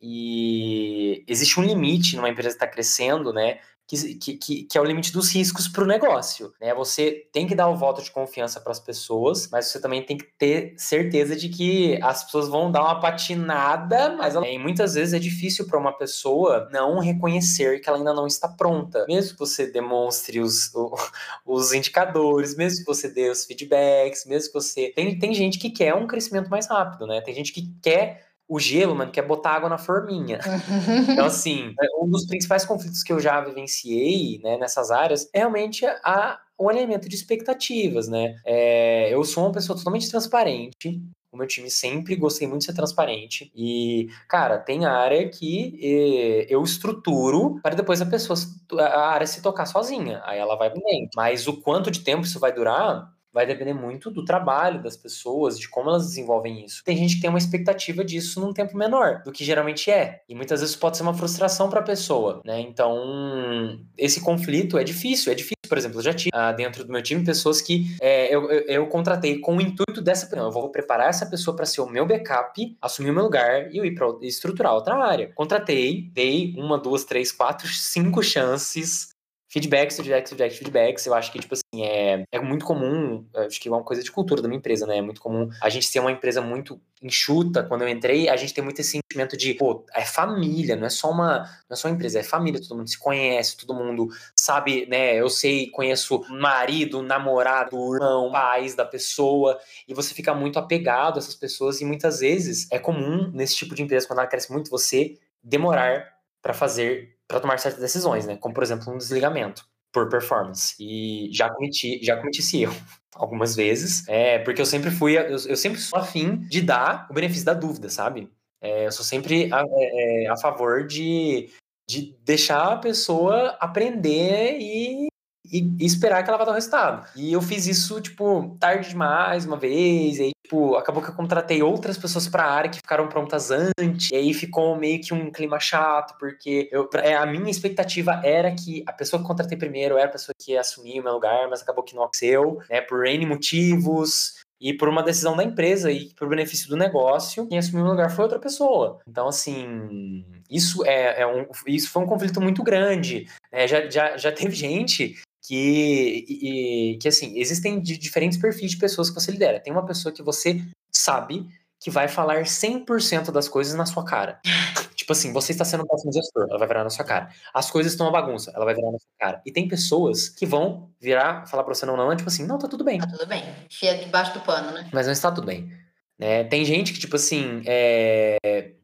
E 0.02 1.24
existe 1.28 1.60
um 1.60 1.64
limite 1.64 2.16
numa 2.16 2.30
empresa 2.30 2.50
que 2.50 2.64
está 2.64 2.68
crescendo, 2.68 3.32
né? 3.32 3.60
Que, 3.98 4.38
que, 4.38 4.64
que 4.64 4.78
é 4.78 4.82
o 4.82 4.84
limite 4.84 5.12
dos 5.12 5.34
riscos 5.34 5.68
para 5.68 5.84
o 5.84 5.88
negócio. 5.88 6.54
Né? 6.62 6.74
Você 6.74 7.28
tem 7.32 7.46
que 7.46 7.54
dar 7.54 7.68
o 7.68 7.76
voto 7.76 8.02
de 8.02 8.10
confiança 8.12 8.60
para 8.62 8.72
as 8.72 8.80
pessoas, 8.80 9.50
mas 9.52 9.68
você 9.68 9.82
também 9.82 10.02
tem 10.04 10.18
que 10.18 10.26
ter 10.38 10.74
certeza 10.78 11.36
de 11.36 11.50
que 11.50 12.00
as 12.02 12.24
pessoas 12.24 12.48
vão 12.48 12.72
dar 12.72 12.84
uma 12.84 13.00
patinada, 13.00 14.16
mas 14.16 14.36
ela, 14.36 14.46
muitas 14.60 14.94
vezes 14.94 15.14
é 15.14 15.20
difícil 15.20 15.68
para 15.68 15.78
uma 15.78 15.92
pessoa 15.92 16.70
não 16.72 17.00
reconhecer 17.00 17.80
que 17.80 17.90
ela 17.90 17.98
ainda 17.98 18.14
não 18.14 18.28
está 18.28 18.48
pronta. 18.48 19.06
Mesmo 19.08 19.34
que 19.34 19.40
você 19.40 19.68
demonstre 19.68 20.40
os, 20.40 20.72
os 21.46 21.74
indicadores, 21.74 22.56
mesmo 22.56 22.80
que 22.80 22.86
você 22.86 23.10
dê 23.10 23.30
os 23.30 23.46
feedbacks, 23.46 24.26
mesmo 24.26 24.48
que 24.48 24.54
você. 24.54 24.92
Tem, 24.96 25.18
tem 25.20 25.34
gente 25.34 25.60
que 25.60 25.70
quer 25.70 25.94
um 25.94 26.08
crescimento 26.08 26.50
mais 26.50 26.68
rápido, 26.68 27.06
né? 27.06 27.22
Tem 27.22 27.34
gente 27.34 27.52
que 27.52 27.70
quer 27.82 28.31
o 28.52 28.60
gelo, 28.60 28.94
mano, 28.94 29.14
quer 29.14 29.22
botar 29.22 29.52
água 29.52 29.70
na 29.70 29.78
forminha. 29.78 30.38
então, 31.10 31.26
assim, 31.26 31.74
é, 31.82 32.04
um 32.04 32.10
dos 32.10 32.28
principais 32.28 32.66
conflitos 32.66 33.02
que 33.02 33.14
eu 33.14 33.18
já 33.18 33.40
vivenciei, 33.40 34.42
né, 34.44 34.58
nessas 34.58 34.92
áreas, 34.92 35.30
é 35.34 35.40
realmente 35.40 35.86
a, 35.86 36.38
o 36.58 36.68
alinhamento 36.68 37.08
de 37.08 37.16
expectativas, 37.16 38.10
né? 38.10 38.36
É, 38.46 39.08
eu 39.10 39.24
sou 39.24 39.46
uma 39.46 39.54
pessoa 39.54 39.78
totalmente 39.78 40.10
transparente, 40.12 41.02
o 41.32 41.38
meu 41.38 41.48
time 41.48 41.72
sempre 41.72 42.14
gostei 42.18 42.46
muito 42.46 42.60
de 42.60 42.66
ser 42.66 42.74
transparente. 42.74 43.50
E, 43.56 44.10
cara, 44.28 44.58
tem 44.58 44.84
área 44.84 45.30
que 45.30 45.80
eh, 45.82 46.46
eu 46.50 46.62
estruturo 46.62 47.58
para 47.64 47.74
depois 47.74 48.02
a 48.02 48.06
pessoa, 48.06 48.38
a 48.78 49.08
área 49.12 49.26
se 49.26 49.42
tocar 49.42 49.66
sozinha. 49.66 50.22
Aí 50.26 50.38
ela 50.38 50.58
vai 50.58 50.70
bem. 50.70 51.10
Mas 51.16 51.48
o 51.48 51.62
quanto 51.62 51.90
de 51.90 52.02
tempo 52.02 52.26
isso 52.26 52.38
vai 52.38 52.52
durar, 52.52 53.10
vai 53.34 53.46
depender 53.46 53.74
muito 53.74 54.12
do 54.12 54.26
trabalho 54.26 54.82
das 54.82 54.98
pessoas, 54.98 55.58
de 55.60 55.70
como 55.70 55.90
elas 55.90 56.08
desenvolvem 56.08 56.66
isso. 56.66 56.84
Tem 56.84 56.98
gente 56.98 57.16
que 57.16 57.22
tem 57.22 57.30
uma 57.30 57.40
expectativa 57.40 58.04
disso 58.04 58.40
num 58.40 58.54
tempo 58.54 58.78
menor 58.78 59.22
do 59.24 59.32
que 59.32 59.44
geralmente 59.44 59.90
é, 59.90 60.22
e 60.28 60.36
muitas 60.36 60.62
vezes 60.62 60.76
pode 60.76 60.98
ser 60.98 61.04
uma 61.04 61.14
frustração 61.14 61.70
para 61.70 61.80
a 61.80 61.84
pessoa, 61.84 62.42
né? 62.46 62.60
Então, 62.60 63.80
esse 63.98 64.22
conflito 64.22 64.78
é 64.78 64.84
difícil, 64.84 65.32
é 65.32 65.36
difícil. 65.36 65.56
Por 65.68 65.78
exemplo, 65.78 66.00
eu 66.00 66.04
já 66.04 66.14
tive 66.14 66.32
ah, 66.34 66.52
dentro 66.52 66.84
do 66.84 66.92
meu 66.92 67.02
time 67.02 67.24
pessoas 67.24 67.62
que 67.62 67.96
é, 68.02 68.34
eu, 68.34 68.52
eu, 68.52 68.60
eu, 68.68 68.88
contratei 68.88 69.40
com 69.40 69.56
o 69.56 69.62
intuito 69.62 70.02
dessa 70.02 70.26
pessoa. 70.26 70.48
Eu 70.48 70.52
vou 70.52 70.70
preparar 70.70 71.08
essa 71.08 71.26
pessoa 71.26 71.56
para 71.56 71.66
ser 71.66 71.80
o 71.80 71.90
meu 71.90 72.06
backup, 72.06 72.78
assumir 72.82 73.12
o 73.12 73.14
meu 73.14 73.24
lugar 73.24 73.74
e 73.74 73.78
eu 73.78 73.86
ir 73.86 73.96
para 73.96 74.08
estruturar 74.22 74.74
outra 74.74 74.96
área. 74.96 75.32
Contratei, 75.34 76.10
dei 76.12 76.54
uma, 76.58 76.78
duas, 76.78 77.06
três, 77.06 77.32
quatro, 77.32 77.68
cinco 77.72 78.22
chances 78.22 79.12
feedbacks, 79.52 79.98
feedbacks, 79.98 80.30
feedbacks, 80.30 80.58
feedbacks. 80.58 81.06
Eu 81.06 81.14
acho 81.14 81.32
que, 81.32 81.40
tipo 81.40 81.54
assim, 81.54 81.84
é, 81.84 82.24
é 82.32 82.40
muito 82.40 82.66
comum, 82.66 83.26
acho 83.36 83.60
que 83.60 83.68
é 83.68 83.72
uma 83.72 83.84
coisa 83.84 84.02
de 84.02 84.10
cultura 84.10 84.42
da 84.42 84.48
minha 84.48 84.58
empresa, 84.58 84.88
né? 84.88 84.98
É 84.98 85.02
muito 85.02 85.20
comum 85.20 85.50
a 85.62 85.70
gente 85.70 85.86
ser 85.86 86.00
uma 86.00 86.12
empresa 86.12 86.42
muito 86.42 86.80
enxuta. 87.02 87.64
Quando 87.64 87.82
eu 87.82 87.90
entrei, 87.90 88.30
a 88.30 88.38
gente 88.38 88.54
tem 88.54 88.64
muito 88.64 88.80
esse 88.80 88.92
sentimento 88.92 89.36
de, 89.36 89.54
pô, 89.56 89.86
é 89.94 90.06
família, 90.06 90.78
não 90.78 90.88
é 90.88 90.90
só 90.90 91.12
uma, 91.12 91.40
não 91.70 91.74
é 91.74 91.76
só 91.76 91.90
uma 91.90 91.96
empresa, 91.96 92.20
é 92.20 92.24
família, 92.24 92.62
todo 92.62 92.78
mundo 92.78 92.90
se 92.90 92.98
conhece, 92.98 93.58
todo 93.58 93.74
mundo 93.74 94.08
sabe, 94.40 94.86
né? 94.86 95.16
Eu 95.16 95.30
sei, 95.30 95.70
conheço 95.70 96.24
marido, 96.30 97.02
namorado, 97.02 97.76
irmão, 97.96 98.32
pais 98.32 98.74
da 98.74 98.86
pessoa, 98.86 99.60
e 99.86 99.94
você 99.94 100.14
fica 100.14 100.34
muito 100.34 100.60
apegado 100.60 101.18
a 101.18 101.20
essas 101.20 101.36
pessoas, 101.36 101.82
e 101.82 101.86
muitas 101.86 102.22
vezes 102.22 102.68
é 102.72 102.80
comum 102.80 103.30
nesse 103.34 103.56
tipo 103.56 103.76
de 103.76 103.82
empresa, 103.82 104.08
quando 104.08 104.20
ela 104.20 104.28
cresce 104.28 104.52
muito, 104.52 104.72
você 104.72 105.18
demorar 105.44 106.08
para 106.42 106.54
fazer 106.54 107.18
para 107.32 107.40
tomar 107.40 107.58
certas 107.60 107.80
decisões, 107.80 108.26
né? 108.26 108.36
Como, 108.36 108.54
por 108.54 108.62
exemplo, 108.62 108.94
um 108.94 108.98
desligamento 108.98 109.66
por 109.92 110.10
performance. 110.10 110.76
E 110.78 111.30
já 111.32 111.50
cometi, 111.50 112.04
já 112.04 112.18
cometi 112.18 112.42
esse 112.42 112.62
erro 112.62 112.76
algumas 113.16 113.56
vezes, 113.56 114.08
é, 114.08 114.40
porque 114.40 114.62
eu 114.62 114.66
sempre 114.66 114.92
fui, 114.92 115.18
eu, 115.18 115.38
eu 115.48 115.56
sempre 115.56 115.80
sou 115.80 115.98
afim 115.98 116.36
de 116.50 116.62
dar 116.62 117.08
o 117.10 117.14
benefício 117.14 117.46
da 117.46 117.54
dúvida, 117.54 117.90
sabe? 117.90 118.30
É, 118.62 118.86
eu 118.86 118.92
sou 118.92 119.06
sempre 119.06 119.52
a, 119.52 119.64
é, 119.66 120.24
é 120.24 120.30
a 120.30 120.38
favor 120.38 120.86
de, 120.86 121.50
de 121.90 122.18
deixar 122.24 122.74
a 122.74 122.78
pessoa 122.78 123.58
aprender 123.60 124.58
e 124.60 125.08
e, 125.52 125.86
esperar 125.86 126.24
que 126.24 126.30
ela 126.30 126.38
vá 126.38 126.46
dar 126.46 126.52
o 126.52 126.56
resultado. 126.56 127.08
E 127.16 127.34
eu 127.34 127.42
fiz 127.42 127.68
isso, 127.68 128.00
tipo, 128.00 128.56
tarde 128.60 128.90
demais 128.90 129.46
uma 129.46 129.58
vez, 129.58 130.18
e 130.18 130.24
aí, 130.24 130.32
tipo, 130.44 130.76
acabou 130.76 131.04
que 131.04 131.10
eu 131.10 131.16
contratei 131.16 131.62
outras 131.62 131.98
pessoas 131.98 132.28
pra 132.28 132.46
área 132.46 132.70
que 132.70 132.78
ficaram 132.78 133.08
prontas 133.08 133.52
antes, 133.52 134.10
e 134.12 134.16
aí 134.16 134.34
ficou 134.34 134.76
meio 134.76 135.02
que 135.02 135.14
um 135.14 135.32
clima 135.32 135.60
chato, 135.60 136.18
porque 136.18 136.70
eu, 136.72 136.90
é, 136.96 137.16
a 137.16 137.26
minha 137.26 137.52
expectativa 137.52 138.22
era 138.24 138.52
que 138.54 138.84
a 138.88 138.94
pessoa 138.94 139.22
que 139.22 139.28
contratei 139.28 139.58
primeiro 139.58 139.98
era 139.98 140.08
a 140.08 140.12
pessoa 140.12 140.34
que 140.40 140.54
ia 140.54 140.62
assumir 140.62 141.00
o 141.00 141.04
meu 141.04 141.14
lugar, 141.14 141.50
mas 141.50 141.62
acabou 141.62 141.84
que 141.84 141.96
não 141.96 142.04
aconteceu, 142.04 142.60
né, 142.70 142.82
por 142.82 143.06
N 143.06 143.26
motivos, 143.26 144.42
e 144.62 144.72
por 144.74 144.88
uma 144.88 145.02
decisão 145.02 145.36
da 145.36 145.44
empresa 145.44 145.92
e 145.92 146.14
por 146.14 146.30
benefício 146.30 146.70
do 146.70 146.78
negócio, 146.78 147.48
quem 147.48 147.58
assumiu 147.58 147.84
o 147.84 147.90
lugar 147.90 148.12
foi 148.12 148.24
outra 148.24 148.38
pessoa. 148.38 149.00
Então, 149.08 149.28
assim, 149.28 150.24
isso 150.48 150.86
é, 150.86 151.22
é 151.22 151.28
um, 151.28 151.48
isso 151.66 151.90
foi 151.90 152.04
um 152.04 152.06
conflito 152.06 152.40
muito 152.40 152.62
grande. 152.62 153.28
É, 153.52 153.68
já, 153.68 153.90
já, 153.90 154.16
já 154.18 154.32
teve 154.32 154.56
gente 154.56 155.20
que, 155.52 156.26
e, 156.30 156.98
que 156.98 157.10
assim, 157.10 157.38
existem 157.38 157.82
de 157.82 157.98
diferentes 157.98 158.38
perfis 158.38 158.72
de 158.72 158.78
pessoas 158.78 159.10
que 159.10 159.16
você 159.16 159.34
lidera. 159.34 159.60
Tem 159.60 159.74
uma 159.74 159.86
pessoa 159.86 160.10
que 160.10 160.24
você 160.24 160.64
sabe 160.90 161.46
que 161.78 161.92
vai 161.92 162.08
falar 162.08 162.44
100% 162.44 163.32
das 163.32 163.50
coisas 163.50 163.74
na 163.74 163.86
sua 163.86 164.06
cara. 164.06 164.40
tipo 164.96 165.12
assim, 165.12 165.34
você 165.34 165.52
está 165.52 165.66
sendo 165.66 165.84
um 165.84 165.88
péssimo 165.88 166.14
gestor, 166.14 166.48
ela 166.50 166.58
vai 166.58 166.70
virar 166.70 166.86
na 166.86 166.90
sua 166.90 167.04
cara. 167.04 167.28
As 167.54 167.70
coisas 167.70 167.92
estão 167.92 168.06
uma 168.06 168.14
bagunça, 168.14 168.50
ela 168.56 168.64
vai 168.64 168.74
virar 168.74 168.94
na 168.94 168.98
sua 168.98 169.10
cara. 169.20 169.42
E 169.46 169.52
tem 169.52 169.68
pessoas 169.68 170.30
que 170.30 170.46
vão 170.46 170.90
virar, 171.02 171.46
falar 171.48 171.66
pra 171.66 171.74
você 171.74 171.86
não, 171.86 171.98
não, 171.98 172.16
tipo 172.16 172.30
assim, 172.30 172.48
não, 172.48 172.58
tá 172.58 172.70
tudo 172.70 172.86
bem. 172.86 173.00
Tá 173.00 173.08
tudo 173.08 173.28
bem. 173.28 173.44
Fia 173.70 173.98
debaixo 173.98 174.34
do 174.34 174.40
pano, 174.40 174.72
né? 174.72 174.90
Mas 174.94 175.06
não 175.06 175.12
está 175.12 175.34
tudo 175.34 175.48
bem. 175.48 175.70
Né? 176.18 176.46
Tem 176.46 176.64
gente 176.64 176.94
que, 176.94 177.00
tipo 177.00 177.18
assim, 177.18 177.62
é... 177.66 178.38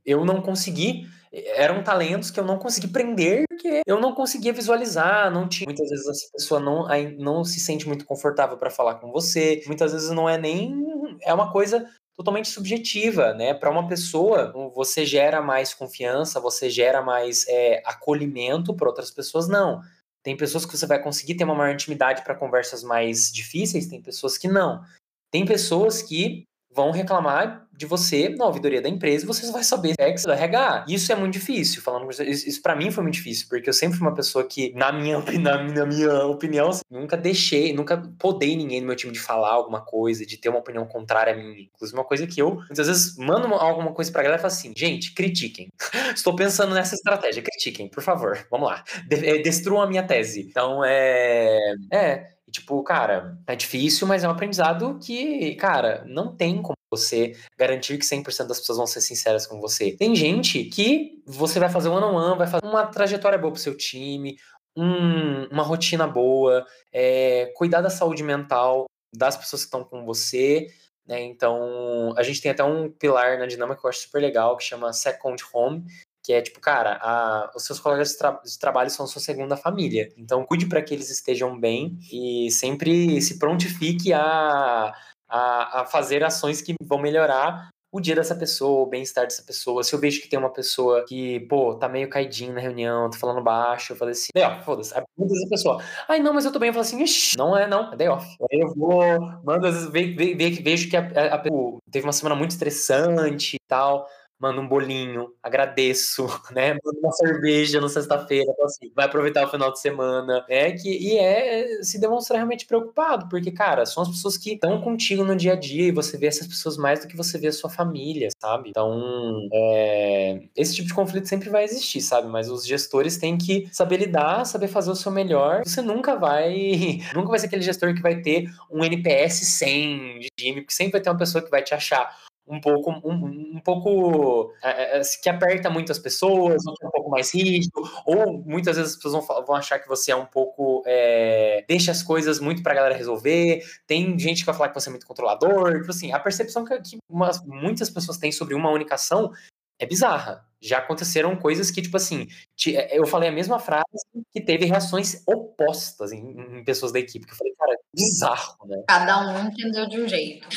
eu 0.06 0.26
não 0.26 0.42
consegui 0.42 1.08
eram 1.56 1.84
talentos 1.84 2.32
que 2.32 2.40
eu 2.40 2.46
não 2.46 2.58
consegui 2.58 2.88
prender 2.88 3.46
porque 3.50 3.82
eu 3.86 4.00
não 4.00 4.14
conseguia 4.14 4.54
visualizar, 4.54 5.32
não 5.32 5.48
tinha. 5.48 5.66
Muitas 5.66 5.90
vezes 5.90 6.08
essa 6.08 6.32
pessoa 6.32 6.60
não, 6.60 6.88
não 7.18 7.44
se 7.44 7.60
sente 7.60 7.88
muito 7.88 8.06
confortável 8.06 8.58
para 8.58 8.70
falar 8.70 8.96
com 8.96 9.12
você. 9.12 9.62
Muitas 9.66 9.94
vezes 9.94 10.10
não 10.12 10.30
é 10.30 10.38
nem 10.38 10.86
é 11.22 11.34
uma 11.34 11.52
coisa 11.52 11.90
totalmente 12.16 12.50
subjetiva, 12.50 13.34
né? 13.34 13.54
Para 13.54 13.70
uma 13.70 13.88
pessoa, 13.88 14.52
você 14.74 15.06
gera 15.06 15.42
mais 15.42 15.74
confiança, 15.74 16.40
você 16.40 16.70
gera 16.70 17.02
mais 17.02 17.48
é, 17.48 17.82
acolhimento, 17.86 18.76
para 18.76 18.88
outras 18.88 19.12
pessoas 19.12 19.48
não. 19.48 19.82
Tem 20.24 20.36
pessoas 20.36 20.66
que 20.66 20.76
você 20.76 20.86
vai 20.86 21.02
conseguir 21.02 21.36
ter 21.36 21.44
uma 21.44 21.56
maior 21.56 21.74
intimidade 21.74 22.24
para 22.24 22.36
conversas 22.36 22.84
mais 22.84 23.32
difíceis, 23.32 23.88
tem 23.88 24.02
pessoas 24.02 24.38
que 24.38 24.48
não. 24.48 24.84
Tem 25.32 25.46
pessoas 25.46 26.02
que 26.02 26.44
vão 26.74 26.92
reclamar 26.92 27.67
de 27.78 27.86
você 27.86 28.30
na 28.30 28.46
ouvidoria 28.46 28.82
da 28.82 28.90
empresa 28.90 29.24
e 29.24 29.28
você 29.28 29.50
vai 29.52 29.64
saber 29.64 29.94
você 29.96 30.28
vai 30.28 30.38
RH. 30.38 30.86
Isso 30.90 31.12
é 31.12 31.16
muito 31.16 31.34
difícil, 31.34 31.80
falando 31.82 32.10
isso, 32.10 32.24
isso 32.24 32.62
para 32.62 32.76
mim 32.76 32.90
foi 32.90 33.04
muito 33.04 33.14
difícil, 33.14 33.46
porque 33.48 33.70
eu 33.70 33.74
sempre 33.74 34.00
fui 34.00 34.08
uma 34.08 34.16
pessoa 34.16 34.44
que, 34.44 34.74
na 34.74 34.92
minha, 34.92 35.20
na, 35.40 35.64
na 35.64 35.86
minha 35.86 36.26
opinião, 36.26 36.72
nunca 36.90 37.16
deixei, 37.16 37.74
nunca 37.74 37.98
podei 38.18 38.56
ninguém 38.56 38.82
no 38.82 38.88
meu 38.88 38.96
time 38.96 39.14
de 39.14 39.20
falar 39.20 39.52
alguma 39.52 39.80
coisa, 39.80 40.26
de 40.26 40.38
ter 40.38 40.50
uma 40.50 40.58
opinião 40.58 40.88
contrária 40.88 41.34
a 41.34 41.36
mim. 41.36 41.70
Inclusive, 41.76 41.98
uma 41.98 42.06
coisa 42.06 42.26
que 42.26 42.42
eu, 42.42 42.56
muitas 42.56 42.88
vezes, 42.88 43.16
mando 43.16 43.54
alguma 43.54 43.94
coisa 43.94 44.12
pra 44.12 44.24
galera 44.24 44.40
e 44.40 44.42
falo 44.42 44.54
assim, 44.54 44.74
gente, 44.76 45.14
critiquem. 45.14 45.68
Estou 46.16 46.36
pensando 46.36 46.74
nessa 46.74 46.96
estratégia, 46.96 47.44
critiquem, 47.44 47.88
por 47.88 48.02
favor, 48.02 48.48
vamos 48.50 48.70
lá. 48.70 48.84
De, 49.08 49.24
é, 49.24 49.38
destruam 49.40 49.84
a 49.84 49.88
minha 49.88 50.02
tese. 50.02 50.42
Então, 50.42 50.84
é... 50.84 51.76
É, 51.94 52.32
tipo, 52.52 52.82
cara, 52.84 53.38
é 53.46 53.56
difícil, 53.56 54.08
mas 54.08 54.24
é 54.24 54.28
um 54.28 54.32
aprendizado 54.32 54.98
que, 55.00 55.54
cara, 55.56 56.04
não 56.08 56.36
tem 56.36 56.60
como 56.62 56.77
você 56.90 57.36
garantir 57.58 57.98
que 57.98 58.06
100% 58.06 58.48
das 58.48 58.60
pessoas 58.60 58.78
vão 58.78 58.88
ser 58.88 59.02
sinceras 59.02 59.46
com 59.46 59.60
você. 59.60 59.92
Tem 59.92 60.16
gente 60.16 60.64
que 60.66 61.22
você 61.26 61.60
vai 61.60 61.70
fazer 61.70 61.90
um 61.90 61.96
ano 61.96 62.08
on 62.08 62.16
one, 62.16 62.38
vai 62.38 62.48
fazer 62.48 62.66
uma 62.66 62.86
trajetória 62.88 63.38
boa 63.38 63.52
pro 63.52 63.62
seu 63.62 63.76
time, 63.76 64.38
um, 64.76 65.46
uma 65.52 65.64
rotina 65.64 66.08
boa, 66.08 66.66
é, 66.94 67.52
cuidar 67.56 67.82
da 67.82 67.90
saúde 67.90 68.24
mental 68.24 68.86
das 69.14 69.36
pessoas 69.36 69.64
que 69.64 69.68
estão 69.68 69.84
com 69.84 70.06
você, 70.06 70.68
né? 71.08 71.22
Então, 71.22 72.14
a 72.18 72.24
gente 72.24 72.42
tem 72.42 72.52
até 72.52 72.64
um 72.64 72.92
pilar 72.92 73.40
na 73.40 73.48
dinâmica 73.48 73.80
que 73.80 73.86
eu 73.86 73.90
acho 73.90 74.02
super 74.02 74.22
legal, 74.22 74.58
que 74.58 74.64
chama 74.64 74.94
Second 74.94 75.42
Home, 75.54 75.84
que 76.22 76.34
é 76.34 76.42
tipo, 76.42 76.60
cara, 76.60 77.00
a, 77.02 77.52
os 77.56 77.66
seus 77.66 77.80
colegas 77.80 78.12
de, 78.12 78.18
tra 78.18 78.32
de, 78.32 78.60
trabalho 78.60 78.90
são 78.90 79.08
sua 79.08 79.22
segunda 79.22 79.56
família. 79.56 80.12
Então, 80.18 80.46
cuide 80.46 80.68
para 80.68 80.82
que 80.82 80.94
eles 80.94 81.10
estejam 81.10 81.58
bem 81.58 81.98
e 82.12 82.52
sempre 82.52 83.22
se 83.22 83.40
prontifique 83.40 84.12
a, 84.12 84.94
a, 85.28 85.82
a 85.82 85.86
fazer 85.86 86.24
ações 86.24 86.62
que 86.62 86.74
vão 86.84 87.00
melhorar 87.00 87.70
o 87.92 88.02
dia 88.02 88.16
dessa 88.16 88.36
pessoa, 88.36 88.84
o 88.84 88.86
bem-estar 88.86 89.24
dessa 89.24 89.42
pessoa. 89.44 89.84
Se 89.84 89.94
eu 89.94 90.00
vejo 90.00 90.22
que 90.22 90.28
tem 90.28 90.38
uma 90.38 90.52
pessoa 90.52 91.06
que, 91.06 91.40
pô, 91.42 91.74
tá 91.76 91.88
meio 91.88 92.10
caidinho 92.10 92.54
na 92.54 92.60
reunião, 92.60 93.10
tá 93.10 93.18
falando 93.18 93.42
baixo, 93.42 93.94
eu 93.94 93.98
falei 93.98 94.12
assim, 94.12 94.28
day 94.36 94.46
off, 94.46 94.64
foda-se. 94.64 94.94
Aí 94.94 95.04
muitas 95.18 95.38
vezes 95.38 95.48
a 95.48 95.50
pessoa, 95.50 95.84
ai, 96.08 96.20
não, 96.20 96.34
mas 96.34 96.46
eu 96.46 96.52
tô 96.52 96.60
bem. 96.60 96.68
Eu 96.68 96.74
falo 96.74 96.86
assim, 96.86 97.02
ixi, 97.02 97.38
não 97.38 97.58
é, 97.58 97.66
não, 97.68 97.94
é 97.94 97.96
day 97.96 98.10
off. 98.10 98.26
Aí 98.52 98.60
eu 98.60 98.74
vou, 98.76 99.02
mando, 99.44 99.68
às 99.68 99.74
vezes, 99.74 99.90
ve, 99.90 100.14
ve, 100.14 100.36
ve, 100.36 100.50
vejo 100.62 100.90
que 100.90 100.98
a, 100.98 101.02
a, 101.02 101.36
a, 101.36 101.44
teve 101.90 102.06
uma 102.06 102.14
semana 102.14 102.36
muito 102.36 102.52
estressante 102.52 103.56
e 103.56 103.60
tal 103.68 104.08
manda 104.40 104.62
um 104.62 104.68
bolinho, 104.68 105.34
agradeço, 105.42 106.28
né? 106.52 106.78
Manda 106.84 107.00
uma 107.00 107.12
cerveja 107.12 107.82
na 107.82 107.90
sexta-feira, 107.90 108.50
então, 108.52 108.66
assim, 108.66 108.92
vai 108.96 109.06
aproveitar 109.06 109.46
o 109.46 109.50
final 109.50 109.72
de 109.72 109.80
semana, 109.80 110.46
né? 110.48 110.72
Que, 110.72 110.90
e 110.90 111.18
é 111.18 111.84
se 111.84 112.00
demonstrar 112.00 112.38
realmente 112.38 112.66
preocupado, 112.66 113.28
porque, 113.30 113.52
cara, 113.52 113.86
são 113.86 114.04
as 114.04 114.10
pessoas 114.10 114.38
que 114.38 114.54
estão 114.54 114.82
contigo 114.82 115.24
no 115.24 115.36
dia 115.36 115.54
a 115.54 115.56
dia 115.56 115.88
e 115.88 115.92
você 115.92 116.18
vê 116.18 116.28
essas 116.28 116.48
pessoas 116.48 116.78
mais 116.78 117.02
do 117.02 117.08
que 117.08 117.18
você 117.18 117.38
vê 117.38 117.48
a 117.48 117.52
sua 117.52 117.70
família, 117.70 118.30
sabe? 118.40 118.70
Então, 118.70 119.48
é, 119.54 120.42
esse 120.56 120.76
tipo 120.76 120.88
de 120.88 120.94
conflito 120.94 121.28
sempre 121.28 121.50
vai 121.50 121.64
existir, 121.64 122.02
sabe? 122.02 122.28
Mas 122.28 122.50
os 122.50 122.66
gestores 122.66 123.18
têm 123.18 123.38
que 123.38 123.68
saber 123.72 123.98
lidar, 123.98 124.46
saber 124.46 124.68
fazer 124.68 124.92
o 124.92 124.96
seu 124.96 125.12
melhor. 125.12 125.64
Você 125.66 125.82
nunca 125.82 126.16
vai, 126.16 127.00
nunca 127.16 127.30
vai 127.30 127.40
ser 127.40 127.48
aquele 127.48 127.62
gestor 127.62 127.94
que 127.94 128.02
vai 128.02 128.22
ter 128.22 128.50
um 128.70 128.84
NPS 128.84 129.58
100 129.58 130.20
de 130.20 130.28
time, 130.38 130.62
porque 130.62 130.74
sempre 130.74 130.94
vai 130.94 131.02
ter 131.02 131.10
uma 131.10 131.18
pessoa 131.18 131.44
que 131.44 131.50
vai 131.50 131.64
te 131.64 131.74
achar 131.74 132.27
um 132.48 132.62
pouco, 132.62 132.92
um, 133.08 133.56
um 133.56 133.60
pouco 133.60 134.54
é, 134.64 135.00
é, 135.00 135.02
que 135.22 135.30
aperta 135.30 135.70
muito 135.70 135.92
as 135.92 136.00
pessoas, 136.00 136.66
ou 136.66 136.74
é 136.82 136.88
um 136.88 136.92
pouco 136.92 137.10
mais 137.10 137.34
rígido, 137.34 137.82
ou 138.06 138.42
muitas 138.46 138.78
vezes 138.78 138.92
as 138.94 138.98
pessoas 138.98 139.26
vão, 139.26 139.46
vão 139.46 139.56
achar 139.56 139.80
que 139.80 139.88
você 139.88 140.12
é 140.12 140.16
um 140.16 140.26
pouco 140.26 140.82
é, 140.86 141.66
deixa 141.68 141.92
as 141.92 142.02
coisas 142.02 142.40
muito 142.40 142.64
pra 142.64 142.74
galera 142.74 142.96
resolver. 142.96 143.64
Tem 143.86 144.18
gente 144.18 144.40
que 144.40 144.46
vai 144.46 144.56
falar 144.56 144.70
que 144.70 144.80
você 144.80 144.90
é 144.90 144.92
muito 144.92 145.06
controlador. 145.06 145.74
Tipo 145.80 145.92
assim, 145.92 146.12
a 146.12 146.20
percepção 146.20 146.64
que, 146.64 146.80
que 146.80 146.98
umas, 147.10 147.44
muitas 147.46 147.90
pessoas 147.90 148.18
têm 148.18 148.32
sobre 148.32 148.56
uma 148.56 148.72
única 148.72 148.96
ação 148.96 149.32
é 149.80 149.86
bizarra. 149.86 150.46
Já 150.60 150.80
aconteceram 150.80 151.36
coisas 151.36 151.70
que, 151.70 151.82
tipo 151.82 151.98
assim, 151.98 152.28
é, 152.68 152.98
eu 152.98 153.06
falei 153.06 153.30
a 153.30 153.32
mesma 153.32 153.60
frase 153.60 153.84
que 154.32 154.42
teve 154.42 154.66
reações 154.66 155.22
opostas 155.28 156.12
em, 156.12 156.60
em 156.60 156.64
pessoas 156.64 156.92
da 156.92 157.00
equipe. 157.00 157.26
Que 157.28 157.34
eu 157.34 157.38
falei, 157.38 157.54
cara, 157.54 157.78
bizarro, 157.94 158.58
né? 158.66 158.84
Cada 158.88 159.20
um 159.20 159.48
entendeu 159.48 159.88
de 159.88 160.02
um 160.02 160.08
jeito. 160.08 160.48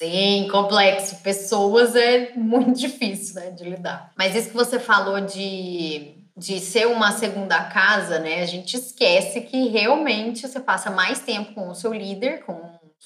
Sim, 0.00 0.48
complexo. 0.50 1.16
Pessoas 1.16 1.94
é 1.94 2.32
muito 2.34 2.72
difícil 2.80 3.34
né, 3.34 3.50
de 3.50 3.64
lidar. 3.64 4.10
Mas 4.16 4.34
isso 4.34 4.48
que 4.48 4.56
você 4.56 4.78
falou 4.78 5.20
de, 5.20 6.14
de 6.34 6.58
ser 6.58 6.86
uma 6.86 7.12
segunda 7.12 7.64
casa, 7.64 8.18
né? 8.18 8.42
A 8.42 8.46
gente 8.46 8.78
esquece 8.78 9.42
que 9.42 9.68
realmente 9.68 10.48
você 10.48 10.58
passa 10.58 10.90
mais 10.90 11.20
tempo 11.20 11.52
com 11.52 11.68
o 11.68 11.74
seu 11.74 11.92
líder, 11.92 12.42
com 12.46 12.58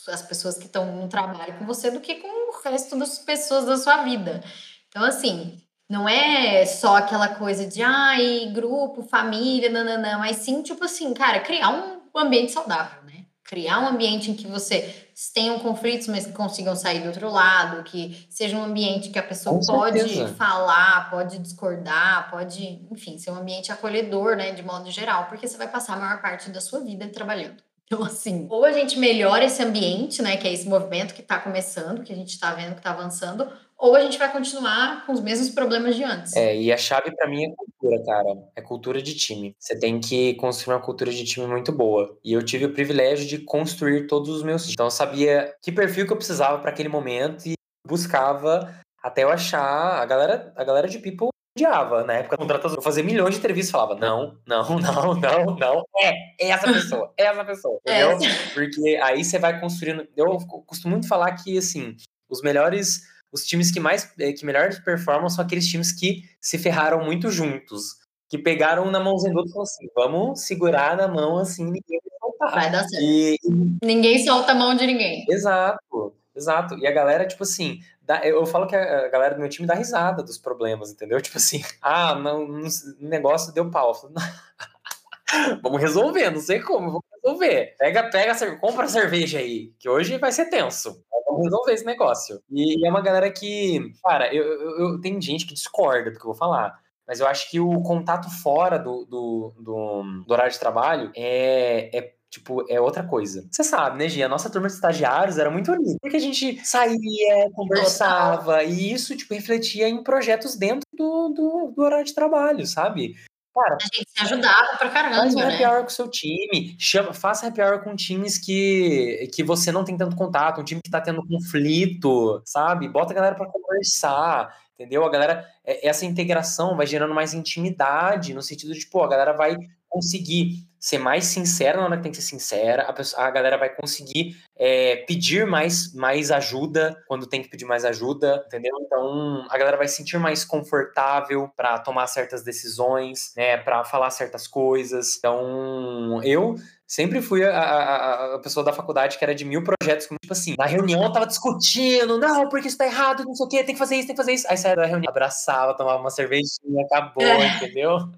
as 0.07 0.22
pessoas 0.22 0.57
que 0.57 0.66
estão 0.66 0.87
no 0.94 1.09
trabalho 1.09 1.59
com 1.59 1.66
você, 1.66 1.90
do 1.90 1.98
que 1.98 2.14
com 2.14 2.28
o 2.28 2.62
resto 2.62 2.96
das 2.96 3.18
pessoas 3.18 3.64
da 3.64 3.76
sua 3.76 4.04
vida. 4.04 4.40
Então, 4.87 5.02
assim, 5.02 5.61
não 5.90 6.09
é 6.09 6.64
só 6.64 6.95
aquela 6.97 7.26
coisa 7.34 7.66
de 7.66 7.82
ai, 7.82 8.53
grupo, 8.55 9.03
família, 9.03 9.68
nananã, 9.68 10.18
mas 10.18 10.36
sim, 10.36 10.62
tipo 10.62 10.84
assim, 10.84 11.12
cara, 11.12 11.40
criar 11.40 11.70
um 11.70 12.20
ambiente 12.20 12.53
saudável, 12.53 13.03
né? 13.03 13.24
Criar 13.45 13.80
um 13.80 13.88
ambiente 13.88 14.30
em 14.30 14.34
que 14.34 14.47
você 14.47 15.07
tenham 15.34 15.59
conflitos, 15.59 16.09
mas 16.09 16.26
que 16.26 16.32
consigam 16.32 16.74
sair 16.74 17.01
do 17.01 17.09
outro 17.09 17.30
lado, 17.30 17.84
que 17.84 18.26
seja 18.30 18.57
um 18.57 18.64
ambiente 18.64 19.11
que 19.11 19.18
a 19.18 19.22
pessoa 19.22 19.59
Com 19.59 19.66
pode 19.66 19.99
certeza. 20.01 20.34
falar, 20.34 21.11
pode 21.11 21.38
discordar, 21.38 22.30
pode, 22.30 22.80
enfim, 22.90 23.18
ser 23.18 23.30
um 23.30 23.36
ambiente 23.36 23.70
acolhedor, 23.70 24.34
né, 24.36 24.53
de 24.53 24.62
modo 24.62 24.90
geral, 24.90 25.26
porque 25.26 25.47
você 25.47 25.59
vai 25.59 25.68
passar 25.68 25.95
a 25.95 25.97
maior 25.97 26.22
parte 26.22 26.51
da 26.51 26.61
sua 26.61 26.80
vida 26.80 27.07
trabalhando. 27.09 27.62
Então, 27.86 28.03
assim, 28.03 28.47
ou 28.51 28.64
a 28.64 28.72
gente 28.72 28.99
melhora 28.99 29.45
esse 29.45 29.62
ambiente, 29.62 30.22
né, 30.22 30.36
que 30.36 30.49
é 30.49 30.53
esse 30.53 30.66
movimento 30.66 31.12
que 31.12 31.20
está 31.20 31.38
começando, 31.38 32.03
que 32.03 32.12
a 32.12 32.16
gente 32.16 32.30
está 32.30 32.53
vendo 32.55 32.72
que 32.72 32.80
está 32.80 32.90
avançando, 32.90 33.47
ou 33.85 33.95
a 33.95 34.01
gente 34.01 34.16
vai 34.16 34.32
continuar 34.32 35.05
com 35.05 35.12
os 35.12 35.20
mesmos 35.20 35.51
problemas 35.51 35.95
de 35.95 36.03
antes. 36.03 36.35
É, 36.35 36.57
e 36.57 36.72
a 36.72 36.76
chave 36.78 37.14
pra 37.14 37.28
mim 37.28 37.45
é 37.45 37.55
cultura, 37.55 38.03
cara. 38.03 38.39
É 38.57 38.62
cultura 38.62 39.03
de 39.03 39.14
time. 39.14 39.55
Você 39.59 39.78
tem 39.78 40.01
que 40.01 40.32
construir 40.37 40.74
uma 40.74 40.80
cultura 40.80 41.12
de 41.12 41.22
time 41.22 41.47
muito 41.47 41.70
boa. 41.70 42.16
E 42.24 42.32
eu 42.32 42.43
tive 42.43 42.64
o 42.64 42.72
privilégio 42.72 43.26
de 43.26 43.37
construir 43.37 44.07
todos 44.07 44.30
os 44.30 44.43
meus. 44.43 44.70
Então 44.70 44.87
eu 44.87 44.91
sabia 44.91 45.55
que 45.61 45.70
perfil 45.70 46.07
que 46.07 46.14
eu 46.14 46.16
precisava 46.16 46.59
para 46.61 46.70
aquele 46.70 46.89
momento 46.89 47.47
e 47.47 47.53
buscava 47.87 48.74
até 49.03 49.22
eu 49.22 49.28
achar 49.28 50.01
a 50.01 50.07
galera, 50.07 50.51
a 50.57 50.64
galera 50.64 50.89
de 50.89 50.99
people 50.99 51.28
odiava 51.55 52.05
na 52.05 52.14
época 52.14 52.39
da 52.39 52.43
contratação. 52.43 52.78
Eu 52.78 52.82
fazia 52.82 53.05
milhões 53.05 53.35
de 53.35 53.39
entrevistas 53.39 53.68
e 53.68 53.72
falava: 53.72 53.97
não, 53.97 54.39
não, 54.47 54.66
não, 54.80 55.14
não, 55.14 55.57
não. 55.57 55.85
É, 55.99 56.47
é 56.47 56.49
essa 56.49 56.72
pessoa, 56.72 57.12
é 57.18 57.24
essa 57.24 57.45
pessoa. 57.45 57.78
Entendeu? 57.87 58.12
É. 58.12 58.55
Porque 58.55 58.99
aí 59.03 59.22
você 59.22 59.39
vai 59.39 59.61
construindo. 59.61 60.09
Eu 60.16 60.39
costumo 60.64 60.93
muito 60.93 61.07
falar 61.07 61.32
que, 61.32 61.59
assim, 61.59 61.95
os 62.30 62.41
melhores 62.41 63.12
os 63.35 63.45
times 63.45 63.72
que 63.72 63.80
mais 63.80 64.05
que 64.05 64.47
melhor 64.47 64.70
performam 64.85 65.28
são 65.28 65.45
aqueles 65.45 65.66
times 65.66 65.91
que 65.93 66.22
se 66.41 66.57
ferraram 66.57 67.05
muito 67.05 67.30
juntos, 67.30 67.97
que 68.28 68.39
pegaram 68.39 68.91
na 68.91 69.01
mãozinha 69.01 69.32
do 69.32 69.39
outro 69.41 69.51
e 69.51 69.53
falaram 69.53 69.64
assim, 69.64 69.89
vamos 69.95 70.41
segurar 70.47 70.97
na 70.97 71.09
mão 71.09 71.37
assim, 71.39 71.64
ninguém 71.64 72.01
vai 72.01 72.18
soltar. 72.20 72.53
Vai 72.55 72.70
dar 72.70 72.89
certo. 72.89 73.03
E, 73.05 73.37
Ninguém 73.82 74.24
solta 74.24 74.53
a 74.53 74.55
mão 74.55 74.74
de 74.76 74.87
ninguém. 74.87 75.24
exato, 75.28 76.14
exato. 76.35 76.78
E 76.78 76.87
a 76.87 76.93
galera, 76.93 77.26
tipo 77.26 77.43
assim, 77.43 77.80
eu 78.22 78.47
falo 78.47 78.66
que 78.68 78.76
a 78.76 79.09
galera 79.09 79.35
do 79.35 79.41
meu 79.41 79.49
time 79.49 79.66
dá 79.66 79.74
risada 79.74 80.22
dos 80.22 80.39
problemas, 80.39 80.91
entendeu? 80.93 81.20
Tipo 81.20 81.37
assim, 81.39 81.61
ah, 81.82 82.14
não, 82.14 82.45
o 82.45 82.68
negócio 83.01 83.53
deu 83.53 83.68
pau. 83.70 83.95
Falo, 83.95 84.12
Vamos 85.62 85.80
resolver, 85.80 86.30
não 86.30 86.41
sei 86.41 86.61
como, 86.61 87.03
vamos 87.25 87.41
resolver. 87.41 87.75
Pega, 87.79 88.11
pega, 88.11 88.57
compra 88.57 88.87
cerveja 88.87 89.39
aí, 89.39 89.72
que 89.79 89.89
hoje 89.89 90.18
vai 90.18 90.31
ser 90.31 90.51
tenso. 90.51 91.03
Vamos 91.27 91.45
resolver 91.45 91.72
esse 91.72 91.85
negócio. 91.85 92.41
E 92.51 92.87
é 92.87 92.91
uma 92.91 93.01
galera 93.01 93.31
que, 93.31 93.93
cara, 94.05 94.33
eu, 94.33 94.45
eu, 94.45 94.79
eu 94.79 95.01
tem 95.01 95.20
gente 95.20 95.47
que 95.47 95.55
discorda 95.55 96.11
do 96.11 96.18
que 96.18 96.25
eu 96.25 96.31
vou 96.31 96.35
falar. 96.35 96.79
Mas 97.07 97.20
eu 97.20 97.27
acho 97.27 97.51
que 97.51 97.61
o 97.61 97.83
contato 97.83 98.31
fora 98.31 98.79
do, 98.79 99.05
do, 99.05 99.53
do, 99.59 100.25
do 100.27 100.33
horário 100.33 100.53
de 100.53 100.59
trabalho 100.59 101.11
é, 101.14 101.91
é 101.97 102.14
tipo, 102.31 102.64
é 102.68 102.81
outra 102.81 103.05
coisa. 103.05 103.47
Você 103.51 103.62
sabe, 103.62 103.99
né, 103.99 104.09
Gia? 104.09 104.27
A 104.27 104.29
nossa 104.29 104.49
turma 104.49 104.68
de 104.68 104.75
estagiários 104.75 105.39
era 105.39 105.51
muito 105.51 105.70
unida. 105.70 105.99
Porque 106.01 106.16
a 106.16 106.20
gente 106.20 106.64
saía, 106.64 107.51
conversava, 107.53 108.64
e 108.64 108.93
isso, 108.93 109.16
tipo, 109.16 109.35
refletia 109.35 109.89
em 109.89 110.03
projetos 110.03 110.57
dentro 110.57 110.89
do, 110.93 111.29
do, 111.29 111.72
do 111.77 111.83
horário 111.83 112.07
de 112.07 112.14
trabalho, 112.14 112.66
sabe? 112.66 113.14
Cara, 113.55 113.76
a 113.76 113.96
gente 113.96 114.11
se 114.11 114.24
ajudava 114.24 114.76
pra 114.76 114.90
caramba. 114.90 115.16
Faz 115.16 115.34
um 115.34 115.40
happy 115.40 115.62
né? 115.62 115.68
hour 115.68 115.80
com 115.82 115.86
o 115.86 115.90
seu 115.90 116.09
time. 116.09 116.76
Chama, 116.78 117.12
faça 117.12 117.46
happy 117.46 117.62
hour 117.62 117.84
com 117.84 117.94
times 117.94 118.36
que, 118.36 119.30
que 119.32 119.44
você 119.44 119.70
não 119.70 119.84
tem 119.84 119.96
tanto 119.96 120.16
contato, 120.16 120.61
um 120.61 120.64
time 120.64 120.80
que 120.82 120.90
tá 120.90 121.00
tendo 121.00 121.24
conflito, 121.24 122.42
sabe? 122.44 122.88
Bota 122.88 123.12
a 123.12 123.14
galera 123.14 123.36
pra 123.36 123.46
conversar, 123.46 124.52
entendeu? 124.74 125.05
A 125.05 125.11
galera, 125.11 125.48
essa 125.64 126.05
integração 126.05 126.76
vai 126.76 126.86
gerando 126.86 127.14
mais 127.14 127.32
intimidade, 127.32 128.34
no 128.34 128.42
sentido 128.42 128.74
de, 128.74 128.86
pô, 128.86 129.05
a 129.05 129.09
galera 129.09 129.32
vai 129.32 129.57
conseguir 129.95 130.66
ser 130.84 130.99
mais 130.99 131.24
sincera 131.24 131.78
na 131.78 131.84
hora 131.84 131.97
que 131.97 132.03
tem 132.03 132.12
que 132.12 132.20
ser 132.20 132.28
sincera, 132.28 132.82
a, 132.82 132.92
pessoa, 132.92 133.22
a 133.22 133.30
galera 133.30 133.57
vai 133.57 133.70
conseguir 133.74 134.36
é, 134.55 134.97
pedir 134.97 135.47
mais, 135.47 135.95
mais 135.95 136.30
ajuda 136.30 136.95
quando 137.09 137.26
tem 137.26 137.40
que 137.40 137.49
pedir 137.49 137.64
mais 137.64 137.86
ajuda, 137.86 138.45
entendeu? 138.47 138.76
Então 138.82 139.47
a 139.49 139.57
galera 139.57 139.78
vai 139.78 139.88
se 139.88 139.97
sentir 139.97 140.18
mais 140.18 140.45
confortável 140.45 141.49
para 141.57 141.78
tomar 141.78 142.07
certas 142.07 142.42
decisões, 142.45 143.32
né, 143.34 143.57
para 143.57 143.82
falar 143.84 144.11
certas 144.11 144.47
coisas. 144.47 145.16
Então 145.16 146.22
eu 146.22 146.57
sempre 146.87 147.22
fui 147.22 147.45
a, 147.45 147.59
a, 147.59 148.35
a, 148.35 148.39
pessoa 148.39 148.64
da 148.64 148.72
faculdade 148.72 149.18
que 149.18 149.24
era 149.24 149.35
de 149.35 149.45
mil 149.45 149.64
projetos, 149.64 150.07
como 150.07 150.18
tipo 150.20 150.32
assim, 150.32 150.55
na 150.59 150.66
reunião 150.66 151.03
eu 151.03 151.12
tava 151.12 151.26
discutindo, 151.26 152.18
não, 152.18 152.49
porque 152.49 152.68
isso 152.68 152.78
tá 152.78 152.87
errado, 152.87 153.24
não 153.24 153.35
sei 153.35 153.47
o 153.47 153.49
que, 153.49 153.64
tem 153.64 153.74
que 153.74 153.78
fazer 153.78 153.97
isso, 153.97 154.07
tem 154.07 154.14
que 154.14 154.22
fazer 154.22 154.32
isso. 154.32 154.47
Aí 154.49 154.57
saia 154.57 154.76
da 154.76 154.87
reunião, 154.87 155.11
abraçava, 155.11 155.76
tomava 155.76 156.01
uma 156.01 156.11
cervejinha, 156.11 156.85
acabou, 156.85 157.22
é. 157.22 157.57
entendeu? 157.57 158.09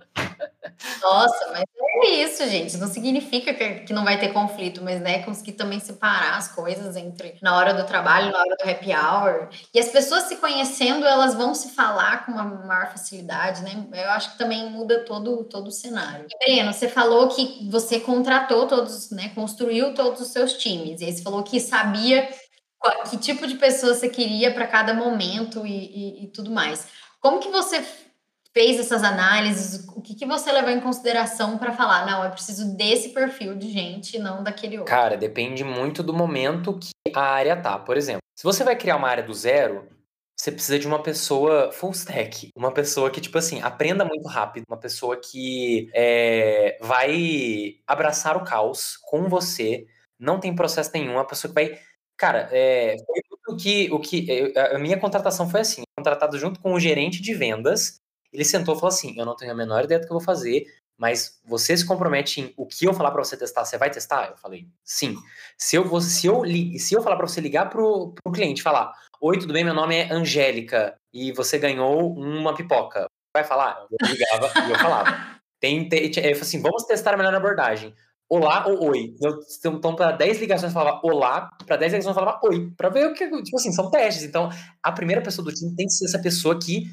Nossa, 1.01 1.53
mas 1.53 1.65
é 2.05 2.09
isso, 2.09 2.47
gente. 2.49 2.77
Não 2.77 2.89
significa 2.89 3.55
que, 3.55 3.75
que 3.81 3.93
não 3.93 4.05
vai 4.05 4.19
ter 4.19 4.33
conflito, 4.33 4.83
mas 4.83 5.01
né, 5.01 5.23
conseguir 5.23 5.53
também 5.53 5.81
separar 5.81 6.37
as 6.37 6.49
coisas 6.49 6.97
entre 6.97 7.37
na 7.41 7.57
hora 7.57 7.73
do 7.73 7.85
trabalho, 7.85 8.33
na 8.33 8.39
hora 8.39 8.57
do 8.57 8.71
happy 8.71 8.93
hour. 8.93 9.49
E 9.73 9.79
as 9.79 9.89
pessoas 9.89 10.25
se 10.25 10.37
conhecendo, 10.37 11.07
elas 11.07 11.35
vão 11.35 11.55
se 11.55 11.71
falar 11.71 12.27
com 12.27 12.33
uma 12.33 12.45
maior 12.45 12.91
facilidade, 12.91 13.63
né? 13.63 13.87
Eu 13.93 14.11
acho 14.11 14.33
que 14.33 14.39
também 14.39 14.69
muda 14.71 15.05
todo, 15.05 15.45
todo 15.45 15.69
o 15.69 15.73
cenário. 15.73 16.27
E, 16.29 16.45
Breno, 16.45 16.73
você 16.73 16.89
falou 16.89 17.29
que 17.29 17.67
você 17.71 18.01
contratou 18.01 18.66
todos, 18.67 19.11
né? 19.11 19.31
Construiu 19.35 19.95
todos 19.95 20.21
os 20.21 20.29
seus 20.29 20.55
times. 20.55 21.01
E 21.01 21.05
aí 21.05 21.13
você 21.13 21.23
falou 21.23 21.43
que 21.43 21.61
sabia 21.61 22.29
que 23.11 23.17
tipo 23.17 23.47
de 23.47 23.57
pessoa 23.57 23.95
você 23.95 24.09
queria 24.09 24.53
para 24.53 24.67
cada 24.67 24.95
momento 24.95 25.67
e, 25.67 25.73
e, 25.73 26.25
e 26.25 26.27
tudo 26.29 26.51
mais. 26.51 26.87
Como 27.21 27.41
que 27.41 27.49
você 27.49 27.85
fez 28.53 28.81
essas 28.81 29.03
análises, 29.03 29.87
o 29.89 30.01
que, 30.01 30.15
que 30.15 30.25
você 30.25 30.51
levou 30.51 30.71
em 30.71 30.81
consideração 30.81 31.59
para 31.59 31.73
falar, 31.73 32.07
não, 32.07 32.25
eu 32.25 32.31
preciso 32.31 32.75
desse 32.75 33.11
perfil 33.11 33.55
de 33.55 33.71
gente, 33.71 34.19
não 34.19 34.43
daquele 34.43 34.79
outro? 34.79 34.95
Cara, 34.95 35.15
depende 35.15 35.63
muito 35.63 36.03
do 36.03 36.15
momento 36.15 36.79
que 36.79 36.91
a 37.15 37.21
área 37.21 37.55
tá. 37.55 37.79
Por 37.79 37.99
exemplo, 37.99 38.23
se 38.35 38.45
você 38.45 38.65
vai 38.65 38.75
criar 38.75 38.97
uma 38.97 39.09
área 39.09 39.23
do 39.23 39.35
zero, 39.35 39.87
você 40.37 40.53
precisa 40.53 40.79
de 40.79 40.87
uma 40.87 41.03
pessoa 41.03 41.73
full 41.73 41.93
stack, 41.93 42.51
uma 42.55 42.73
pessoa 42.73 43.11
que, 43.11 43.21
tipo 43.21 43.39
assim, 43.39 43.61
aprenda 43.63 44.05
muito 44.05 44.29
rápido, 44.29 44.65
uma 44.69 44.79
pessoa 44.79 45.17
que 45.17 45.91
é, 45.95 46.79
vai 46.81 47.77
abraçar 47.87 48.37
o 48.37 48.45
caos 48.45 48.99
com 49.03 49.29
você, 49.29 49.87
não 50.19 50.39
tem 50.39 50.55
processo 50.55 50.91
nenhum, 50.95 51.13
uma 51.13 51.27
pessoa 51.27 51.53
que 51.53 51.55
vai. 51.55 51.79
Cara, 52.17 52.49
é, 52.53 52.97
foi 53.07 53.55
o 53.55 53.57
que, 53.57 53.89
o 53.93 54.01
que. 54.01 54.53
A 54.75 54.79
minha 54.79 54.99
contratação 54.99 55.49
foi 55.49 55.61
assim: 55.61 55.83
contratado 55.97 56.39
junto 56.39 56.61
com 56.61 56.75
o 56.75 56.81
gerente 56.81 57.23
de 57.23 57.35
vendas 57.35 58.01
ele 58.37 58.45
sentou 58.45 58.75
e 58.75 58.79
falou 58.79 58.93
assim: 58.93 59.19
Eu 59.19 59.25
não 59.25 59.35
tenho 59.35 59.53
a 59.53 59.55
menor 59.55 59.85
ideia 59.85 59.99
do 59.99 60.07
que 60.07 60.13
eu 60.13 60.19
vou 60.19 60.25
fazer, 60.25 60.67
mas 60.99 61.41
você 61.45 61.77
se 61.77 61.87
compromete 61.87 62.41
em 62.41 62.55
o 62.57 62.67
que 62.67 62.87
eu 62.87 62.95
falar 62.95 63.11
para 63.11 63.25
você 63.25 63.37
testar, 63.37 63.65
você 63.65 63.79
vai 63.79 63.91
testar? 63.91 64.31
Eu 64.31 64.37
falei: 64.37 64.69
Sim. 64.85 65.17
Se 65.57 65.77
eu, 65.77 66.01
se 66.01 66.27
eu, 66.27 66.43
se 66.79 66.95
eu 66.95 67.03
falar 67.03 67.17
para 67.17 67.27
você 67.27 67.41
ligar 67.41 67.71
pro, 67.71 68.13
pro 68.13 68.33
cliente 68.33 68.63
falar: 68.63 68.93
Oi, 69.19 69.39
tudo 69.39 69.55
bem? 69.55 69.65
Meu 69.65 69.73
nome 69.73 69.97
é 69.97 70.13
Angélica 70.13 70.95
e 71.13 71.33
você 71.33 71.59
ganhou 71.59 72.13
uma 72.13 72.55
pipoca. 72.55 73.07
Vai 73.35 73.45
falar? 73.45 73.87
Eu 73.91 74.09
ligava 74.09 74.53
e 74.69 74.71
eu 74.71 74.79
falava. 74.79 75.37
Tem, 75.59 75.89
tem, 75.89 76.09
eu 76.09 76.13
falei 76.13 76.33
assim: 76.33 76.61
Vamos 76.61 76.85
testar 76.85 77.15
a 77.15 77.17
melhor 77.17 77.35
abordagem. 77.35 77.95
Olá 78.29 78.67
ou 78.67 78.91
oi. 78.91 79.15
Então, 79.59 79.97
para 79.97 80.13
10 80.13 80.39
ligações, 80.39 80.71
eu 80.71 80.75
falava 80.79 81.01
olá, 81.03 81.49
para 81.65 81.79
10 81.79 81.93
ligações, 81.93 82.15
eu 82.15 82.23
falava 82.23 82.41
oi, 82.45 82.71
para 82.77 82.91
ver 82.91 83.07
o 83.07 83.15
que. 83.15 83.27
Tipo 83.27 83.57
assim, 83.57 83.73
são 83.73 83.91
testes. 83.91 84.23
Então, 84.25 84.51
a 84.83 84.93
primeira 84.93 85.23
pessoa 85.23 85.43
do 85.43 85.55
time 85.55 85.75
tem 85.75 85.87
que 85.87 85.93
ser 85.93 86.05
essa 86.05 86.21
pessoa 86.21 86.59
que 86.59 86.85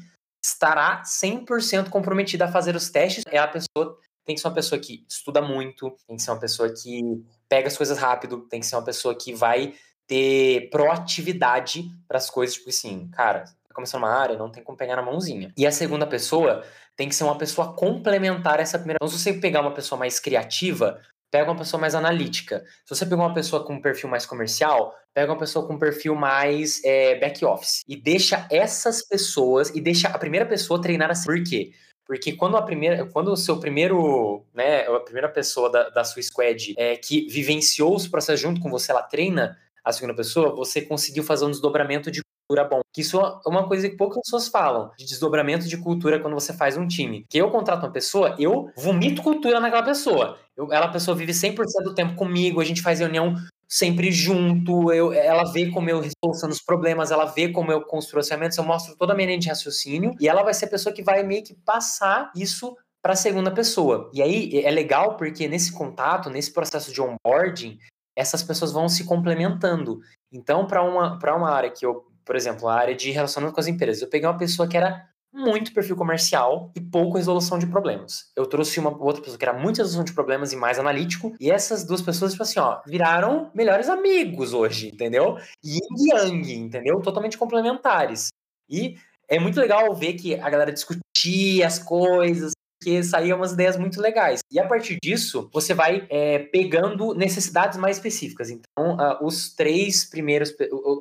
estará 0.42 1.02
100% 1.02 1.90
comprometida 1.90 2.46
a 2.46 2.50
fazer 2.50 2.74
os 2.74 2.88
testes. 2.88 3.22
É 3.30 3.36
a 3.36 3.46
pessoa 3.46 3.98
tem 4.24 4.34
que 4.34 4.40
ser 4.40 4.48
uma 4.48 4.54
pessoa 4.54 4.80
que 4.80 5.04
estuda 5.06 5.42
muito, 5.42 5.94
tem 6.06 6.16
que 6.16 6.22
ser 6.22 6.30
uma 6.30 6.40
pessoa 6.40 6.72
que 6.72 7.02
pega 7.50 7.68
as 7.68 7.76
coisas 7.76 7.98
rápido, 7.98 8.48
tem 8.48 8.60
que 8.60 8.66
ser 8.66 8.76
uma 8.76 8.84
pessoa 8.84 9.14
que 9.14 9.34
vai 9.34 9.74
ter 10.06 10.68
proatividade 10.70 11.90
para 12.06 12.18
as 12.18 12.30
coisas, 12.30 12.56
tipo 12.56 12.70
assim, 12.70 13.08
cara, 13.12 13.40
tá 13.40 13.74
começando 13.74 14.02
uma 14.02 14.10
área, 14.10 14.36
não 14.36 14.50
tem 14.50 14.62
como 14.62 14.76
pegar 14.76 14.96
na 14.96 15.02
mãozinha. 15.02 15.52
E 15.56 15.66
a 15.66 15.72
segunda 15.72 16.06
pessoa 16.06 16.64
tem 16.96 17.08
que 17.08 17.14
ser 17.14 17.24
uma 17.24 17.38
pessoa 17.38 17.74
complementar 17.74 18.60
essa 18.60 18.78
primeira. 18.78 18.98
Então, 19.00 19.08
se 19.08 19.18
você 19.18 19.32
pegar 19.32 19.60
uma 19.60 19.74
pessoa 19.74 19.98
mais 19.98 20.20
criativa, 20.20 21.00
pega 21.30 21.50
uma 21.50 21.58
pessoa 21.58 21.80
mais 21.80 21.94
analítica. 21.96 22.64
Se 22.84 22.94
você 22.94 23.04
pegar 23.04 23.22
uma 23.22 23.34
pessoa 23.34 23.64
com 23.64 23.74
um 23.74 23.80
perfil 23.80 24.08
mais 24.08 24.24
comercial, 24.24 24.94
pega 25.12 25.32
uma 25.32 25.38
pessoa 25.38 25.66
com 25.66 25.74
um 25.74 25.78
perfil 25.78 26.14
mais 26.14 26.80
é, 26.84 27.16
back 27.16 27.44
office. 27.44 27.82
E 27.88 27.96
deixa 27.96 28.46
essas 28.50 29.02
pessoas, 29.02 29.70
e 29.70 29.80
deixa 29.80 30.08
a 30.08 30.18
primeira 30.18 30.46
pessoa 30.46 30.80
treinar 30.80 31.10
assim. 31.10 31.26
Por 31.26 31.42
quê? 31.42 31.72
Porque 32.06 32.32
quando 32.32 32.56
a 32.56 32.62
primeira, 32.62 33.06
quando 33.06 33.32
o 33.32 33.36
seu 33.36 33.58
primeiro, 33.58 34.44
né, 34.54 34.86
a 34.86 35.00
primeira 35.00 35.28
pessoa 35.28 35.70
da, 35.70 35.88
da 35.88 36.04
sua 36.04 36.22
squad 36.22 36.74
é, 36.76 36.96
que 36.96 37.26
vivenciou 37.28 37.96
os 37.96 38.06
processos 38.06 38.40
junto 38.40 38.60
com 38.60 38.70
você, 38.70 38.92
ela 38.92 39.02
treina, 39.02 39.58
a 39.84 39.92
segunda 39.92 40.14
pessoa, 40.14 40.54
você 40.54 40.80
conseguiu 40.80 41.22
fazer 41.22 41.44
um 41.44 41.50
desdobramento 41.50 42.10
de 42.10 42.22
cultura 42.48 42.68
bom. 42.68 42.80
Que 42.92 43.00
isso 43.00 43.20
é 43.20 43.48
uma 43.48 43.66
coisa 43.68 43.88
que 43.88 43.96
poucas 43.96 44.20
pessoas 44.24 44.48
falam, 44.48 44.90
de 44.96 45.04
desdobramento 45.04 45.68
de 45.68 45.76
cultura 45.76 46.18
quando 46.18 46.34
você 46.34 46.52
faz 46.52 46.76
um 46.76 46.86
time. 46.86 47.24
Que 47.28 47.38
eu 47.38 47.50
contrato 47.50 47.84
uma 47.84 47.92
pessoa, 47.92 48.34
eu 48.38 48.70
vomito 48.76 49.22
cultura 49.22 49.60
naquela 49.60 49.82
pessoa. 49.82 50.38
Eu, 50.56 50.72
ela, 50.72 50.86
a 50.86 50.90
pessoa 50.92 51.16
vive 51.16 51.32
100% 51.32 51.56
do 51.82 51.94
tempo 51.94 52.14
comigo, 52.14 52.60
a 52.60 52.64
gente 52.64 52.82
faz 52.82 53.00
reunião 53.00 53.34
sempre 53.68 54.12
junto, 54.12 54.92
eu, 54.92 55.12
ela 55.12 55.50
vê 55.50 55.70
como 55.70 55.90
eu 55.90 56.02
soluciono 56.24 56.52
os 56.52 56.62
problemas, 56.62 57.10
ela 57.10 57.24
vê 57.24 57.48
como 57.48 57.72
eu 57.72 57.80
construo 57.82 58.20
os 58.20 58.28
ferramentas, 58.28 58.56
eu 58.56 58.64
mostro 58.64 58.94
toda 58.96 59.12
a 59.12 59.16
minha 59.16 59.26
linha 59.26 59.38
de 59.38 59.48
raciocínio, 59.48 60.14
e 60.20 60.28
ela 60.28 60.42
vai 60.42 60.54
ser 60.54 60.66
a 60.66 60.70
pessoa 60.70 60.94
que 60.94 61.02
vai 61.02 61.22
meio 61.24 61.42
que 61.42 61.54
passar 61.64 62.30
isso 62.36 62.76
para 63.02 63.14
a 63.14 63.16
segunda 63.16 63.50
pessoa. 63.50 64.10
E 64.14 64.22
aí 64.22 64.64
é 64.64 64.70
legal 64.70 65.16
porque 65.16 65.48
nesse 65.48 65.72
contato, 65.72 66.30
nesse 66.30 66.52
processo 66.52 66.92
de 66.92 67.02
onboarding, 67.02 67.78
essas 68.16 68.42
pessoas 68.42 68.72
vão 68.72 68.88
se 68.88 69.04
complementando. 69.04 70.00
Então, 70.32 70.66
para 70.66 70.82
uma, 70.82 71.18
uma 71.18 71.50
área 71.50 71.70
que 71.70 71.84
eu, 71.84 72.06
por 72.24 72.36
exemplo, 72.36 72.68
a 72.68 72.74
área 72.74 72.94
de 72.94 73.10
relacionamento 73.10 73.54
com 73.54 73.60
as 73.60 73.66
empresas, 73.66 74.02
eu 74.02 74.08
peguei 74.08 74.28
uma 74.28 74.38
pessoa 74.38 74.68
que 74.68 74.76
era 74.76 75.08
muito 75.32 75.74
perfil 75.74 75.96
comercial 75.96 76.70
e 76.76 76.80
pouco 76.80 77.16
resolução 77.16 77.58
de 77.58 77.66
problemas. 77.66 78.30
Eu 78.36 78.46
trouxe 78.46 78.78
uma 78.78 78.96
outra 78.96 79.20
pessoa 79.20 79.36
que 79.36 79.44
era 79.44 79.58
muito 79.58 79.78
resolução 79.78 80.04
de 80.04 80.12
problemas 80.12 80.52
e 80.52 80.56
mais 80.56 80.78
analítico, 80.78 81.34
e 81.40 81.50
essas 81.50 81.84
duas 81.84 82.00
pessoas, 82.00 82.30
tipo 82.32 82.44
assim, 82.44 82.60
ó, 82.60 82.80
viraram 82.86 83.50
melhores 83.52 83.88
amigos 83.88 84.54
hoje, 84.54 84.88
entendeu? 84.88 85.36
Yin 85.64 85.80
e 85.98 86.14
Yang, 86.14 86.54
entendeu? 86.54 87.00
Totalmente 87.00 87.36
complementares. 87.36 88.28
E 88.70 88.96
é 89.28 89.40
muito 89.40 89.58
legal 89.58 89.92
ver 89.94 90.14
que 90.14 90.36
a 90.36 90.48
galera 90.48 90.72
discutia 90.72 91.66
as 91.66 91.80
coisas, 91.80 92.52
que 92.84 93.02
saíam 93.02 93.38
umas 93.38 93.52
ideias 93.52 93.76
muito 93.76 94.00
legais. 94.00 94.40
E 94.52 94.60
a 94.60 94.66
partir 94.66 94.98
disso, 95.02 95.48
você 95.52 95.72
vai 95.72 96.06
é, 96.10 96.38
pegando 96.38 97.14
necessidades 97.14 97.78
mais 97.78 97.96
específicas. 97.96 98.50
Então, 98.50 98.96
uh, 98.96 99.24
os 99.24 99.54
três 99.54 100.04
primeiros, 100.04 100.54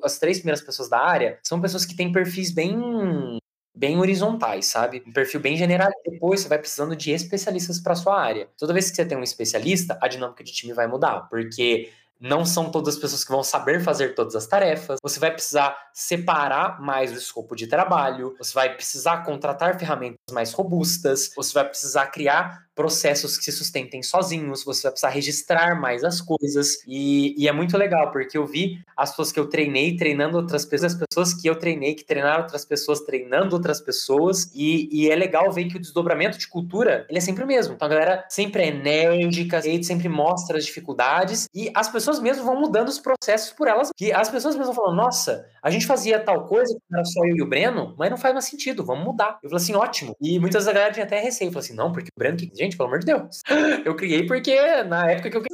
as 0.04 0.18
três 0.18 0.38
primeiras 0.38 0.62
pessoas 0.62 0.90
da 0.90 1.00
área 1.00 1.38
são 1.44 1.60
pessoas 1.60 1.86
que 1.86 1.96
têm 1.96 2.12
perfis 2.12 2.52
bem 2.52 3.38
bem 3.76 3.98
horizontais, 3.98 4.68
sabe? 4.68 5.04
Um 5.06 5.12
perfil 5.12 5.40
bem 5.40 5.58
general. 5.58 5.90
Depois 6.06 6.42
você 6.42 6.48
vai 6.48 6.60
precisando 6.60 6.96
de 6.96 7.12
especialistas 7.12 7.80
para 7.80 7.96
sua 7.96 8.22
área. 8.22 8.48
Toda 8.56 8.72
vez 8.72 8.90
que 8.90 8.96
você 8.96 9.04
tem 9.04 9.18
um 9.18 9.24
especialista, 9.24 9.98
a 10.00 10.08
dinâmica 10.08 10.44
de 10.44 10.54
time 10.54 10.74
vai 10.74 10.86
mudar, 10.86 11.22
porque 11.22 11.90
não 12.20 12.46
são 12.46 12.72
todas 12.72 12.96
as 12.96 13.00
pessoas 13.00 13.24
que 13.24 13.32
vão 13.32 13.44
saber 13.44 13.82
fazer 13.82 14.16
todas 14.16 14.36
as 14.36 14.48
tarefas. 14.48 14.98
Você 15.04 15.20
vai 15.20 15.32
precisar 15.32 15.78
separar 15.94 16.82
mais 16.82 17.12
o 17.12 17.16
escopo 17.16 17.56
de 17.56 17.68
trabalho, 17.68 18.36
você 18.38 18.54
vai 18.54 18.74
precisar 18.74 19.24
contratar 19.24 19.78
ferramentas 19.78 20.18
mais 20.32 20.54
robustas, 20.54 21.32
você 21.36 21.54
vai 21.54 21.68
precisar 21.68 22.08
criar 22.08 22.66
processos 22.76 23.38
que 23.38 23.44
se 23.46 23.52
sustentem 23.52 24.02
sozinhos, 24.02 24.64
você 24.64 24.84
vai 24.84 24.92
precisar 24.92 25.10
registrar 25.10 25.80
mais 25.80 26.04
as 26.04 26.20
coisas. 26.20 26.78
E, 26.88 27.36
e, 27.38 27.48
é 27.48 27.52
muito 27.52 27.78
legal, 27.78 28.12
porque 28.12 28.38
eu 28.38 28.46
vi 28.46 28.80
as 28.98 29.12
pessoas 29.12 29.32
que 29.32 29.40
eu 29.40 29.48
treinei 29.48 29.96
treinando 29.96 30.38
outras 30.38 30.66
pessoas, 30.66 30.94
as 30.94 31.00
pessoas 31.00 31.34
que 31.34 31.48
eu 31.48 31.56
treinei 31.56 31.94
que 31.94 32.04
treinaram 32.04 32.44
outras 32.44 32.66
pessoas 32.66 33.02
treinando 33.02 33.56
outras 33.56 33.80
pessoas. 33.82 34.52
E, 34.54 34.90
e 34.92 35.10
é 35.10 35.16
legal 35.16 35.52
ver 35.52 35.66
que 35.66 35.78
o 35.78 35.80
desdobramento 35.80 36.38
de 36.38 36.48
cultura 36.48 37.06
ele 37.10 37.18
é 37.18 37.22
sempre 37.22 37.44
o 37.44 37.48
mesmo. 37.48 37.74
Então 37.74 37.86
a 37.86 37.90
galera 37.90 38.26
sempre 38.30 38.64
é 38.64 38.68
enérgica, 38.68 39.62
sempre 39.84 40.10
mostra 40.10 40.58
as 40.58 40.66
dificuldades 40.66 41.48
e 41.54 41.72
as 41.76 41.90
pessoas 41.90 42.20
mesmo 42.20 42.44
vão 42.44 42.60
mudando 42.60 42.90
os 42.90 43.00
processos 43.00 43.52
por 43.52 43.68
elas. 43.68 43.90
Que 43.96 44.12
as 44.12 44.30
pessoas 44.30 44.56
mesmo 44.56 44.74
falam: 44.74 44.96
nossa, 44.96 45.46
a 45.62 45.70
gente 45.70 45.86
fazia 45.86 46.20
tal 46.20 46.46
coisa, 46.48 46.76
era 46.92 47.06
só 47.06 47.26
eu 47.26 47.38
e 47.38 47.42
o 47.42 47.48
Breno, 47.48 47.96
mas 47.98 48.10
não 48.10 48.18
faz 48.18 48.34
mais 48.34 48.46
sentido, 48.46 48.86
vamos 48.86 49.06
mudar. 49.06 49.40
Eu 49.44 49.50
falei 49.50 49.64
assim: 49.64 49.76
ótimo. 49.76 50.16
E 50.22 50.40
muitas 50.40 50.66
da 50.66 50.74
galera 50.74 50.94
tinha 50.94 51.06
até 51.06 51.20
receio. 51.20 51.52
Falei 51.52 51.66
assim: 51.66 51.76
não, 51.76 51.92
porque 51.92 52.10
o 52.16 52.20
Breno, 52.20 52.38
que 52.38 52.63
gente, 52.64 52.78
pelo 52.78 52.88
amor 52.88 53.00
de 53.00 53.06
Deus. 53.06 53.42
Eu 53.86 53.96
criei 53.96 54.26
porque 54.26 54.84
na 54.84 55.10
época 55.12 55.30
que 55.30 55.38
eu 55.38 55.42
quis 55.42 55.52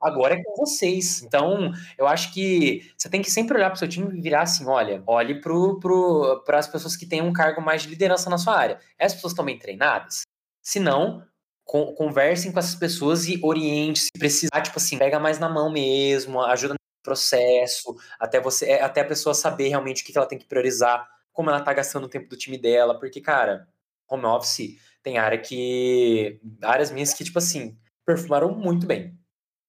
Agora 0.00 0.34
é 0.34 0.42
com 0.42 0.54
vocês. 0.56 1.22
Então, 1.22 1.72
eu 1.96 2.06
acho 2.06 2.32
que 2.32 2.90
você 2.96 3.08
tem 3.08 3.20
que 3.20 3.30
sempre 3.30 3.56
olhar 3.56 3.68
para 3.68 3.76
o 3.76 3.78
seu 3.78 3.88
time 3.88 4.16
e 4.16 4.20
virar 4.20 4.42
assim: 4.42 4.66
olha, 4.66 5.02
olhe 5.06 5.40
para 5.40 6.58
as 6.58 6.68
pessoas 6.68 6.96
que 6.96 7.06
têm 7.06 7.20
um 7.20 7.32
cargo 7.32 7.60
mais 7.60 7.82
de 7.82 7.88
liderança 7.88 8.30
na 8.30 8.38
sua 8.38 8.56
área. 8.56 8.80
Essas 8.98 9.16
pessoas 9.16 9.32
estão 9.32 9.44
bem 9.44 9.58
treinadas? 9.58 10.22
Se 10.62 10.78
não, 10.78 11.24
conversem 11.64 12.50
com 12.52 12.58
essas 12.58 12.74
pessoas 12.74 13.26
e 13.26 13.38
oriente, 13.42 14.00
se 14.00 14.10
precisar, 14.18 14.62
tipo 14.62 14.78
assim, 14.78 14.98
pega 14.98 15.18
mais 15.20 15.38
na 15.38 15.48
mão 15.48 15.70
mesmo, 15.70 16.40
ajuda 16.40 16.74
no 16.74 16.78
processo, 17.02 17.94
até 18.18 18.40
você, 18.40 18.66
é, 18.66 18.82
até 18.82 19.02
a 19.02 19.04
pessoa 19.04 19.34
saber 19.34 19.68
realmente 19.68 20.02
o 20.02 20.06
que 20.06 20.16
ela 20.16 20.26
tem 20.26 20.38
que 20.38 20.46
priorizar, 20.46 21.06
como 21.32 21.50
ela 21.50 21.60
tá 21.60 21.72
gastando 21.72 22.04
o 22.04 22.08
tempo 22.08 22.28
do 22.28 22.36
time 22.36 22.58
dela, 22.58 22.98
porque, 22.98 23.20
cara, 23.20 23.68
home 24.08 24.24
office 24.24 24.78
tem 25.02 25.18
área 25.18 25.38
que. 25.38 26.40
áreas 26.62 26.90
minhas 26.90 27.14
que, 27.14 27.24
tipo 27.24 27.38
assim, 27.38 27.76
perfumaram 28.06 28.54
muito 28.54 28.86
bem. 28.86 29.18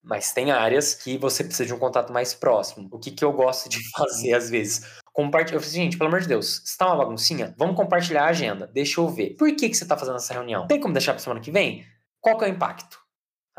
Mas 0.02 0.32
tem 0.32 0.52
áreas 0.52 0.96
que 0.96 1.18
você 1.18 1.44
precisa 1.44 1.66
de 1.66 1.74
um 1.74 1.80
contato 1.80 2.12
mais 2.14 2.34
próximo. 2.34 2.88
O 2.92 2.98
que, 2.98 3.12
que 3.12 3.24
eu 3.24 3.34
gosto 3.34 3.70
de 3.70 3.80
fazer 3.92 4.34
às 4.34 4.50
vezes? 4.50 4.86
Compartilhar. 5.14 5.58
Eu 5.58 5.62
falei, 5.62 5.76
gente, 5.76 5.98
pelo 5.98 6.08
amor 6.08 6.22
de 6.22 6.28
Deus, 6.28 6.62
se 6.66 6.78
tá 6.78 6.88
uma 6.88 6.98
baguncinha, 6.98 7.54
vamos 7.58 7.76
compartilhar 7.76 8.24
a 8.24 8.30
agenda. 8.30 8.68
Deixa 8.68 9.02
eu 9.02 9.10
ver. 9.10 9.36
Por 9.36 9.54
que, 9.56 9.70
que 9.70 9.76
você 9.76 9.86
tá 9.86 9.98
fazendo 9.98 10.16
essa 10.16 10.34
reunião? 10.34 10.68
Tem 10.68 10.80
como 10.80 10.94
deixar 10.94 11.14
pra 11.14 11.22
semana 11.22 11.42
que 11.42 11.52
vem? 11.52 11.86
Qual 12.22 12.38
que 12.38 12.46
é 12.46 12.48
o 12.48 12.52
impacto? 12.52 13.00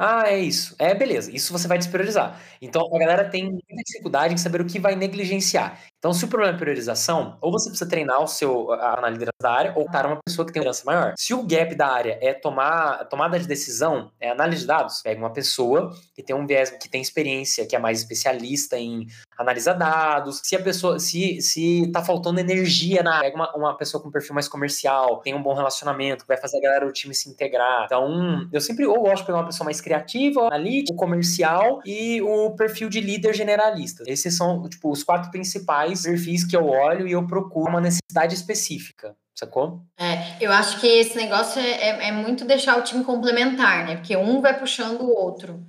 Ah, 0.03 0.31
é 0.31 0.39
isso. 0.39 0.75
É, 0.79 0.95
beleza. 0.95 1.31
Isso 1.31 1.53
você 1.53 1.68
vai 1.68 1.77
despriorizar. 1.77 2.41
Então, 2.62 2.83
a 2.95 2.99
galera 2.99 3.29
tem 3.29 3.45
muita 3.45 3.83
dificuldade 3.85 4.33
em 4.33 4.39
saber 4.39 4.62
o 4.62 4.64
que 4.64 4.81
vai 4.81 4.97
negligenciar. 4.97 5.79
Então, 6.01 6.14
se 6.14 6.24
o 6.24 6.28
problema 6.28 6.55
é 6.55 6.59
priorização, 6.59 7.36
ou 7.42 7.53
você 7.53 7.68
precisa 7.68 7.88
treinar 7.88 8.22
o 8.22 8.26
seu, 8.26 8.72
a, 8.72 9.03
na 9.03 9.11
liderança 9.11 9.36
da 9.38 9.53
área, 9.53 9.72
ou 9.76 9.84
estar 9.84 10.07
uma 10.07 10.18
pessoa 10.24 10.46
que 10.46 10.53
tem 10.53 10.61
liderança 10.61 10.82
maior. 10.86 11.12
Se 11.18 11.34
o 11.34 11.42
gap 11.42 11.74
da 11.74 11.88
área 11.88 12.18
é 12.22 12.32
tomar 12.32 13.05
tomada 13.11 13.38
de 13.38 13.46
decisão, 13.46 14.11
é 14.18 14.30
análise 14.30 14.62
de 14.62 14.66
dados, 14.66 15.03
pega 15.03 15.20
uma 15.20 15.30
pessoa 15.30 15.94
que 16.14 16.22
tem 16.22 16.34
um 16.34 16.46
viés, 16.46 16.70
que 16.70 16.88
tem 16.88 17.03
experiência, 17.03 17.66
que 17.66 17.76
é 17.76 17.78
mais 17.78 17.98
especialista 17.98 18.78
em 18.78 19.07
analisar 19.36 19.74
dados. 19.74 20.40
Se 20.42 20.57
a 20.57 20.62
pessoa, 20.62 20.98
se, 20.98 21.42
se 21.42 21.90
tá 21.92 22.03
faltando 22.03 22.40
energia 22.40 23.03
na 23.03 23.16
área, 23.16 23.30
pega 23.30 23.36
uma, 23.36 23.55
uma 23.55 23.76
pessoa 23.76 24.03
com 24.03 24.11
perfil 24.11 24.34
mais 24.34 24.48
comercial, 24.48 25.18
tem 25.18 25.34
um 25.34 25.42
bom 25.42 25.53
relacionamento, 25.53 26.24
vai 26.26 26.38
fazer 26.38 26.57
a 26.57 26.61
galera 26.62 26.86
do 26.86 26.92
time 26.92 27.14
se 27.14 27.28
integrar. 27.28 27.84
Então, 27.84 28.48
eu 28.51 28.61
sempre 28.62 28.86
ou 28.86 29.03
gosto 29.03 29.18
de 29.18 29.26
pegar 29.26 29.38
uma 29.40 29.46
pessoa 29.46 29.66
mais 29.66 29.82
criativa, 29.82 30.46
analítico, 30.46 30.96
comercial 30.96 31.82
e 31.84 32.22
o 32.22 32.53
perfil 32.53 32.88
de 32.88 33.03
líder 33.03 33.34
generalista. 33.34 34.03
Esses 34.07 34.34
são, 34.34 34.66
tipo, 34.66 34.90
os 34.90 35.03
quatro 35.03 35.30
principais 35.30 35.89
principais 35.91 36.03
perfis 36.03 36.45
que 36.45 36.57
eu 36.57 36.66
olho 36.66 37.07
e 37.07 37.12
eu 37.12 37.26
procuro 37.26 37.70
uma 37.70 37.80
necessidade 37.80 38.34
específica. 38.34 39.16
Sacou? 39.34 39.82
É, 39.99 40.36
eu 40.41 40.53
acho 40.53 40.80
que 40.80 40.86
esse 40.86 41.16
negócio 41.16 41.61
é, 41.61 41.70
é, 41.70 42.09
é 42.09 42.12
muito 42.12 42.45
deixar 42.45 42.78
o 42.78 42.82
time 42.82 43.03
complementar, 43.05 43.86
né? 43.86 43.97
Porque 43.97 44.16
um 44.16 44.41
vai 44.41 44.59
puxando 44.59 45.01
o 45.01 45.16
outro. 45.16 45.64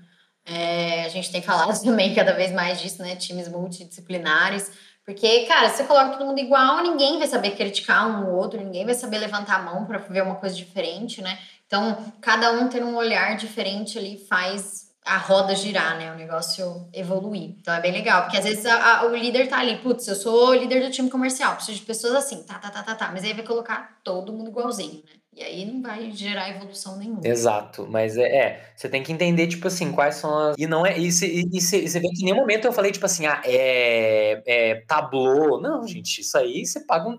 É, 0.45 1.05
a 1.05 1.09
gente 1.09 1.31
tem 1.31 1.41
falado 1.41 1.79
também 1.81 2.13
cada 2.13 2.33
vez 2.33 2.51
mais 2.51 2.81
disso, 2.81 3.01
né? 3.01 3.15
Times 3.15 3.47
multidisciplinares. 3.47 4.71
Porque, 5.05 5.45
cara, 5.45 5.69
se 5.69 5.77
você 5.77 5.83
coloca 5.85 6.17
todo 6.17 6.25
mundo 6.25 6.39
igual, 6.39 6.83
ninguém 6.83 7.17
vai 7.17 7.27
saber 7.27 7.51
criticar 7.51 8.07
um 8.07 8.29
ou 8.29 8.39
outro, 8.39 8.59
ninguém 8.59 8.85
vai 8.85 8.93
saber 8.93 9.17
levantar 9.17 9.55
a 9.55 9.63
mão 9.63 9.85
para 9.85 9.97
ver 9.97 10.21
uma 10.21 10.35
coisa 10.35 10.55
diferente, 10.55 11.21
né? 11.21 11.39
Então, 11.65 11.97
cada 12.19 12.51
um 12.51 12.67
ter 12.67 12.83
um 12.83 12.95
olhar 12.95 13.35
diferente 13.37 13.97
ali 13.97 14.17
faz 14.17 14.90
a 15.05 15.17
roda 15.17 15.55
girar, 15.55 15.97
né? 15.97 16.11
O 16.11 16.15
negócio 16.15 16.87
evoluir. 16.93 17.55
Então 17.59 17.73
é 17.73 17.81
bem 17.81 17.91
legal, 17.91 18.23
porque 18.23 18.37
às 18.37 18.43
vezes 18.43 18.65
a, 18.65 18.99
a, 18.99 19.05
o 19.05 19.15
líder 19.15 19.47
tá 19.47 19.59
ali, 19.59 19.77
putz, 19.77 20.07
eu 20.07 20.15
sou 20.15 20.53
líder 20.53 20.81
do 20.81 20.91
time 20.91 21.09
comercial, 21.09 21.55
preciso 21.55 21.79
de 21.79 21.85
pessoas 21.85 22.15
assim, 22.15 22.43
tá, 22.43 22.59
tá, 22.59 22.69
tá, 22.69 22.83
tá, 22.83 22.95
tá. 22.95 23.11
Mas 23.11 23.23
aí 23.23 23.33
vai 23.33 23.43
colocar 23.43 23.99
todo 24.03 24.31
mundo 24.33 24.49
igualzinho, 24.49 25.03
né? 25.03 25.21
E 25.33 25.41
aí 25.41 25.65
não 25.65 25.81
vai 25.81 26.11
gerar 26.11 26.49
evolução 26.49 26.97
nenhuma. 26.97 27.21
Exato, 27.23 27.87
mas 27.89 28.17
é, 28.17 28.23
é 28.23 28.73
você 28.75 28.89
tem 28.89 29.01
que 29.01 29.13
entender, 29.13 29.47
tipo 29.47 29.65
assim, 29.65 29.89
quais 29.93 30.15
são 30.15 30.37
as. 30.37 30.57
E 30.57 30.67
não 30.67 30.85
é. 30.85 30.99
E 30.99 31.09
você, 31.09 31.99
vê 31.99 32.09
que 32.09 32.21
em 32.21 32.25
nenhum 32.25 32.35
momento 32.35 32.65
eu 32.65 32.73
falei, 32.73 32.91
tipo 32.91 33.05
assim, 33.05 33.25
ah, 33.25 33.41
é, 33.45 34.43
é 34.45 34.75
tablô. 34.85 35.57
Não, 35.61 35.87
gente, 35.87 36.19
isso 36.19 36.37
aí 36.37 36.65
você 36.65 36.81
paga 36.81 37.07
um, 37.07 37.17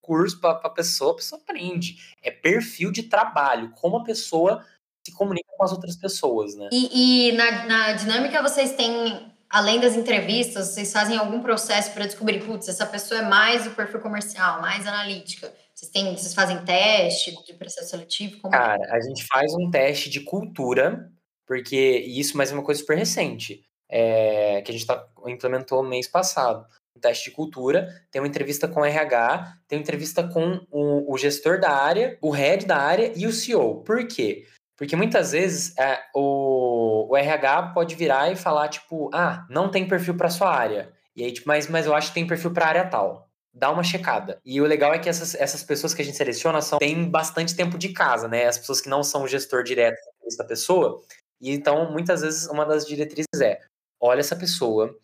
curso 0.00 0.40
pra, 0.40 0.56
pra 0.56 0.70
pessoa, 0.70 1.12
a 1.12 1.16
pessoa 1.16 1.40
aprende. 1.40 1.96
É 2.20 2.32
perfil 2.32 2.90
de 2.90 3.04
trabalho, 3.04 3.70
como 3.76 3.98
a 3.98 4.04
pessoa 4.04 4.64
se 5.06 5.12
comunica 5.12 5.48
com 5.56 5.64
as 5.64 5.72
outras 5.72 5.96
pessoas, 5.96 6.54
né? 6.56 6.68
E, 6.72 7.28
e 7.28 7.32
na, 7.32 7.66
na 7.66 7.92
dinâmica 7.92 8.42
vocês 8.42 8.72
têm, 8.72 9.32
além 9.48 9.80
das 9.80 9.94
entrevistas, 9.94 10.68
vocês 10.68 10.92
fazem 10.92 11.16
algum 11.16 11.40
processo 11.40 11.92
para 11.92 12.06
descobrir, 12.06 12.44
putz, 12.44 12.68
essa 12.68 12.84
pessoa 12.84 13.20
é 13.20 13.24
mais 13.24 13.66
o 13.66 13.70
perfil 13.70 14.00
comercial, 14.00 14.60
mais 14.60 14.86
analítica? 14.86 15.52
Vocês, 15.72 15.90
têm, 15.90 16.16
vocês 16.16 16.34
fazem 16.34 16.64
teste 16.64 17.36
de 17.44 17.54
processo 17.54 17.90
seletivo? 17.90 18.40
Como? 18.40 18.52
Cara, 18.52 18.82
é? 18.82 18.96
a 18.96 19.00
gente 19.00 19.24
faz 19.26 19.54
um 19.54 19.70
teste 19.70 20.10
de 20.10 20.20
cultura, 20.20 21.10
porque 21.46 21.76
isso 21.76 22.36
mais 22.36 22.50
é 22.50 22.54
uma 22.54 22.64
coisa 22.64 22.80
super 22.80 22.96
recente, 22.96 23.62
é, 23.88 24.60
que 24.62 24.70
a 24.70 24.74
gente 24.74 24.86
tá, 24.86 25.06
implementou 25.26 25.82
mês 25.82 26.08
passado. 26.08 26.66
Um 26.96 27.00
teste 27.00 27.28
de 27.28 27.36
cultura, 27.36 27.88
tem 28.10 28.22
uma 28.22 28.28
entrevista 28.28 28.66
com 28.66 28.80
o 28.80 28.84
RH, 28.84 29.58
tem 29.68 29.78
uma 29.78 29.82
entrevista 29.82 30.26
com 30.26 30.66
o, 30.70 31.12
o 31.12 31.18
gestor 31.18 31.60
da 31.60 31.70
área, 31.70 32.18
o 32.22 32.30
head 32.30 32.64
da 32.64 32.78
área 32.78 33.12
e 33.14 33.26
o 33.26 33.32
CEO. 33.32 33.82
Por 33.84 34.08
quê? 34.08 34.46
Porque 34.76 34.94
muitas 34.94 35.32
vezes 35.32 35.76
é, 35.78 36.02
o, 36.14 37.08
o 37.10 37.16
RH 37.16 37.72
pode 37.72 37.94
virar 37.94 38.30
e 38.30 38.36
falar, 38.36 38.68
tipo, 38.68 39.10
ah, 39.12 39.46
não 39.48 39.70
tem 39.70 39.88
perfil 39.88 40.16
para 40.16 40.28
sua 40.28 40.54
área. 40.54 40.92
E 41.14 41.24
aí, 41.24 41.32
tipo, 41.32 41.48
mas, 41.48 41.66
mas 41.68 41.86
eu 41.86 41.94
acho 41.94 42.08
que 42.08 42.14
tem 42.14 42.26
perfil 42.26 42.52
para 42.52 42.66
área 42.66 42.86
tal. 42.86 43.26
Dá 43.54 43.70
uma 43.70 43.82
checada. 43.82 44.38
E 44.44 44.60
o 44.60 44.66
legal 44.66 44.92
é 44.92 44.98
que 44.98 45.08
essas, 45.08 45.34
essas 45.34 45.62
pessoas 45.62 45.94
que 45.94 46.02
a 46.02 46.04
gente 46.04 46.16
seleciona 46.16 46.60
são, 46.60 46.78
têm 46.78 47.08
bastante 47.08 47.56
tempo 47.56 47.78
de 47.78 47.88
casa, 47.88 48.28
né? 48.28 48.46
As 48.46 48.58
pessoas 48.58 48.82
que 48.82 48.88
não 48.90 49.02
são 49.02 49.22
o 49.22 49.28
gestor 49.28 49.62
direto 49.62 49.96
da 50.36 50.44
pessoa. 50.44 51.00
E 51.40 51.50
então, 51.50 51.90
muitas 51.90 52.20
vezes, 52.20 52.46
uma 52.48 52.66
das 52.66 52.86
diretrizes 52.86 53.40
é: 53.40 53.58
olha 53.98 54.20
essa 54.20 54.36
pessoa, 54.36 54.94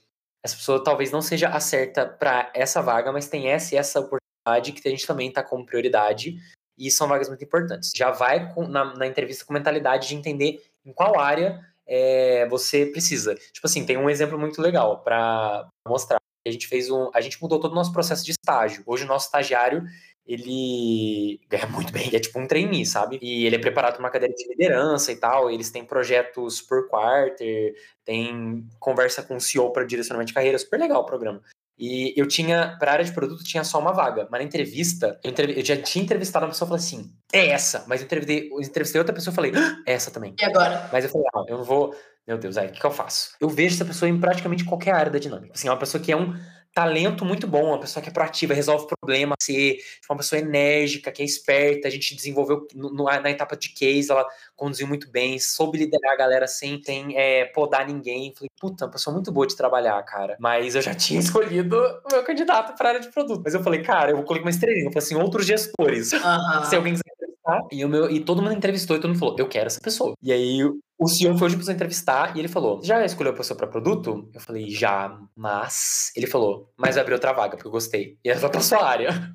essa 0.44 0.54
pessoa 0.54 0.84
talvez 0.84 1.10
não 1.10 1.22
seja 1.22 1.48
a 1.48 1.60
certa 1.60 2.06
para 2.06 2.52
essa 2.54 2.82
vaga, 2.82 3.10
mas 3.10 3.28
tem 3.28 3.48
essa 3.48 3.74
e 3.74 3.78
essa 3.78 4.00
oportunidade 4.00 4.72
que 4.72 4.86
a 4.86 4.90
gente 4.90 5.06
também 5.06 5.28
está 5.28 5.42
como 5.42 5.64
prioridade 5.64 6.36
e 6.76 6.90
são 6.90 7.08
vagas 7.08 7.28
muito 7.28 7.44
importantes. 7.44 7.90
Já 7.94 8.10
vai 8.10 8.52
com, 8.52 8.66
na, 8.66 8.94
na, 8.96 9.06
entrevista 9.06 9.44
com 9.44 9.52
mentalidade 9.52 10.08
de 10.08 10.14
entender 10.14 10.62
em 10.84 10.92
qual 10.92 11.18
área 11.18 11.60
é, 11.86 12.46
você 12.48 12.86
precisa. 12.86 13.34
Tipo 13.34 13.66
assim, 13.66 13.84
tem 13.84 13.96
um 13.96 14.10
exemplo 14.10 14.38
muito 14.38 14.60
legal 14.60 15.02
para 15.02 15.68
mostrar. 15.86 16.18
A 16.46 16.50
gente 16.50 16.66
fez 16.66 16.90
um, 16.90 17.10
a 17.14 17.20
gente 17.20 17.40
mudou 17.40 17.60
todo 17.60 17.72
o 17.72 17.74
nosso 17.74 17.92
processo 17.92 18.24
de 18.24 18.32
estágio. 18.32 18.82
Hoje 18.86 19.04
o 19.04 19.08
nosso 19.08 19.26
estagiário 19.26 19.84
ele 20.26 21.40
ganha 21.48 21.66
muito 21.66 21.92
bem, 21.92 22.08
é 22.14 22.20
tipo 22.20 22.38
um 22.38 22.46
trainee, 22.46 22.86
sabe? 22.86 23.18
E 23.20 23.44
ele 23.44 23.56
é 23.56 23.58
preparado 23.58 23.94
para 23.94 24.00
uma 24.00 24.10
cadeira 24.10 24.34
de 24.34 24.48
liderança 24.48 25.10
e 25.10 25.16
tal, 25.16 25.50
eles 25.50 25.70
têm 25.70 25.84
projetos 25.84 26.60
por 26.60 26.88
quarter, 26.88 27.74
tem 28.04 28.66
conversa 28.78 29.22
com 29.22 29.36
o 29.36 29.40
CEO 29.40 29.72
para 29.72 29.84
direcionamento 29.84 30.28
de 30.28 30.34
carreira, 30.34 30.58
super 30.58 30.78
legal 30.78 31.02
o 31.02 31.06
programa. 31.06 31.42
E 31.78 32.12
eu 32.16 32.26
tinha, 32.28 32.76
para 32.78 32.92
área 32.92 33.04
de 33.04 33.12
produto, 33.12 33.42
tinha 33.42 33.64
só 33.64 33.78
uma 33.78 33.92
vaga. 33.92 34.28
Mas 34.30 34.40
na 34.40 34.46
entrevista, 34.46 35.18
eu, 35.24 35.30
entrev... 35.30 35.58
eu 35.58 35.64
já 35.64 35.76
tinha 35.76 36.04
entrevistado 36.04 36.44
uma 36.44 36.52
pessoa 36.52 36.66
e 36.66 36.70
falei 36.70 36.84
assim, 36.84 37.12
é 37.32 37.48
essa. 37.48 37.84
Mas 37.88 38.00
eu 38.00 38.06
entrevistei, 38.06 38.50
eu 38.50 38.60
entrevistei 38.60 38.98
outra 39.00 39.14
pessoa 39.14 39.32
e 39.32 39.34
falei, 39.34 39.52
ah, 39.54 39.82
é 39.86 39.92
essa 39.92 40.10
também. 40.10 40.34
E 40.38 40.44
agora? 40.44 40.88
Mas 40.92 41.04
eu 41.04 41.10
falei, 41.10 41.26
ah, 41.34 41.44
eu 41.48 41.58
não 41.58 41.64
vou. 41.64 41.94
Meu 42.26 42.38
Deus, 42.38 42.56
aí 42.56 42.68
o 42.68 42.72
que, 42.72 42.78
que 42.78 42.86
eu 42.86 42.90
faço? 42.90 43.34
Eu 43.40 43.48
vejo 43.48 43.74
essa 43.74 43.84
pessoa 43.84 44.08
em 44.08 44.20
praticamente 44.20 44.64
qualquer 44.64 44.94
área 44.94 45.10
da 45.10 45.18
dinâmica. 45.18 45.54
Assim, 45.54 45.66
é 45.66 45.70
uma 45.70 45.78
pessoa 45.78 46.02
que 46.02 46.12
é 46.12 46.16
um 46.16 46.34
talento 46.74 47.24
muito 47.24 47.46
bom, 47.46 47.68
uma 47.68 47.80
pessoa 47.80 48.02
que 48.02 48.08
é 48.08 48.12
proativa, 48.12 48.54
resolve 48.54 48.86
problema, 48.86 49.34
ser 49.40 49.78
uma 50.08 50.16
pessoa 50.16 50.40
enérgica, 50.40 51.12
que 51.12 51.22
é 51.22 51.24
esperta, 51.24 51.88
a 51.88 51.90
gente 51.90 52.14
desenvolveu 52.14 52.66
no, 52.74 52.92
na 53.04 53.30
etapa 53.30 53.56
de 53.56 53.70
case, 53.70 54.10
ela 54.10 54.26
conduziu 54.56 54.86
muito 54.86 55.10
bem, 55.10 55.38
soube 55.38 55.78
liderar 55.78 56.12
a 56.12 56.16
galera 56.16 56.46
sem, 56.46 56.82
sem 56.82 57.16
é, 57.16 57.44
podar 57.46 57.86
ninguém. 57.86 58.32
Falei, 58.34 58.50
puta, 58.60 58.86
uma 58.86 58.90
pessoa 58.90 59.12
muito 59.12 59.30
boa 59.32 59.46
de 59.46 59.56
trabalhar, 59.56 60.02
cara. 60.02 60.36
Mas 60.40 60.74
eu 60.74 60.82
já 60.82 60.94
tinha 60.96 61.20
escolhido 61.20 61.76
o 61.76 62.12
meu 62.12 62.22
candidato 62.22 62.76
para 62.76 62.90
área 62.90 63.00
de 63.00 63.10
produto. 63.10 63.42
Mas 63.44 63.54
eu 63.54 63.62
falei, 63.62 63.82
cara, 63.82 64.10
eu 64.10 64.16
vou 64.16 64.24
colocar 64.24 64.44
uma 64.44 64.50
estrelinha. 64.50 64.86
Eu 64.86 64.92
falei 64.92 65.04
assim, 65.04 65.14
outros 65.16 65.46
gestores. 65.46 66.12
Uhum. 66.12 66.64
Se 66.68 66.76
alguém 66.76 66.94
quiser 66.94 67.12
entrevistar. 67.14 67.60
E, 67.70 67.84
o 67.84 67.88
meu, 67.88 68.10
e 68.10 68.20
todo 68.20 68.42
mundo 68.42 68.54
entrevistou 68.54 68.96
e 68.96 69.00
todo 69.00 69.10
mundo 69.10 69.18
falou, 69.18 69.36
eu 69.38 69.48
quero 69.48 69.66
essa 69.66 69.80
pessoa. 69.80 70.14
E 70.22 70.32
aí 70.32 70.62
o 71.02 71.08
CEO 71.08 71.36
foi 71.36 71.48
hoje 71.48 71.56
para 71.56 71.72
entrevistar 71.72 72.36
e 72.36 72.38
ele 72.38 72.48
falou: 72.48 72.80
Já 72.82 73.04
escolheu 73.04 73.32
a 73.32 73.36
pessoa 73.36 73.56
para 73.56 73.66
produto? 73.66 74.30
Eu 74.32 74.40
falei: 74.40 74.70
Já, 74.70 75.18
mas. 75.36 76.12
Ele 76.16 76.26
falou: 76.26 76.72
Mas 76.76 76.94
vai 76.94 77.02
abrir 77.02 77.14
outra 77.14 77.32
vaga, 77.32 77.56
porque 77.56 77.66
eu 77.66 77.72
gostei. 77.72 78.18
E 78.24 78.30
essa 78.30 78.48
tá 78.48 78.60
sua 78.60 78.84
área. 78.84 79.10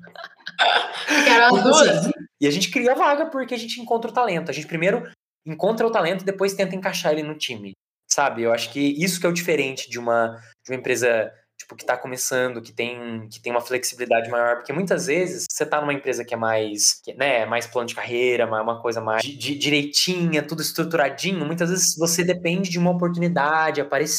Quero 1.24 1.56
as 1.56 1.62
duas. 1.62 2.10
E 2.40 2.46
a 2.46 2.50
gente 2.50 2.70
cria 2.70 2.92
a 2.92 2.94
vaga 2.94 3.26
porque 3.26 3.54
a 3.54 3.58
gente 3.58 3.80
encontra 3.80 4.10
o 4.10 4.14
talento. 4.14 4.50
A 4.50 4.54
gente 4.54 4.66
primeiro 4.66 5.10
encontra 5.46 5.86
o 5.86 5.90
talento 5.90 6.22
e 6.22 6.26
depois 6.26 6.54
tenta 6.54 6.74
encaixar 6.74 7.12
ele 7.12 7.22
no 7.22 7.36
time. 7.36 7.72
Sabe? 8.10 8.42
Eu 8.42 8.52
acho 8.52 8.72
que 8.72 8.80
isso 8.80 9.20
que 9.20 9.26
é 9.26 9.28
o 9.28 9.34
diferente 9.34 9.90
de 9.90 9.98
uma, 9.98 10.40
de 10.64 10.72
uma 10.72 10.78
empresa 10.78 11.30
tipo, 11.58 11.74
que 11.74 11.82
está 11.82 11.96
começando, 11.96 12.62
que 12.62 12.72
tem, 12.72 13.28
que 13.28 13.40
tem 13.40 13.52
uma 13.52 13.60
flexibilidade 13.60 14.30
maior, 14.30 14.56
porque 14.56 14.72
muitas 14.72 15.06
vezes 15.06 15.46
você 15.50 15.64
está 15.64 15.80
numa 15.80 15.92
empresa 15.92 16.24
que 16.24 16.32
é 16.32 16.36
mais, 16.36 17.00
que, 17.04 17.12
né, 17.14 17.44
mais 17.44 17.66
plano 17.66 17.88
de 17.88 17.94
carreira, 17.94 18.46
uma 18.46 18.80
coisa 18.80 19.00
mais 19.00 19.22
di, 19.22 19.36
di, 19.36 19.54
direitinha, 19.56 20.42
tudo 20.42 20.62
estruturadinho, 20.62 21.44
muitas 21.44 21.70
vezes 21.70 21.96
você 21.96 22.22
depende 22.24 22.70
de 22.70 22.78
uma 22.78 22.90
oportunidade 22.90 23.80
aparecer 23.80 24.18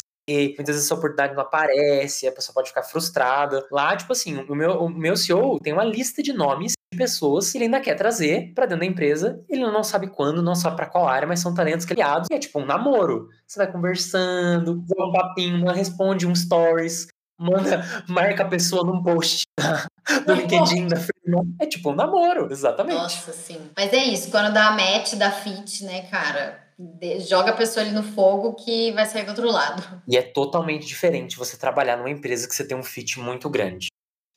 muitas 0.56 0.76
vezes 0.76 0.84
essa 0.84 0.94
oportunidade 0.94 1.34
não 1.34 1.42
aparece, 1.42 2.28
a 2.28 2.32
pessoa 2.32 2.54
pode 2.54 2.68
ficar 2.68 2.82
frustrada. 2.82 3.66
Lá, 3.70 3.96
tipo 3.96 4.12
assim, 4.12 4.36
o 4.48 4.54
meu, 4.54 4.72
o 4.72 4.88
meu 4.88 5.16
CEO 5.16 5.58
tem 5.60 5.72
uma 5.72 5.84
lista 5.84 6.22
de 6.22 6.32
nomes 6.32 6.72
de 6.92 6.98
pessoas 6.98 7.50
que 7.50 7.58
ele 7.58 7.64
ainda 7.64 7.80
quer 7.80 7.94
trazer 7.94 8.52
para 8.54 8.66
dentro 8.66 8.80
da 8.80 8.86
empresa. 8.86 9.42
Ele 9.48 9.62
não 9.62 9.82
sabe 9.82 10.08
quando, 10.08 10.42
não 10.42 10.54
sabe 10.54 10.76
para 10.76 10.86
qual 10.86 11.08
área, 11.08 11.26
mas 11.26 11.40
são 11.40 11.54
talentos 11.54 11.86
criados. 11.86 12.28
E 12.30 12.34
é 12.34 12.38
tipo 12.38 12.60
um 12.60 12.66
namoro. 12.66 13.28
Você 13.46 13.58
vai 13.58 13.70
conversando, 13.70 14.84
dá 14.86 15.04
um 15.04 15.12
papinho, 15.12 15.66
responde 15.72 16.26
um 16.26 16.34
stories, 16.34 17.08
manda, 17.40 18.04
marca 18.06 18.42
a 18.42 18.48
pessoa 18.48 18.84
num 18.84 19.02
post 19.02 19.44
do 20.26 20.34
LinkedIn 20.34 20.88
da 20.88 20.96
firma. 20.96 21.44
É 21.58 21.66
tipo 21.66 21.90
um 21.90 21.94
namoro, 21.94 22.52
exatamente. 22.52 22.96
Nossa, 22.96 23.32
sim. 23.32 23.58
Mas 23.74 23.92
é 23.92 24.04
isso, 24.04 24.30
quando 24.30 24.52
dá 24.52 24.68
a 24.68 24.72
match, 24.72 25.14
dá 25.14 25.30
fit, 25.30 25.84
né, 25.84 26.02
cara? 26.02 26.68
Joga 27.28 27.50
a 27.50 27.56
pessoa 27.56 27.84
ali 27.84 27.94
no 27.94 28.02
fogo 28.02 28.54
que 28.54 28.92
vai 28.92 29.06
sair 29.06 29.24
do 29.24 29.30
outro 29.30 29.50
lado. 29.50 29.82
E 30.06 30.16
é 30.16 30.22
totalmente 30.22 30.86
diferente 30.86 31.36
você 31.36 31.56
trabalhar 31.56 31.96
numa 31.96 32.10
empresa 32.10 32.48
que 32.48 32.54
você 32.54 32.66
tem 32.66 32.76
um 32.76 32.82
fit 32.82 33.18
muito 33.18 33.48
grande. 33.50 33.88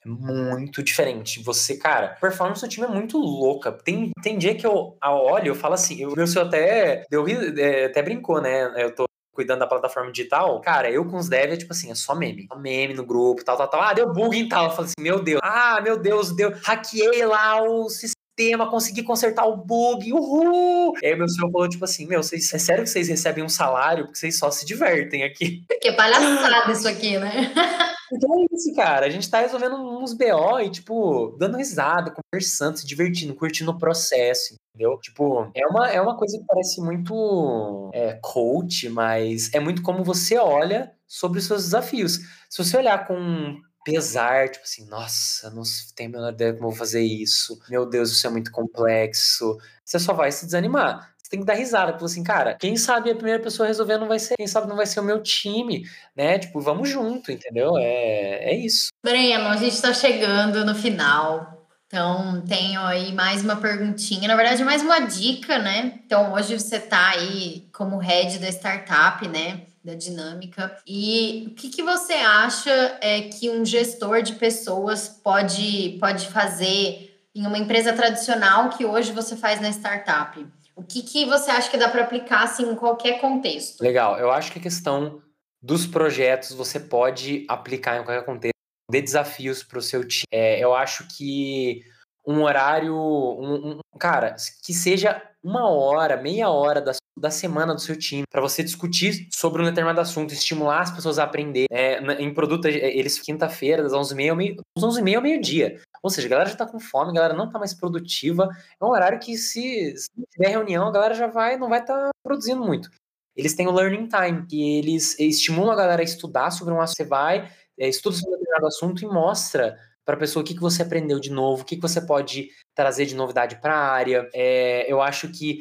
É 0.06 0.10
muito 0.10 0.84
diferente. 0.84 1.42
Você, 1.44 1.78
cara, 1.78 2.08
a 2.08 2.16
performance 2.16 2.62
do 2.62 2.68
time 2.68 2.86
é 2.86 2.90
muito 2.90 3.18
louca. 3.18 3.72
Tem, 3.72 4.12
tem 4.22 4.38
dia 4.38 4.56
que 4.56 4.68
eu 4.68 4.98
olho, 5.02 5.48
eu 5.48 5.56
falo 5.56 5.76
assim, 5.76 6.06
o 6.06 6.14
meu 6.14 6.28
senhor 6.28 6.48
até 6.48 7.06
deu, 7.10 7.26
é, 7.58 7.86
até 7.86 8.02
brincou, 8.02 8.42
né? 8.42 8.74
Eu 8.76 8.94
tô 8.94 9.06
cuidando 9.34 9.60
da 9.60 9.68
plataforma 9.68 10.12
digital, 10.12 10.62
cara, 10.62 10.90
eu 10.90 11.04
com 11.06 11.18
os 11.18 11.28
devs 11.28 11.54
é 11.54 11.58
tipo 11.58 11.74
assim, 11.74 11.92
é 11.92 11.96
só 11.96 12.16
meme. 12.16 12.48
Só 12.48 12.58
meme 12.58 12.94
no 12.94 13.06
grupo, 13.06 13.44
tal, 13.44 13.58
tal, 13.58 13.68
tal. 13.68 13.82
Ah, 13.82 13.94
deu 13.94 14.14
bug 14.14 14.38
e 14.38 14.48
tal. 14.48 14.66
Eu 14.66 14.72
falo 14.72 14.84
assim, 14.86 14.94
meu 15.00 15.22
Deus. 15.22 15.42
Ah, 15.44 15.82
meu 15.82 15.98
Deus, 15.98 16.36
deu. 16.36 16.54
Hackeei 16.64 17.26
lá 17.26 17.62
o 17.62 17.90
sistema, 17.90 18.70
consegui 18.70 19.04
consertar 19.04 19.46
o 19.46 19.58
bug, 19.58 20.14
uhul! 20.14 20.94
Aí 21.04 21.16
meu 21.16 21.28
senhor 21.28 21.52
falou, 21.52 21.68
tipo 21.68 21.84
assim, 21.84 22.08
meu, 22.08 22.22
vocês, 22.22 22.54
é 22.54 22.58
sério 22.58 22.84
que 22.84 22.90
vocês 22.90 23.08
recebem 23.08 23.44
um 23.44 23.50
salário 23.50 24.06
porque 24.06 24.20
vocês 24.20 24.38
só 24.38 24.50
se 24.52 24.66
divertem 24.66 25.24
aqui? 25.24 25.64
Que 25.82 25.92
palhaçada 25.94 26.72
isso 26.72 26.88
aqui, 26.88 27.18
né? 27.18 27.52
Então 28.14 28.30
é 28.40 28.46
isso, 28.52 28.74
cara. 28.76 29.06
A 29.08 29.10
gente 29.10 29.30
tá 29.30 29.40
resolvendo 29.40 29.76
uns 29.76 30.14
BO 30.14 30.60
e, 30.64 30.70
tipo, 30.70 31.36
dando 31.40 31.58
risada, 31.58 32.14
conversando, 32.14 32.78
se 32.78 32.86
divertindo, 32.86 33.34
curtindo 33.34 33.72
o 33.72 33.78
processo, 33.78 34.56
entendeu? 34.76 35.00
Tipo, 35.00 35.52
é 35.56 35.66
uma, 35.66 35.90
é 35.90 36.00
uma 36.00 36.16
coisa 36.16 36.38
que 36.38 36.46
parece 36.46 36.80
muito 36.80 37.90
é, 37.94 38.20
coach, 38.22 38.88
mas 38.90 39.52
é 39.54 39.60
muito 39.60 39.82
como 39.82 40.04
você 40.04 40.38
olha 40.38 40.94
sobre 41.08 41.40
os 41.40 41.46
seus 41.46 41.64
desafios. 41.64 42.20
Se 42.50 42.64
você 42.64 42.78
olhar 42.78 43.08
com 43.08 43.60
pesar, 43.84 44.50
tipo 44.50 44.64
assim, 44.64 44.86
nossa, 44.88 45.50
não 45.50 45.64
tenho 45.96 46.10
a 46.10 46.14
menor 46.14 46.34
ideia 46.34 46.54
como 46.54 46.70
vou 46.70 46.78
fazer 46.78 47.02
isso. 47.02 47.60
Meu 47.70 47.86
Deus, 47.86 48.12
isso 48.12 48.26
é 48.28 48.30
muito 48.30 48.52
complexo. 48.52 49.58
Você 49.84 50.00
só 50.00 50.14
vai 50.14 50.32
se 50.32 50.46
desanimar 50.46 51.13
tem 51.30 51.40
que 51.40 51.46
dar 51.46 51.56
risada, 51.56 51.94
porque 51.94 52.06
assim, 52.06 52.24
cara, 52.24 52.54
quem 52.54 52.78
sabe 52.78 53.10
a 53.10 53.16
primeira 53.16 53.42
pessoa 53.42 53.68
resolver 53.68 53.98
não 53.98 54.08
vai 54.08 54.20
ser, 54.20 54.36
quem 54.36 54.48
sabe 54.48 54.68
não 54.68 54.76
vai 54.76 54.86
ser 54.86 55.00
o 55.00 55.04
meu 55.04 55.22
time, 55.22 55.84
né? 56.16 56.38
Tipo, 56.38 56.62
vamos 56.62 56.90
junto, 56.90 57.32
entendeu? 57.32 57.78
É, 57.78 58.52
é 58.52 58.56
isso. 58.56 58.90
Breno, 59.04 59.48
a 59.48 59.58
gente 59.58 59.82
tá 59.82 59.94
chegando 59.94 60.66
no 60.66 60.76
final. 60.76 61.54
Então, 61.94 62.42
tenho 62.42 62.82
aí 62.82 63.14
mais 63.14 63.44
uma 63.44 63.56
perguntinha, 63.56 64.28
na 64.28 64.36
verdade, 64.36 64.64
mais 64.64 64.82
uma 64.82 65.02
dica, 65.02 65.60
né? 65.60 66.00
Então, 66.04 66.34
hoje 66.34 66.60
você 66.60 66.80
tá 66.80 67.12
aí 67.12 67.68
como 67.72 68.00
head 68.00 68.40
da 68.40 68.50
startup, 68.50 69.28
né? 69.28 69.62
Da 69.84 69.94
dinâmica. 69.94 70.76
E 70.88 71.46
o 71.48 71.56
que, 71.56 71.70
que 71.70 71.84
você 71.84 72.14
acha 72.14 72.98
é 73.00 73.22
que 73.22 73.48
um 73.50 73.64
gestor 73.64 74.24
de 74.24 74.34
pessoas 74.34 75.08
pode, 75.08 75.98
pode 76.00 76.28
fazer 76.30 77.16
em 77.36 77.46
uma 77.46 77.60
empresa 77.60 77.94
tradicional 77.94 78.70
que 78.70 78.86
hoje 78.86 79.12
você 79.12 79.36
faz 79.36 79.62
na 79.62 79.70
startup? 79.70 80.44
O 80.76 80.84
que, 80.84 81.04
que 81.04 81.26
você 81.26 81.52
acha 81.52 81.70
que 81.70 81.78
dá 81.78 81.90
para 81.90 82.04
aplicar 82.04 82.44
assim, 82.44 82.70
em 82.70 82.76
qualquer 82.76 83.20
contexto? 83.20 83.82
Legal, 83.82 84.18
eu 84.18 84.32
acho 84.32 84.52
que 84.52 84.60
a 84.60 84.62
questão 84.62 85.22
dos 85.62 85.86
projetos 85.86 86.52
você 86.54 86.80
pode 86.80 87.46
aplicar 87.48 87.98
em 87.98 88.04
qualquer 88.04 88.26
contexto, 88.26 88.54
dê 88.90 89.02
desafios 89.02 89.64
para 89.64 89.80
o 89.80 89.82
seu 89.82 90.06
time. 90.06 90.26
É, 90.32 90.60
eu 90.60 90.74
acho 90.74 91.08
que 91.16 91.84
um 92.26 92.44
horário, 92.44 92.96
um, 92.96 93.72
um, 93.72 93.98
cara, 94.00 94.36
que 94.64 94.74
seja 94.74 95.22
uma 95.44 95.70
hora, 95.70 96.16
meia 96.16 96.50
hora 96.50 96.82
da, 96.82 96.94
da 97.18 97.30
semana 97.30 97.74
do 97.74 97.82
seu 97.82 97.98
time 97.98 98.24
para 98.32 98.42
você 98.42 98.64
discutir 98.64 99.28
sobre 99.34 99.62
um 99.62 99.66
determinado 99.66 100.00
assunto, 100.00 100.34
estimular 100.34 100.82
as 100.82 100.92
pessoas 100.92 101.20
a 101.20 101.24
aprender. 101.24 101.66
É, 101.70 102.00
em 102.22 102.34
produto, 102.34 102.66
eles 102.66 103.20
quinta-feira, 103.20 103.84
das 103.84 103.92
11h30 103.92 104.30
ao 104.30 104.36
meio, 104.36 104.56
11h30 104.78 105.16
ao 105.16 105.22
meio-dia. 105.22 105.82
Ou 106.02 106.10
seja, 106.10 106.28
a 106.28 106.30
galera 106.30 106.50
já 106.50 106.56
tá 106.56 106.66
com 106.66 106.80
fome, 106.80 107.12
a 107.12 107.14
galera 107.14 107.34
não 107.34 107.50
tá 107.50 107.60
mais 107.60 107.74
produtiva. 107.74 108.50
É 108.82 108.86
um 108.86 108.90
horário 108.90 109.20
que, 109.20 109.38
se, 109.38 109.94
se 109.98 110.10
tiver 110.32 110.50
reunião, 110.50 110.88
a 110.88 110.92
galera 110.92 111.14
já 111.14 111.28
vai, 111.28 111.58
não 111.58 111.70
vai 111.70 111.82
estar 111.82 111.98
tá 111.98 112.12
produzindo 112.24 112.64
muito. 112.64 112.90
Eles 113.36 113.56
têm 113.56 113.68
o 113.68 113.72
Learning 113.72 114.08
Time, 114.08 114.46
que 114.46 114.78
eles 114.78 115.20
estimulam 115.20 115.72
a 115.72 115.76
galera 115.76 116.02
a 116.02 116.06
estudar 116.06 116.52
sobre 116.52 116.74
um 116.74 116.80
assunto. 116.80 116.98
Você 116.98 117.06
vai, 117.06 117.52
é, 117.78 117.90
estuda 117.90 118.16
sobre 118.16 118.36
um 118.36 118.38
determinado 118.38 118.68
assunto 118.68 119.04
e 119.04 119.08
mostra 119.08 119.78
para 120.06 120.16
a 120.16 120.20
pessoa 120.20 120.42
o 120.42 120.46
que, 120.46 120.54
que 120.54 120.62
você 120.62 120.82
aprendeu 120.82 121.20
de 121.20 121.32
novo, 121.32 121.62
o 121.62 121.66
que, 121.66 121.76
que 121.76 121.82
você 121.82 122.02
pode 122.02 122.50
trazer 122.76 123.06
de 123.06 123.16
novidade 123.16 123.60
para 123.62 123.76
a 123.76 123.92
área. 123.92 124.30
É, 124.34 124.92
eu 124.92 125.02
acho 125.02 125.30
que 125.30 125.60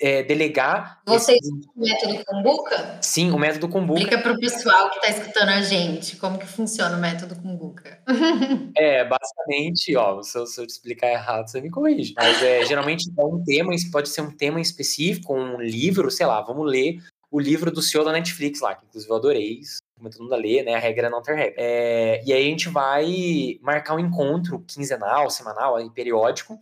é, 0.00 0.22
delegar. 0.22 1.00
Vocês 1.06 1.38
esse... 1.40 1.52
o 1.52 1.80
método 1.80 2.24
Kumbuka? 2.24 2.98
Sim, 3.02 3.30
o 3.30 3.38
método 3.38 3.68
Kumbuka. 3.68 4.00
Explica 4.00 4.22
para 4.22 4.32
o 4.32 4.40
pessoal 4.40 4.90
que 4.90 4.96
está 4.96 5.08
escutando 5.08 5.50
a 5.50 5.62
gente 5.62 6.16
como 6.16 6.38
que 6.38 6.46
funciona 6.46 6.96
o 6.96 7.00
método 7.00 7.36
Kumbuka. 7.36 8.00
é, 8.76 9.04
basicamente, 9.04 9.94
ó, 9.96 10.22
se 10.22 10.38
eu, 10.38 10.46
se 10.46 10.60
eu 10.60 10.66
te 10.66 10.70
explicar 10.70 11.08
errado, 11.08 11.48
você 11.48 11.60
me 11.60 11.70
corrige. 11.70 12.14
Mas 12.16 12.42
é, 12.42 12.64
geralmente 12.64 13.10
é 13.16 13.24
um 13.24 13.42
tema, 13.44 13.72
pode 13.92 14.08
ser 14.08 14.22
um 14.22 14.30
tema 14.30 14.60
específico, 14.60 15.34
um 15.34 15.60
livro, 15.60 16.10
sei 16.10 16.26
lá, 16.26 16.40
vamos 16.40 16.70
ler 16.70 16.98
o 17.30 17.38
livro 17.38 17.70
do 17.70 17.82
CEO 17.82 18.04
da 18.04 18.12
Netflix 18.12 18.60
lá, 18.60 18.74
que 18.74 18.86
inclusive 18.86 19.12
eu 19.12 19.16
adorei, 19.16 19.60
como 19.98 20.10
todo 20.10 20.22
mundo 20.22 20.36
ler, 20.36 20.64
né? 20.64 20.74
A 20.74 20.78
regra 20.78 21.08
é 21.08 21.10
não 21.10 21.20
ter 21.20 21.34
regra. 21.34 21.54
É, 21.58 22.22
e 22.24 22.32
aí 22.32 22.46
a 22.46 22.50
gente 22.50 22.68
vai 22.68 23.58
marcar 23.60 23.94
um 23.94 23.98
encontro 23.98 24.64
quinzenal, 24.66 25.28
semanal, 25.30 25.76
periódico, 25.90 26.58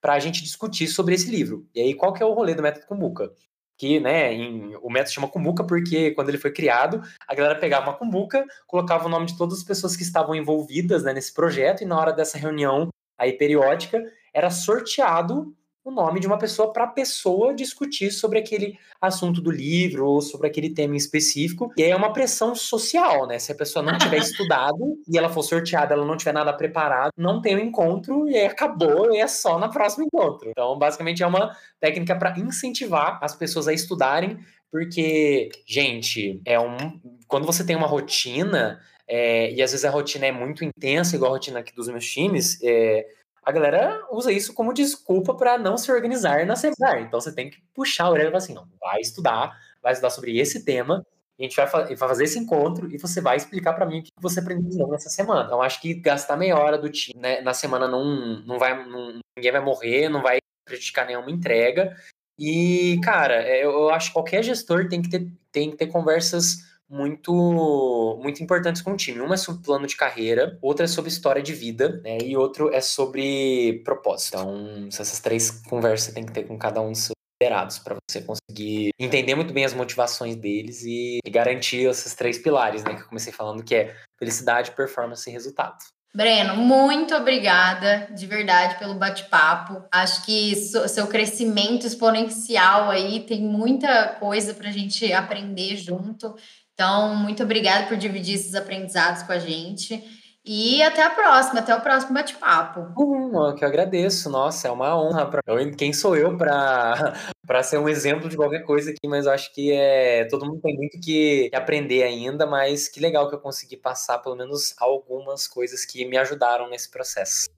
para 0.00 0.14
a 0.14 0.18
gente 0.18 0.42
discutir 0.42 0.88
sobre 0.88 1.14
esse 1.14 1.30
livro. 1.30 1.68
E 1.74 1.80
aí, 1.80 1.94
qual 1.94 2.12
que 2.12 2.22
é 2.22 2.26
o 2.26 2.32
rolê 2.32 2.54
do 2.54 2.62
método 2.62 2.86
Kumbuka? 2.86 3.32
que, 3.78 4.00
né, 4.00 4.34
em, 4.34 4.76
o 4.82 4.90
método 4.90 5.14
chama 5.14 5.28
cumbuca 5.28 5.62
porque 5.62 6.10
quando 6.10 6.28
ele 6.28 6.36
foi 6.36 6.50
criado, 6.50 7.00
a 7.26 7.34
galera 7.34 7.54
pegava 7.54 7.86
uma 7.86 7.96
cumbuca, 7.96 8.44
colocava 8.66 9.06
o 9.06 9.08
nome 9.08 9.26
de 9.26 9.38
todas 9.38 9.58
as 9.58 9.64
pessoas 9.64 9.96
que 9.96 10.02
estavam 10.02 10.34
envolvidas 10.34 11.04
né, 11.04 11.12
nesse 11.12 11.32
projeto 11.32 11.82
e 11.82 11.86
na 11.86 11.96
hora 11.96 12.12
dessa 12.12 12.36
reunião 12.36 12.88
aí 13.16 13.32
periódica 13.32 14.02
era 14.34 14.50
sorteado 14.50 15.56
o 15.88 15.90
nome 15.90 16.20
de 16.20 16.26
uma 16.26 16.38
pessoa 16.38 16.72
para 16.72 16.84
a 16.84 16.88
pessoa 16.88 17.54
discutir 17.54 18.10
sobre 18.10 18.38
aquele 18.38 18.78
assunto 19.00 19.40
do 19.40 19.50
livro 19.50 20.06
ou 20.06 20.20
sobre 20.20 20.46
aquele 20.46 20.70
tema 20.70 20.94
em 20.94 20.96
específico. 20.96 21.72
E 21.76 21.82
é 21.82 21.96
uma 21.96 22.12
pressão 22.12 22.54
social, 22.54 23.26
né? 23.26 23.38
Se 23.38 23.50
a 23.52 23.54
pessoa 23.54 23.82
não 23.82 23.96
tiver 23.96 24.18
estudado 24.22 24.98
e 25.08 25.16
ela 25.16 25.28
for 25.28 25.42
sorteada, 25.42 25.94
ela 25.94 26.04
não 26.04 26.16
tiver 26.16 26.32
nada 26.32 26.52
preparado, 26.52 27.12
não 27.16 27.40
tem 27.40 27.56
o 27.56 27.58
um 27.58 27.62
encontro 27.62 28.28
e 28.28 28.36
aí 28.36 28.46
acabou 28.46 29.12
e 29.12 29.18
é 29.18 29.26
só 29.26 29.58
no 29.58 29.70
próximo 29.70 30.04
encontro. 30.04 30.50
Então, 30.50 30.78
basicamente, 30.78 31.22
é 31.22 31.26
uma 31.26 31.56
técnica 31.80 32.14
para 32.16 32.38
incentivar 32.38 33.18
as 33.22 33.34
pessoas 33.34 33.66
a 33.66 33.72
estudarem, 33.72 34.38
porque, 34.70 35.48
gente, 35.66 36.40
é 36.44 36.60
um. 36.60 37.00
Quando 37.26 37.46
você 37.46 37.64
tem 37.64 37.76
uma 37.76 37.86
rotina, 37.86 38.78
é, 39.08 39.50
e 39.52 39.62
às 39.62 39.70
vezes 39.70 39.84
a 39.86 39.90
rotina 39.90 40.26
é 40.26 40.32
muito 40.32 40.64
intensa, 40.64 41.16
igual 41.16 41.30
a 41.30 41.34
rotina 41.34 41.60
aqui 41.60 41.74
dos 41.74 41.88
meus 41.88 42.06
times, 42.06 42.58
é, 42.62 43.06
a 43.48 43.52
galera 43.52 44.06
usa 44.10 44.30
isso 44.30 44.52
como 44.52 44.74
desculpa 44.74 45.34
para 45.34 45.56
não 45.56 45.78
se 45.78 45.90
organizar 45.90 46.44
na 46.44 46.54
semana. 46.54 47.00
Então 47.00 47.18
você 47.18 47.34
tem 47.34 47.48
que 47.48 47.56
puxar 47.74 48.04
a 48.04 48.10
orelha 48.10 48.26
e 48.26 48.30
falar 48.30 48.38
assim: 48.38 48.52
não, 48.52 48.68
vai 48.78 49.00
estudar, 49.00 49.58
vai 49.82 49.94
estudar 49.94 50.10
sobre 50.10 50.38
esse 50.38 50.66
tema, 50.66 51.02
a 51.38 51.42
gente 51.42 51.56
vai, 51.56 51.66
vai 51.66 51.96
fazer 51.96 52.24
esse 52.24 52.38
encontro 52.38 52.94
e 52.94 52.98
você 52.98 53.22
vai 53.22 53.38
explicar 53.38 53.72
para 53.72 53.86
mim 53.86 54.00
o 54.00 54.02
que 54.02 54.10
você 54.20 54.40
aprendeu 54.40 54.86
nessa 54.88 55.08
semana. 55.08 55.44
Então 55.46 55.62
acho 55.62 55.80
que 55.80 55.94
gastar 55.94 56.36
meia 56.36 56.58
hora 56.58 56.76
do 56.76 56.90
time 56.90 57.18
né, 57.18 57.40
na 57.40 57.54
semana 57.54 57.88
não, 57.88 58.42
não 58.44 58.58
vai, 58.58 58.86
não, 58.86 59.18
ninguém 59.34 59.52
vai 59.52 59.62
morrer, 59.62 60.10
não 60.10 60.20
vai 60.20 60.40
prejudicar 60.66 61.06
nenhuma 61.06 61.30
entrega. 61.30 61.96
E, 62.38 63.00
cara, 63.02 63.42
é, 63.42 63.64
eu 63.64 63.88
acho 63.88 64.08
que 64.08 64.12
qualquer 64.12 64.42
gestor 64.42 64.90
tem 64.90 65.00
que 65.00 65.08
ter, 65.08 65.26
tem 65.50 65.70
que 65.70 65.76
ter 65.78 65.86
conversas 65.86 66.58
muito 66.88 68.18
muito 68.22 68.42
importantes 68.42 68.82
com 68.82 68.92
o 68.92 68.96
time. 68.96 69.20
Uma 69.20 69.34
é 69.34 69.36
sobre 69.36 69.62
plano 69.62 69.86
de 69.86 69.96
carreira, 69.96 70.58
outra 70.62 70.84
é 70.84 70.88
sobre 70.88 71.10
história 71.10 71.42
de 71.42 71.52
vida, 71.52 72.00
né? 72.02 72.18
E 72.22 72.36
outro 72.36 72.72
é 72.72 72.80
sobre 72.80 73.82
propósito. 73.84 74.36
Então, 74.36 74.88
essas 74.88 75.20
três 75.20 75.50
conversas 75.50 76.14
tem 76.14 76.24
que 76.24 76.32
ter 76.32 76.44
com 76.44 76.58
cada 76.58 76.80
um 76.80 76.92
dos 76.92 77.00
seus 77.00 77.18
liderados 77.40 77.78
para 77.78 77.96
você 78.08 78.20
conseguir 78.20 78.90
entender 78.98 79.34
muito 79.34 79.52
bem 79.52 79.64
as 79.64 79.74
motivações 79.74 80.34
deles 80.34 80.82
e, 80.84 81.18
garantir 81.30 81.88
esses 81.88 82.14
três 82.14 82.38
pilares, 82.38 82.82
né? 82.82 82.94
Que 82.94 83.02
eu 83.02 83.08
comecei 83.08 83.32
falando 83.32 83.62
que 83.62 83.74
é 83.74 83.94
felicidade, 84.18 84.72
performance 84.72 85.28
e 85.28 85.32
resultado. 85.32 85.78
Breno, 86.14 86.56
muito 86.56 87.14
obrigada 87.14 88.08
de 88.12 88.26
verdade 88.26 88.78
pelo 88.78 88.94
bate-papo. 88.94 89.84
Acho 89.92 90.24
que 90.24 90.56
seu 90.56 91.06
crescimento 91.06 91.86
exponencial 91.86 92.90
aí 92.90 93.20
tem 93.20 93.42
muita 93.42 94.08
coisa 94.18 94.54
para 94.54 94.68
a 94.68 94.72
gente 94.72 95.12
aprender 95.12 95.76
junto. 95.76 96.34
Então, 96.80 97.16
muito 97.16 97.42
obrigada 97.42 97.88
por 97.88 97.96
dividir 97.96 98.36
esses 98.36 98.54
aprendizados 98.54 99.24
com 99.24 99.32
a 99.32 99.38
gente. 99.40 100.00
E 100.46 100.80
até 100.80 101.02
a 101.02 101.10
próxima, 101.10 101.58
até 101.58 101.74
o 101.74 101.80
próximo 101.80 102.14
bate-papo. 102.14 102.92
Uhum, 102.96 103.52
que 103.56 103.64
eu 103.64 103.68
agradeço. 103.68 104.30
Nossa, 104.30 104.68
é 104.68 104.70
uma 104.70 104.96
honra. 104.96 105.26
Pra... 105.26 105.42
Quem 105.76 105.92
sou 105.92 106.16
eu 106.16 106.36
para 106.38 107.12
ser 107.64 107.78
um 107.78 107.88
exemplo 107.88 108.28
de 108.28 108.36
qualquer 108.36 108.60
coisa 108.60 108.92
aqui? 108.92 109.08
Mas 109.08 109.26
eu 109.26 109.32
acho 109.32 109.52
que 109.52 109.72
é 109.72 110.24
todo 110.26 110.46
mundo 110.46 110.60
tem 110.62 110.76
muito 110.76 111.00
que 111.00 111.50
aprender 111.52 112.04
ainda. 112.04 112.46
Mas 112.46 112.88
que 112.88 113.00
legal 113.00 113.28
que 113.28 113.34
eu 113.34 113.40
consegui 113.40 113.76
passar 113.76 114.20
pelo 114.20 114.36
menos 114.36 114.72
algumas 114.78 115.48
coisas 115.48 115.84
que 115.84 116.04
me 116.06 116.16
ajudaram 116.16 116.70
nesse 116.70 116.88
processo. 116.88 117.57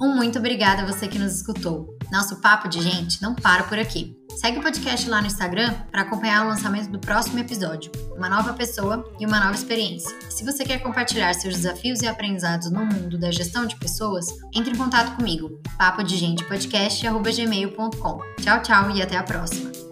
Um 0.00 0.14
muito 0.14 0.38
obrigada 0.38 0.82
a 0.82 0.86
você 0.86 1.06
que 1.06 1.18
nos 1.18 1.36
escutou. 1.36 1.98
Nosso 2.10 2.36
papo 2.36 2.68
de 2.68 2.80
gente 2.80 3.20
não 3.20 3.34
para 3.34 3.64
por 3.64 3.78
aqui. 3.78 4.16
Segue 4.40 4.58
o 4.58 4.62
podcast 4.62 5.08
lá 5.10 5.20
no 5.20 5.26
Instagram 5.26 5.74
para 5.90 6.02
acompanhar 6.02 6.46
o 6.46 6.48
lançamento 6.48 6.90
do 6.90 6.98
próximo 6.98 7.38
episódio, 7.38 7.92
uma 8.16 8.28
nova 8.28 8.54
pessoa 8.54 9.04
e 9.18 9.26
uma 9.26 9.38
nova 9.38 9.54
experiência. 9.54 10.10
Se 10.30 10.42
você 10.42 10.64
quer 10.64 10.78
compartilhar 10.78 11.34
seus 11.34 11.56
desafios 11.56 12.00
e 12.00 12.06
aprendizados 12.06 12.70
no 12.70 12.86
mundo 12.86 13.18
da 13.18 13.30
gestão 13.30 13.66
de 13.66 13.76
pessoas, 13.76 14.26
entre 14.54 14.72
em 14.72 14.76
contato 14.76 15.14
comigo, 15.16 15.60
papo 15.76 16.02
de 16.02 16.16
gente 16.16 16.44
podcast@gmail.com. 16.44 18.20
Tchau, 18.40 18.62
tchau 18.62 18.90
e 18.92 19.02
até 19.02 19.18
a 19.18 19.22
próxima. 19.22 19.89